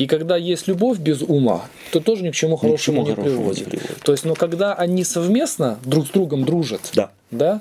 И 0.00 0.06
когда 0.06 0.38
есть 0.38 0.66
любовь 0.66 0.98
без 0.98 1.20
ума, 1.20 1.66
то 1.92 2.00
тоже 2.00 2.22
ни 2.22 2.30
к 2.30 2.34
чему 2.34 2.56
хорошему, 2.56 3.02
не, 3.02 3.14
хорошему 3.14 3.32
не 3.32 3.36
приводит. 3.36 3.64
приводит. 3.66 4.00
То 4.02 4.12
есть, 4.12 4.24
но 4.24 4.34
когда 4.34 4.72
они 4.72 5.04
совместно 5.04 5.78
друг 5.84 6.06
с 6.06 6.10
другом 6.10 6.44
дружат, 6.46 6.80
Да. 6.94 7.10
да, 7.30 7.60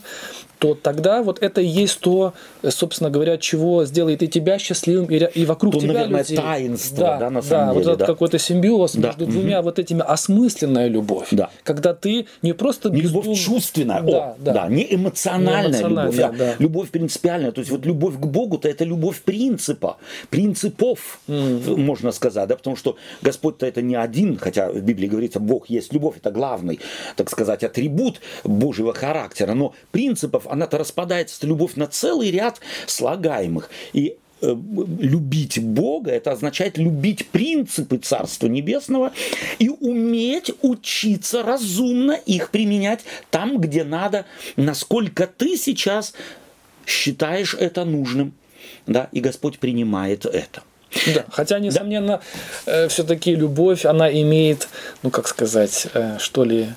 то 0.60 0.76
тогда 0.76 1.24
вот 1.24 1.42
это 1.42 1.62
и 1.62 1.66
есть 1.66 2.00
то, 2.02 2.34
э, 2.62 2.70
собственно 2.70 3.10
говоря, 3.10 3.38
чего 3.38 3.86
сделает 3.86 4.22
и 4.22 4.28
тебя 4.28 4.60
счастливым, 4.60 5.06
и, 5.06 5.16
и 5.16 5.46
вокруг 5.46 5.74
То, 5.74 5.80
тебя 5.80 5.94
наверное, 5.94 6.22
людей. 6.22 6.38
таинство, 6.38 7.18
да, 7.20 7.30
на 7.30 7.42
самом 7.42 7.74
вот 7.76 7.80
деле, 7.84 7.94
этот 7.94 8.00
да. 8.00 8.06
какой-то 8.06 8.38
симбиоз 8.38 8.96
Да. 8.96 9.08
между 9.08 9.26
двумя 9.26 9.62
вот 9.62 9.80
этими 9.80 10.02
осмысленная 10.02 10.88
любовь. 10.88 11.30
Да. 11.32 11.50
Когда 11.64 11.94
ты 11.94 12.28
не 12.42 12.54
просто 12.54 12.90
Не 12.90 13.02
любовь 13.02 13.38
чувственная, 13.40 14.02
да, 14.02 14.32
О, 14.32 14.36
да. 14.38 14.54
да, 14.54 14.68
не 14.68 14.86
эмоциональная, 14.94 15.64
Не 15.64 15.70
эмоциональная, 15.70 16.12
любовь, 16.12 16.20
а 16.20 16.38
да. 16.38 16.56
любовь 16.60 16.90
принципиальная. 16.90 17.52
То 17.54 17.60
есть 17.60 17.72
вот 17.72 17.86
любовь 17.86 18.16
к 18.16 18.26
Богу-то 18.26 18.68
это 18.68 18.84
любовь 18.84 19.22
принципа, 19.22 19.98
принципов, 20.30 21.20
можно 21.28 22.12
сказать, 22.12 22.50
да, 22.50 22.56
потому 22.58 22.76
что 22.76 22.98
Господь-то 23.22 23.66
это 23.66 23.82
не 23.82 23.96
один, 23.96 24.38
хотя 24.38 24.70
в 24.70 24.82
Библии 24.82 25.08
говорится, 25.08 25.40
Бог 25.40 25.70
есть 25.70 25.94
любовь, 25.94 26.18
это 26.18 26.32
главный, 26.32 26.80
так 27.16 27.30
сказать, 27.30 27.64
атрибут 27.64 28.20
Божьего 28.44 28.94
характера, 28.94 29.54
но 29.54 29.74
принципов 29.92 30.48
она-то 30.50 30.78
распадается, 30.78 31.38
эта 31.38 31.48
любовь 31.48 31.76
на 31.76 31.88
целый 31.88 32.32
ряд 32.32 32.60
слагаемых. 32.88 33.70
И 33.94 34.16
э, 34.42 34.56
любить 35.00 35.60
Бога, 35.62 36.12
это 36.12 36.32
означает 36.32 36.78
любить 36.78 37.28
принципы 37.28 37.98
Царства 37.98 38.48
Небесного 38.48 39.12
и 39.60 39.70
уметь 39.70 40.52
учиться 40.62 41.44
разумно 41.44 42.14
их 42.14 42.50
применять 42.50 43.02
там, 43.30 43.60
где 43.60 43.84
надо, 43.84 44.26
насколько 44.56 45.28
ты 45.28 45.58
сейчас 45.58 46.14
считаешь 46.86 47.54
это 47.54 47.86
нужным. 47.86 48.34
Да, 48.88 49.10
и 49.12 49.20
Господь 49.20 49.60
принимает 49.60 50.26
это. 50.26 50.64
Да, 51.14 51.26
хотя, 51.30 51.60
несомненно, 51.60 52.22
все-таки 52.66 53.36
любовь, 53.36 53.86
она 53.86 54.12
имеет, 54.12 54.68
ну 55.04 55.12
как 55.12 55.28
сказать, 55.28 55.88
э, 55.94 56.18
что 56.20 56.44
ли, 56.44 56.70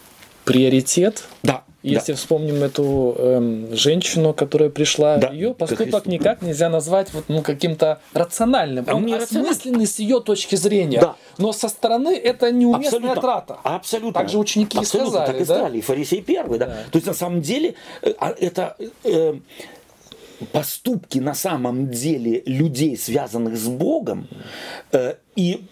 приоритет. 0.44 1.24
Да, 1.42 1.64
Если 1.82 2.12
да. 2.12 2.16
вспомним 2.18 2.62
эту 2.62 3.14
эм, 3.18 3.74
женщину, 3.74 4.32
которая 4.32 4.70
пришла, 4.70 5.16
Да, 5.16 5.30
ее 5.30 5.52
поступок 5.52 6.06
никак 6.06 6.40
нельзя 6.42 6.68
назвать 6.68 7.12
вот, 7.12 7.24
ну, 7.28 7.42
каким-то 7.42 8.00
рациональным. 8.14 8.84
А 8.88 8.94
Он 8.94 9.12
рациональный. 9.12 9.50
осмысленный 9.50 9.86
с 9.86 9.98
ее 9.98 10.20
точки 10.20 10.54
зрения, 10.54 11.00
Да. 11.00 11.16
но 11.38 11.52
со 11.52 11.68
стороны 11.68 12.16
это 12.16 12.52
неуместная 12.52 12.98
Абсолютно. 13.00 13.20
трата. 13.20 13.58
Абсолютно. 13.64 14.12
Так 14.20 14.28
же 14.30 14.38
ученики 14.38 14.78
и 14.78 14.80
Абсолютно, 14.80 15.10
сказали, 15.10 15.26
так 15.32 15.36
и 15.36 15.44
да? 15.44 15.54
сказали, 15.54 15.78
и 15.78 15.80
фарисей 15.80 16.22
первый, 16.22 16.58
да. 16.58 16.66
Да. 16.66 16.76
То 16.92 16.98
есть 16.98 17.06
на 17.06 17.14
самом 17.14 17.40
деле 17.42 17.74
э, 18.02 18.12
а 18.18 18.32
это 18.38 18.76
э, 19.02 19.34
поступки 20.52 21.18
на 21.18 21.34
самом 21.34 21.90
деле 21.90 22.42
людей, 22.46 22.96
связанных 22.96 23.56
с 23.56 23.66
Богом, 23.68 24.28
э, 24.92 25.14
и 25.36 25.64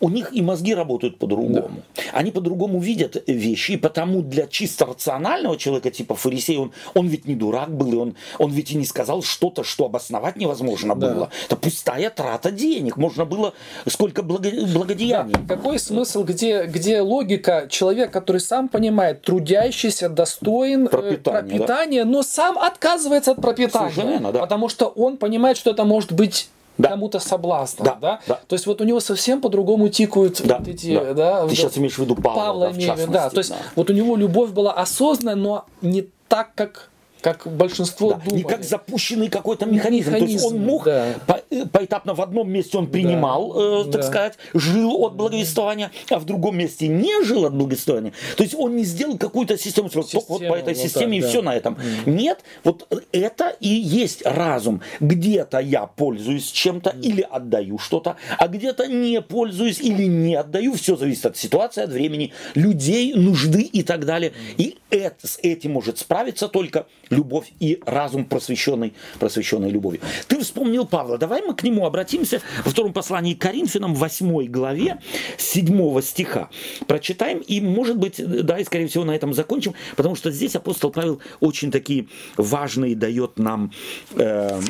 у 0.00 0.08
них 0.08 0.32
и 0.32 0.42
мозги 0.42 0.74
работают 0.74 1.18
по-другому. 1.18 1.70
Они 2.12 2.30
по-другому 2.30 2.78
видят 2.80 3.22
вещи, 3.26 3.72
и 3.72 3.76
потому 3.76 4.22
для 4.22 4.46
чисто 4.46 4.86
рационального 4.86 5.56
человека, 5.56 5.90
типа 5.90 6.14
фарисей, 6.14 6.56
он, 6.58 6.72
он 6.94 7.06
ведь 7.08 7.26
не 7.26 7.34
дурак 7.34 7.70
был, 7.74 7.92
и 7.92 7.96
он, 7.96 8.14
он 8.38 8.50
ведь 8.52 8.70
и 8.72 8.76
не 8.76 8.84
сказал 8.84 9.22
что-то, 9.22 9.64
что 9.64 9.84
обосновать 9.86 10.36
невозможно 10.36 10.94
Да. 10.94 11.08
было. 11.14 11.30
Это 11.46 11.56
пустая 11.56 12.10
трата 12.10 12.50
денег. 12.50 12.96
Можно 12.96 13.24
было 13.24 13.54
сколько 13.86 14.22
благо- 14.22 14.50
благодеяний. 14.72 15.34
Да, 15.34 15.56
Какой 15.56 15.78
смысл, 15.78 16.24
где, 16.24 16.64
где 16.66 17.00
логика, 17.00 17.66
человек, 17.70 18.10
который 18.10 18.40
сам 18.40 18.68
понимает, 18.68 19.22
трудящийся, 19.22 20.08
достоин 20.08 20.86
э, 20.86 20.88
Пропитания, 20.88 21.58
да. 21.58 21.64
пропитания, 21.66 22.04
но 22.04 22.22
сам 22.22 22.58
отказывается 22.58 23.32
от 23.32 23.40
пропитания. 23.40 23.90
Совершенно 23.90 24.32
да. 24.32 24.40
Потому 24.40 24.68
что 24.68 24.86
он 24.86 25.16
понимает, 25.16 25.56
что 25.56 25.70
это 25.70 25.84
может 25.84 26.12
быть 26.12 26.48
Да. 26.80 26.88
кому-то 26.90 27.18
соблазном. 27.18 27.84
Да, 27.86 27.98
Да, 28.00 28.20
да. 28.26 28.40
То 28.46 28.54
есть 28.54 28.66
вот 28.66 28.80
у 28.80 28.84
него 28.84 29.00
совсем 29.00 29.40
по-другому 29.40 29.88
тикают 29.88 30.40
Да, 30.42 30.58
вот 30.58 30.68
эти... 30.68 30.94
да. 30.94 31.14
Да, 31.14 31.40
Ты 31.40 31.46
вот 31.46 31.56
сейчас 31.56 31.78
имеешь 31.78 31.94
в 31.94 31.98
виду 31.98 32.14
Павла, 32.16 32.68
да, 32.68 32.72
в 32.74 32.78
частности, 32.78 33.12
да. 33.12 33.30
То 33.30 33.38
есть 33.38 33.50
да. 33.50 33.56
вот 33.76 33.90
у 33.90 33.92
него 33.92 34.16
любовь 34.16 34.50
была 34.50 34.72
осознанная, 34.72 35.34
но 35.36 35.64
не 35.82 36.06
так, 36.28 36.54
как, 36.54 36.90
как 37.20 37.46
большинство 37.46 38.10
Да, 38.12 38.16
думали. 38.24 38.36
не 38.36 38.42
как 38.44 38.64
запущенный 38.64 39.28
какой-то 39.28 39.66
механизм. 39.66 40.10
То 40.12 40.16
есть 40.18 40.44
он 40.44 40.54
Механизм, 40.54 40.70
мог 40.70 40.84
да. 40.84 41.39
По- 41.50 41.54
э, 41.54 41.66
поэтапно 41.66 42.14
в 42.14 42.20
одном 42.20 42.50
месте 42.50 42.78
он 42.78 42.86
принимал, 42.86 43.52
да. 43.52 43.92
так 43.92 44.00
да. 44.00 44.06
сказать, 44.06 44.38
жил 44.54 45.04
от 45.04 45.14
благовествования, 45.14 45.90
а 46.10 46.18
в 46.18 46.24
другом 46.24 46.58
месте 46.58 46.88
не 46.88 47.22
жил 47.24 47.44
от 47.46 47.54
благовествования. 47.54 48.12
То 48.36 48.42
есть 48.42 48.54
он 48.54 48.76
не 48.76 48.84
сделал 48.84 49.18
какую-то 49.18 49.58
систему, 49.58 49.90
систему 49.90 50.24
вот 50.28 50.40
по 50.40 50.54
этой 50.54 50.74
вот 50.74 50.82
системе 50.82 51.18
так, 51.18 51.18
и 51.18 51.22
да. 51.22 51.28
все 51.28 51.42
на 51.42 51.56
этом. 51.56 51.74
Mm. 51.74 52.10
Нет, 52.10 52.40
вот 52.64 52.88
это 53.12 53.56
и 53.60 53.68
есть 53.68 54.24
разум. 54.24 54.82
Где-то 55.00 55.58
я 55.58 55.86
пользуюсь 55.86 56.50
чем-то 56.50 56.90
mm. 56.90 57.00
или 57.02 57.26
отдаю 57.28 57.78
что-то, 57.78 58.16
а 58.38 58.48
где-то 58.48 58.86
не 58.86 59.20
пользуюсь 59.20 59.80
или 59.80 60.04
не 60.04 60.34
отдаю. 60.34 60.74
Все 60.74 60.96
зависит 60.96 61.26
от 61.26 61.36
ситуации, 61.36 61.82
от 61.82 61.90
времени, 61.90 62.32
людей, 62.54 63.14
нужды 63.14 63.62
и 63.62 63.82
так 63.82 64.06
далее. 64.06 64.30
Mm. 64.30 64.54
И 64.58 64.78
это, 64.90 65.26
с 65.26 65.38
этим 65.42 65.72
может 65.72 65.98
справиться 65.98 66.48
только 66.48 66.86
любовь 67.10 67.52
и 67.60 67.80
разум 67.86 68.24
просвещенный, 68.24 68.94
просвещенной 69.18 69.70
любовью. 69.70 70.00
Ты 70.28 70.40
вспомнил 70.40 70.86
Павла. 70.86 71.18
Давай 71.18 71.39
мы 71.42 71.54
к 71.54 71.62
нему 71.62 71.86
обратимся 71.86 72.40
во 72.64 72.70
втором 72.70 72.92
послании 72.92 73.34
к 73.34 73.40
Коринфянам, 73.40 73.94
8 73.94 74.46
главе, 74.46 75.00
7 75.38 76.00
стиха. 76.02 76.50
Прочитаем 76.86 77.38
и, 77.38 77.60
может 77.60 77.96
быть, 77.96 78.16
да, 78.18 78.58
и 78.58 78.64
скорее 78.64 78.86
всего 78.86 79.04
на 79.04 79.14
этом 79.14 79.34
закончим, 79.34 79.74
потому 79.96 80.14
что 80.14 80.30
здесь 80.30 80.56
апостол 80.56 80.90
Павел 80.90 81.20
очень 81.40 81.70
такие 81.70 82.08
важные 82.36 82.96
дает 82.96 83.38
нам 83.38 83.72
э, 84.14 84.60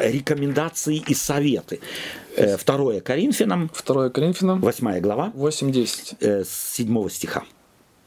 рекомендации 0.00 1.02
и 1.06 1.14
советы. 1.14 1.80
Э, 2.36 2.56
второе 2.56 3.00
Коринфянам. 3.00 3.70
Второе 3.72 4.10
Коринфянам. 4.10 4.60
Восьмая 4.60 5.00
глава. 5.00 5.32
8-10. 5.34 6.16
Э, 6.20 6.44
с 6.44 6.74
седьмого 6.74 7.10
стиха. 7.10 7.44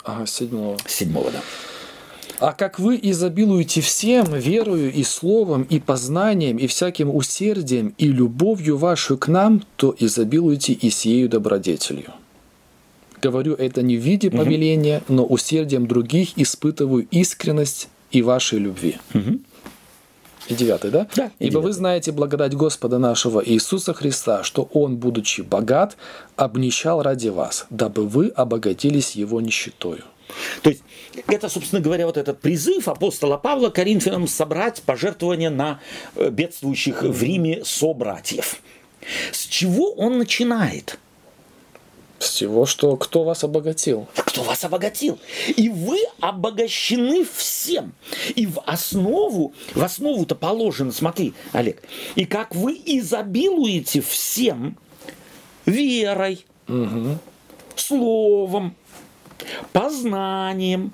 Ага, 0.03 0.25
седьмого. 0.25 0.77
Седьмого, 0.85 1.31
да. 1.31 1.41
А 2.43 2.51
как 2.51 2.77
вы 2.77 2.99
изобилуете 3.01 3.79
всем, 3.79 4.25
верою 4.33 4.91
и 4.91 5.03
словом, 5.03 5.63
и 5.63 5.79
познанием, 5.79 6.57
и 6.57 6.67
всяким 6.67 7.15
усердием, 7.15 7.93
и 7.97 8.07
любовью 8.07 8.75
вашу 8.77 9.17
к 9.17 9.29
нам, 9.29 9.63
то 9.77 9.95
изобилуйте 9.97 10.73
и 10.73 10.89
сею 10.89 11.29
добродетелью. 11.29 12.11
Говорю 13.21 13.53
это 13.53 13.81
не 13.81 13.95
в 13.95 14.01
виде 14.01 14.29
повеления, 14.29 15.01
угу. 15.07 15.13
но 15.13 15.25
усердием 15.25 15.87
других 15.87 16.37
испытываю 16.37 17.07
искренность 17.11 17.87
и 18.11 18.21
вашей 18.21 18.59
любви. 18.59 18.97
Угу. 19.13 19.39
И 20.49 20.53
девятый, 20.53 20.91
да? 20.91 21.07
Да. 21.15 21.31
Ибо 21.39 21.49
девятый. 21.49 21.61
вы 21.61 21.71
знаете 21.71 22.11
благодать 22.11 22.55
Господа 22.55 22.97
нашего 22.97 23.41
Иисуса 23.41 23.93
Христа, 23.93 24.43
что 24.43 24.63
Он, 24.73 24.97
будучи 24.97 25.39
богат, 25.39 25.95
обнищал 26.35 27.03
ради 27.03 27.29
вас, 27.29 27.67
дабы 27.69 28.05
вы 28.05 28.27
обогатились 28.27 29.15
Его 29.15 29.39
нищетою. 29.39 30.03
То 30.61 30.69
есть 30.69 30.83
это, 31.27 31.49
собственно 31.49 31.81
говоря, 31.81 32.05
вот 32.05 32.17
этот 32.17 32.41
призыв 32.41 32.87
апостола 32.87 33.37
Павла 33.37 33.69
Коринфянам 33.69 34.27
собрать 34.27 34.81
пожертвования 34.81 35.49
на 35.49 35.79
э, 36.15 36.29
бедствующих 36.29 37.03
в 37.03 37.23
Риме 37.23 37.63
собратьев. 37.63 38.61
С 39.31 39.45
чего 39.45 39.91
он 39.93 40.17
начинает? 40.17 40.97
С 42.19 42.39
того, 42.39 42.65
что 42.65 42.95
кто 42.95 43.23
вас 43.25 43.43
обогатил. 43.43 44.07
Кто 44.15 44.43
вас 44.43 44.63
обогатил. 44.63 45.19
И 45.57 45.67
вы 45.67 45.99
обогащены 46.21 47.25
всем. 47.25 47.93
И 48.35 48.45
в 48.45 48.61
основу, 48.65 49.53
в 49.75 49.83
основу-то 49.83 50.35
положено, 50.35 50.93
смотри, 50.93 51.33
Олег, 51.51 51.83
и 52.15 52.25
как 52.25 52.55
вы 52.55 52.81
изобилуете 52.85 53.99
всем 54.01 54.77
верой, 55.65 56.45
угу. 56.67 57.17
словом, 57.75 58.75
познанием, 59.71 60.93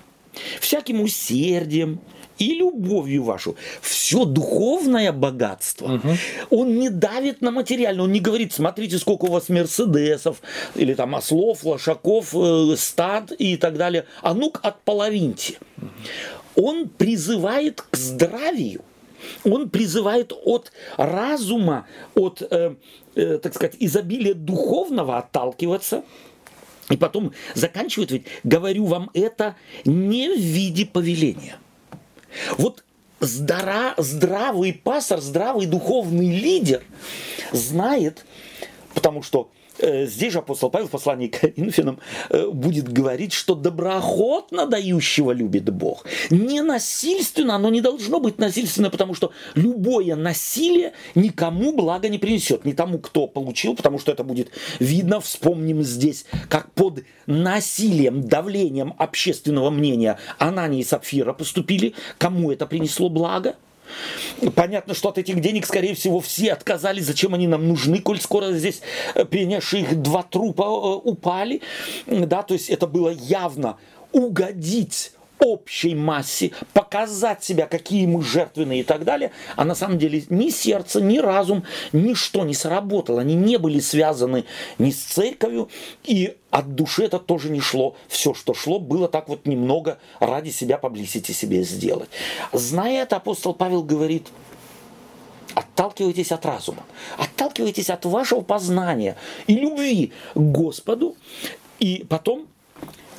всяким 0.59 1.01
усердием, 1.01 1.99
и 2.39 2.55
любовью 2.55 3.23
вашу. 3.23 3.55
Все 3.81 4.25
духовное 4.25 5.11
богатство. 5.11 5.95
Угу. 5.95 6.09
Он 6.49 6.79
не 6.79 6.89
давит 6.89 7.41
на 7.41 7.51
материальное. 7.51 8.05
Он 8.05 8.11
не 8.11 8.21
говорит, 8.21 8.53
смотрите, 8.53 8.97
сколько 8.97 9.25
у 9.25 9.31
вас 9.31 9.49
мерседесов, 9.49 10.41
или 10.73 10.93
там 10.93 11.15
ослов, 11.15 11.63
лошаков, 11.63 12.33
э, 12.33 12.75
стад 12.77 13.33
и 13.37 13.57
так 13.57 13.77
далее. 13.77 14.05
А 14.21 14.33
ну-ка 14.33 14.61
отполовиньте. 14.63 15.57
Угу. 15.77 16.65
Он 16.67 16.89
призывает 16.89 17.81
к 17.81 17.95
здравию. 17.95 18.81
Он 19.43 19.69
призывает 19.69 20.31
от 20.31 20.71
разума, 20.95 21.87
от, 22.15 22.41
э, 22.41 22.75
э, 23.15 23.37
так 23.43 23.53
сказать, 23.53 23.75
изобилия 23.79 24.33
духовного 24.33 25.17
отталкиваться– 25.17 26.03
и 26.89 26.97
потом 26.97 27.33
заканчивает 27.53 28.11
ведь, 28.11 28.25
говорю 28.43 28.85
вам 28.85 29.09
это 29.13 29.55
не 29.85 30.29
в 30.29 30.39
виде 30.39 30.85
повеления. 30.85 31.57
Вот 32.57 32.83
здра, 33.19 33.93
здравый 33.97 34.73
пастор, 34.73 35.21
здравый 35.21 35.65
духовный 35.65 36.29
лидер 36.39 36.83
знает, 37.51 38.25
потому 38.93 39.23
что 39.23 39.49
здесь 39.81 40.33
же 40.33 40.39
апостол 40.39 40.69
Павел 40.69 40.87
в 40.87 40.91
послании 40.91 41.27
к 41.27 41.39
Коринфянам 41.39 41.99
э, 42.29 42.47
будет 42.49 42.91
говорить, 42.91 43.33
что 43.33 43.55
доброохотно 43.55 44.65
дающего 44.65 45.31
любит 45.31 45.69
Бог. 45.69 46.05
Не 46.29 46.61
насильственно, 46.61 47.55
оно 47.55 47.69
не 47.69 47.81
должно 47.81 48.19
быть 48.19 48.37
насильственно, 48.37 48.89
потому 48.89 49.13
что 49.13 49.31
любое 49.55 50.15
насилие 50.15 50.93
никому 51.15 51.73
блага 51.73 52.09
не 52.09 52.17
принесет. 52.17 52.65
Не 52.65 52.73
тому, 52.73 52.99
кто 52.99 53.27
получил, 53.27 53.75
потому 53.75 53.99
что 53.99 54.11
это 54.11 54.23
будет 54.23 54.49
видно, 54.79 55.19
вспомним 55.19 55.83
здесь, 55.83 56.25
как 56.49 56.71
под 56.73 57.03
насилием, 57.25 58.21
давлением 58.23 58.93
общественного 58.97 59.69
мнения 59.69 60.19
Анания 60.37 60.81
и 60.81 60.83
Сапфира 60.83 61.33
поступили, 61.33 61.93
кому 62.17 62.51
это 62.51 62.65
принесло 62.65 63.09
благо– 63.09 63.55
Понятно, 64.55 64.93
что 64.93 65.09
от 65.09 65.17
этих 65.17 65.41
денег, 65.41 65.65
скорее 65.65 65.93
всего, 65.95 66.19
все 66.19 66.53
отказались. 66.53 67.05
Зачем 67.05 67.33
они 67.33 67.47
нам 67.47 67.67
нужны, 67.67 67.99
коль 67.99 68.19
скоро 68.19 68.51
здесь 68.53 68.81
э, 69.15 69.25
принесшие 69.25 69.83
их 69.83 70.01
два 70.01 70.23
трупа 70.23 70.63
э, 70.63 71.09
упали. 71.09 71.61
Да, 72.07 72.43
то 72.43 72.53
есть 72.53 72.69
это 72.69 72.87
было 72.87 73.09
явно 73.09 73.77
угодить 74.11 75.11
общей 75.39 75.95
массе, 75.95 76.51
показать 76.73 77.43
себя, 77.43 77.65
какие 77.65 78.05
мы 78.05 78.21
жертвенные 78.23 78.81
и 78.81 78.83
так 78.83 79.03
далее, 79.03 79.31
а 79.55 79.65
на 79.65 79.75
самом 79.75 79.97
деле 79.97 80.23
ни 80.29 80.49
сердце, 80.49 81.01
ни 81.01 81.17
разум, 81.17 81.63
ничто 81.91 82.43
не 82.43 82.53
сработало. 82.53 83.21
Они 83.21 83.35
не 83.35 83.57
были 83.57 83.79
связаны 83.79 84.45
ни 84.77 84.91
с 84.91 84.99
церковью, 84.99 85.69
и 86.03 86.37
от 86.51 86.75
души 86.75 87.03
это 87.03 87.19
тоже 87.19 87.49
не 87.49 87.61
шло. 87.61 87.95
Все, 88.07 88.33
что 88.33 88.53
шло, 88.53 88.79
было 88.79 89.07
так 89.07 89.29
вот 89.29 89.45
немного 89.45 89.99
ради 90.19 90.49
себя 90.49 90.77
поблизости 90.77 91.31
себе 91.31 91.63
сделать. 91.63 92.09
Зная 92.53 93.03
это, 93.03 93.17
апостол 93.17 93.53
Павел 93.53 93.83
говорит, 93.83 94.27
отталкивайтесь 95.55 96.31
от 96.31 96.45
разума, 96.45 96.83
отталкивайтесь 97.17 97.89
от 97.89 98.05
вашего 98.05 98.41
познания 98.41 99.15
и 99.47 99.55
любви 99.55 100.11
к 100.33 100.39
Господу, 100.39 101.15
и 101.79 102.05
потом, 102.09 102.47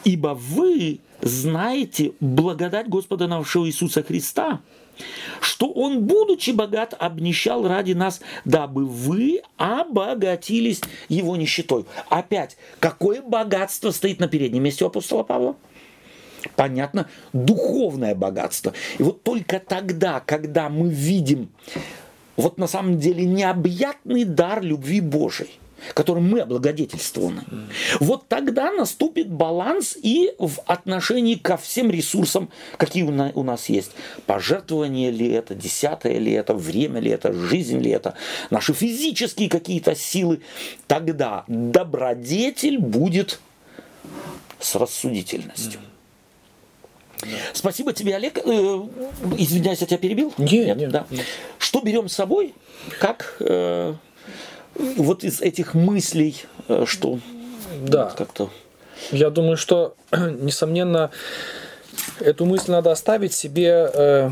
ибо 0.05 0.29
вы 0.35 1.01
знаете 1.23 2.13
благодать 2.21 2.89
Господа 2.89 3.27
нашего 3.27 3.67
Иисуса 3.67 4.03
Христа, 4.03 4.61
что 5.41 5.71
Он, 5.71 6.05
будучи 6.05 6.51
богат, 6.51 6.95
обнищал 6.99 7.67
ради 7.67 7.93
нас, 7.93 8.21
дабы 8.45 8.85
вы 8.85 9.43
обогатились 9.57 10.81
Его 11.09 11.37
нищетой. 11.37 11.87
Опять, 12.09 12.57
какое 12.79 13.23
богатство 13.23 13.91
стоит 13.91 14.21
на 14.21 14.29
переднем 14.29 14.63
месте 14.63 14.85
у 14.85 14.89
апостола 14.89 15.23
Павла? 15.23 15.57
Понятно, 16.57 17.07
духовное 17.33 18.15
богатство. 18.15 18.73
И 18.99 19.03
вот 19.03 19.23
только 19.23 19.61
тогда, 19.61 20.21
когда 20.21 20.69
мы 20.69 20.89
видим 20.89 21.51
вот 22.37 22.59
на 22.59 22.67
самом 22.67 22.99
деле 22.99 23.25
необъятный 23.25 24.25
дар 24.25 24.63
любви 24.63 25.01
Божией, 25.01 25.51
которым 25.95 26.29
мы 26.29 26.41
облагодетельствованы. 26.41 27.43
Вот 27.99 28.29
тогда 28.29 28.73
наступит 28.73 29.31
баланс 29.31 29.97
и 30.01 30.33
в 30.39 30.61
отношении 30.67 31.35
ко 31.35 31.57
всем 31.57 31.91
ресурсам, 31.91 32.51
какие 32.77 33.03
у 33.03 33.43
нас 33.43 33.69
есть. 33.69 33.93
Пожертвование 34.27 35.11
ли 35.11 35.31
это, 35.31 35.55
десятое 35.55 36.19
ли 36.19 36.33
это, 36.33 36.55
время 36.55 37.01
ли 37.01 37.11
это, 37.11 37.33
жизнь 37.33 37.79
ли 37.79 37.91
это, 37.91 38.15
наши 38.51 38.73
физические 38.73 39.49
какие-то 39.49 39.95
силы. 39.95 40.41
Тогда 40.87 41.45
добродетель 41.49 42.79
будет 42.79 43.41
с 44.59 44.75
рассудительностью. 44.75 45.81
Спасибо 47.53 47.93
тебе, 47.93 48.17
Олег. 48.17 48.39
Э, 48.39 48.83
извиняюсь, 49.37 49.81
я 49.81 49.87
тебя 49.87 49.99
перебил? 49.99 50.33
Нет, 50.39 50.77
нет. 50.77 50.91
Да. 50.91 51.07
Нет. 51.11 51.27
Что 51.59 51.81
берем 51.81 52.09
с 52.09 52.15
собой? 52.15 52.55
Как 52.99 53.37
э, 53.41 53.95
вот 54.75 55.25
из 55.25 55.41
этих 55.41 55.75
мыслей, 55.75 56.37
э, 56.69 56.85
что 56.87 57.19
да. 57.83 58.07
как-то... 58.17 58.51
Я 59.13 59.31
думаю, 59.31 59.57
что, 59.57 59.95
несомненно, 60.13 61.11
эту 62.21 62.45
мысль 62.45 62.71
надо 62.71 62.91
оставить 62.91 63.33
себе 63.33 63.91
э, 63.93 64.31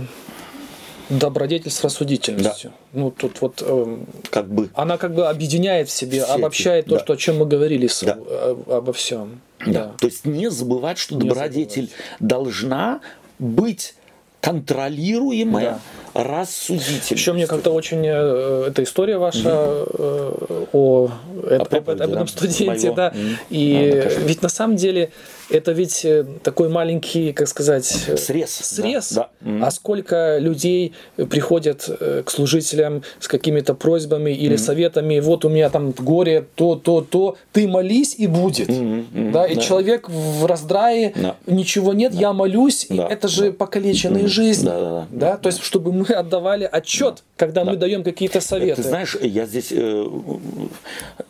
добродетель 1.08 1.70
с 1.70 1.82
рассудительностью. 1.82 2.70
Да. 2.92 3.00
Ну, 3.00 3.10
тут 3.10 3.40
вот... 3.40 3.62
Э, 3.64 3.98
как 4.30 4.48
бы... 4.48 4.68
Она 4.74 4.98
как 4.98 5.14
бы 5.14 5.26
объединяет 5.26 5.88
в 5.88 5.92
себе, 5.92 6.22
Все 6.22 6.32
обобщает 6.32 6.84
эти, 6.84 6.90
то, 6.90 6.96
да. 6.96 7.04
что, 7.04 7.12
о 7.14 7.16
чем 7.16 7.38
мы 7.38 7.46
говорили 7.46 7.88
да. 8.02 8.18
Э, 8.26 8.56
обо 8.68 8.92
всем. 8.92 9.40
Да. 9.64 9.72
да. 9.72 9.92
То 9.98 10.06
есть 10.06 10.24
не 10.24 10.50
забывать, 10.50 10.98
что 10.98 11.14
не 11.14 11.28
добродетель 11.28 11.88
забывать. 11.88 12.16
должна 12.20 13.00
быть 13.38 13.94
контролируемая, 14.40 15.80
рассудительностью. 16.14 17.16
Еще 17.16 17.32
мне 17.32 17.46
как-то 17.46 17.70
очень 17.70 18.02
э, 18.04 18.66
эта 18.68 18.82
история 18.82 19.18
ваша 19.18 19.48
э, 19.48 20.64
о, 20.72 21.10
это- 21.44 21.62
об, 21.62 21.68
проповеди, 21.68 22.02
об 22.02 22.10
этом 22.10 22.24
да? 22.24 22.26
студенте, 22.26 22.66
Моего? 22.66 22.94
да. 22.94 23.12
И 23.50 23.90
А, 23.92 24.02
покажи. 24.02 24.20
ведь 24.26 24.42
на 24.42 24.48
самом 24.48 24.76
деле 24.76 25.10
это 25.50 25.72
ведь 25.72 26.04
э, 26.04 26.24
такой 26.42 26.68
маленький, 26.68 27.32
как 27.32 27.48
сказать, 27.48 28.04
э, 28.08 28.16
Срез, 28.16 28.50
срез. 28.50 29.12
да, 29.12 29.28
да. 29.40 29.66
А 29.66 29.70
сколько 29.70 30.38
людей 30.38 30.92
приходят 31.30 31.88
э, 31.88 32.22
к 32.24 32.30
служителям 32.30 33.02
с 33.18 33.28
какими-то 33.28 33.74
просьбами 33.74 34.30
или 34.30 34.56
советами, 34.56 35.20
вот 35.20 35.44
у 35.44 35.48
меня 35.48 35.70
там 35.70 35.92
горе, 35.92 36.44
то, 36.54 36.74
то, 36.76 37.00
то, 37.00 37.36
ты 37.52 37.66
молись 37.66 38.14
и 38.18 38.26
будет. 38.26 38.68
мгм, 38.68 39.32
Да, 39.32 39.46
и 39.46 39.54
да. 39.54 39.60
человек 39.60 40.08
в 40.08 40.44
раздрае, 40.46 41.12
Да. 41.16 41.36
ничего 41.46 41.92
нет, 41.94 42.12
я 42.14 42.32
молюсь, 42.32 42.86
и 42.90 42.96
Да, 42.96 43.08
это 43.08 43.28
же 43.28 43.52
покалеченные 43.52 44.26
жизни. 44.26 44.66
Да, 44.66 44.80
да, 44.80 44.90
да. 44.90 45.06
Да, 45.10 45.36
то 45.38 45.48
есть, 45.48 45.62
чтобы 45.62 45.92
мы 45.98 46.14
отдавали 46.14 46.68
отчет, 46.70 47.24
когда 47.36 47.64
мы 47.64 47.76
даем 47.76 48.02
какие-то 48.04 48.40
советы. 48.40 48.82
Ты 48.82 48.88
знаешь, 48.88 49.16
я 49.20 49.46
здесь, 49.46 49.72
э, 49.72 50.04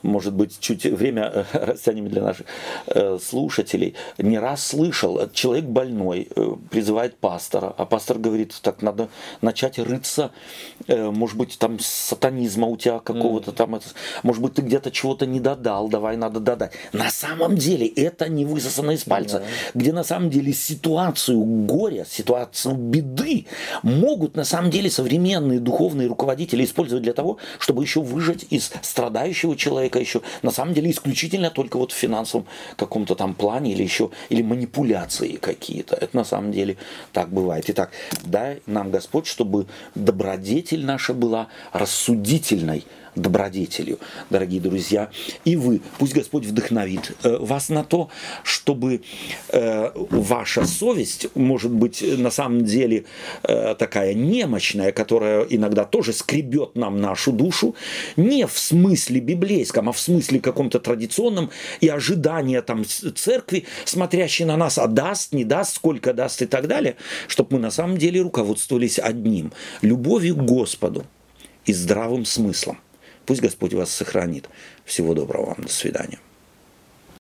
может 0.03 0.35
быть, 0.35 0.59
чуть 0.61 0.85
время 0.85 1.47
э, 1.53 1.65
растянем 1.65 2.09
для 2.09 2.23
наших 2.23 2.47
э, 2.87 3.19
слушателей. 3.23 3.95
Не 4.19 4.39
раз 4.39 4.67
слышал, 4.67 5.19
э, 5.19 5.29
человек 5.33 5.65
больной 5.65 6.29
э, 6.35 6.55
призывает 6.71 7.17
пастора, 7.17 7.75
а 7.77 7.85
пастор 7.85 8.19
говорит, 8.19 8.55
так 8.63 8.83
надо 8.83 9.09
начать 9.41 9.79
рыться, 9.79 10.31
э, 10.87 11.11
может 11.11 11.37
быть, 11.37 11.59
там 11.59 11.79
сатанизма 11.81 12.67
у 12.67 12.77
тебя 12.77 12.99
какого-то 12.99 13.53
там, 13.53 13.77
это, 13.77 13.87
может 14.23 14.43
быть, 14.43 14.55
ты 14.55 14.63
где-то 14.63 14.91
чего-то 14.91 15.27
не 15.27 15.41
додал, 15.41 15.89
давай 15.89 16.17
надо 16.17 16.41
додать. 16.41 16.73
На 16.93 17.11
самом 17.11 17.57
деле 17.57 17.87
это 17.87 18.29
не 18.29 18.45
высосано 18.45 18.93
из 18.93 19.05
пальца, 19.05 19.43
где 19.75 19.93
на 19.93 20.05
самом 20.05 20.31
деле 20.31 20.53
ситуацию 20.53 21.39
горя, 21.39 22.05
ситуацию 22.09 22.75
беды 22.75 23.47
могут 23.83 24.37
на 24.37 24.45
самом 24.45 24.58
деле 24.71 24.91
современные 24.91 25.61
духовные 25.61 26.09
руководители 26.09 26.65
использовать 26.65 27.03
для 27.03 27.13
того, 27.13 27.39
чтобы 27.59 27.83
еще 27.83 28.01
выжать 28.01 28.47
из 28.51 28.73
страдающего 28.83 29.57
человека 29.57 29.99
еще 29.99 30.23
на 30.43 30.51
самом 30.51 30.75
деле 30.75 30.91
исключительно 30.91 31.51
только 31.51 31.77
вот 31.79 31.93
в 31.93 31.97
финансовом 31.97 32.47
каком-то 32.77 33.15
там 33.15 33.35
плане 33.35 33.73
или 33.73 33.83
еще 33.83 34.11
или 34.29 34.43
манипуляции 34.43 35.37
какие-то. 35.37 35.95
Это 35.95 36.17
на 36.17 36.25
самом 36.25 36.53
деле 36.53 36.77
так 37.13 37.29
бывает. 37.29 37.65
Итак, 37.69 37.91
дай 38.25 38.61
нам 38.67 38.91
Господь, 38.91 39.27
чтобы 39.27 39.67
добродетель 39.95 40.85
наша 40.85 41.15
была 41.15 41.49
рассудительной 41.73 42.85
добродетелью, 43.15 43.99
дорогие 44.31 44.61
друзья. 44.61 45.11
И 45.45 45.57
вы, 45.57 45.81
пусть 45.99 46.15
Господь 46.15 46.47
вдохновит 46.47 47.13
э, 47.23 47.37
вас 47.39 47.69
на 47.69 47.85
то, 47.85 48.09
чтобы 48.43 49.03
э, 49.49 49.91
ваша 49.95 50.67
совесть, 50.67 51.29
может 51.35 51.71
быть, 51.71 52.03
на 52.03 52.31
самом 52.31 52.65
деле 52.65 53.05
э, 53.43 53.75
такая 53.79 54.15
немощная, 54.15 54.93
которая 54.93 55.43
иногда 55.43 55.85
тоже 55.85 56.13
скребет 56.13 56.77
нам 56.77 57.01
нашу 57.01 57.33
душу, 57.33 57.75
не 58.17 58.47
в 58.47 58.59
смысле 58.59 59.21
библейском, 59.21 59.89
а 59.89 59.93
в 59.93 59.99
смысле 59.99 60.41
каком-то 60.41 60.79
традиционном 60.81 61.51
и 61.81 61.89
ожидания 61.89 62.63
там 62.63 62.85
церкви, 62.85 63.67
смотрящей 63.85 64.45
на 64.45 64.57
нас, 64.57 64.79
а 64.79 64.87
даст, 64.87 65.33
не 65.33 65.45
даст, 65.45 65.77
сколько 65.77 66.13
даст 66.13 66.43
и 66.43 66.47
так 66.47 66.67
далее, 66.69 66.97
чтобы 67.27 67.57
мы 67.57 67.59
на 67.61 67.71
самом 67.71 67.97
деле 67.97 68.21
руководствовались 68.21 68.99
одним– 68.99 69.53
любовью 69.83 70.37
к 70.37 70.45
Господу 70.45 71.05
и 71.67 71.73
здравым 71.73 72.25
смыслом. 72.25 72.79
Пусть 73.29 73.43
Господь 73.43 73.75
вас 73.75 73.91
сохранит. 73.91 74.49
Всего 74.87 75.13
доброго 75.13 75.49
вам. 75.49 75.57
До 75.59 75.69
свидания. 75.69 76.19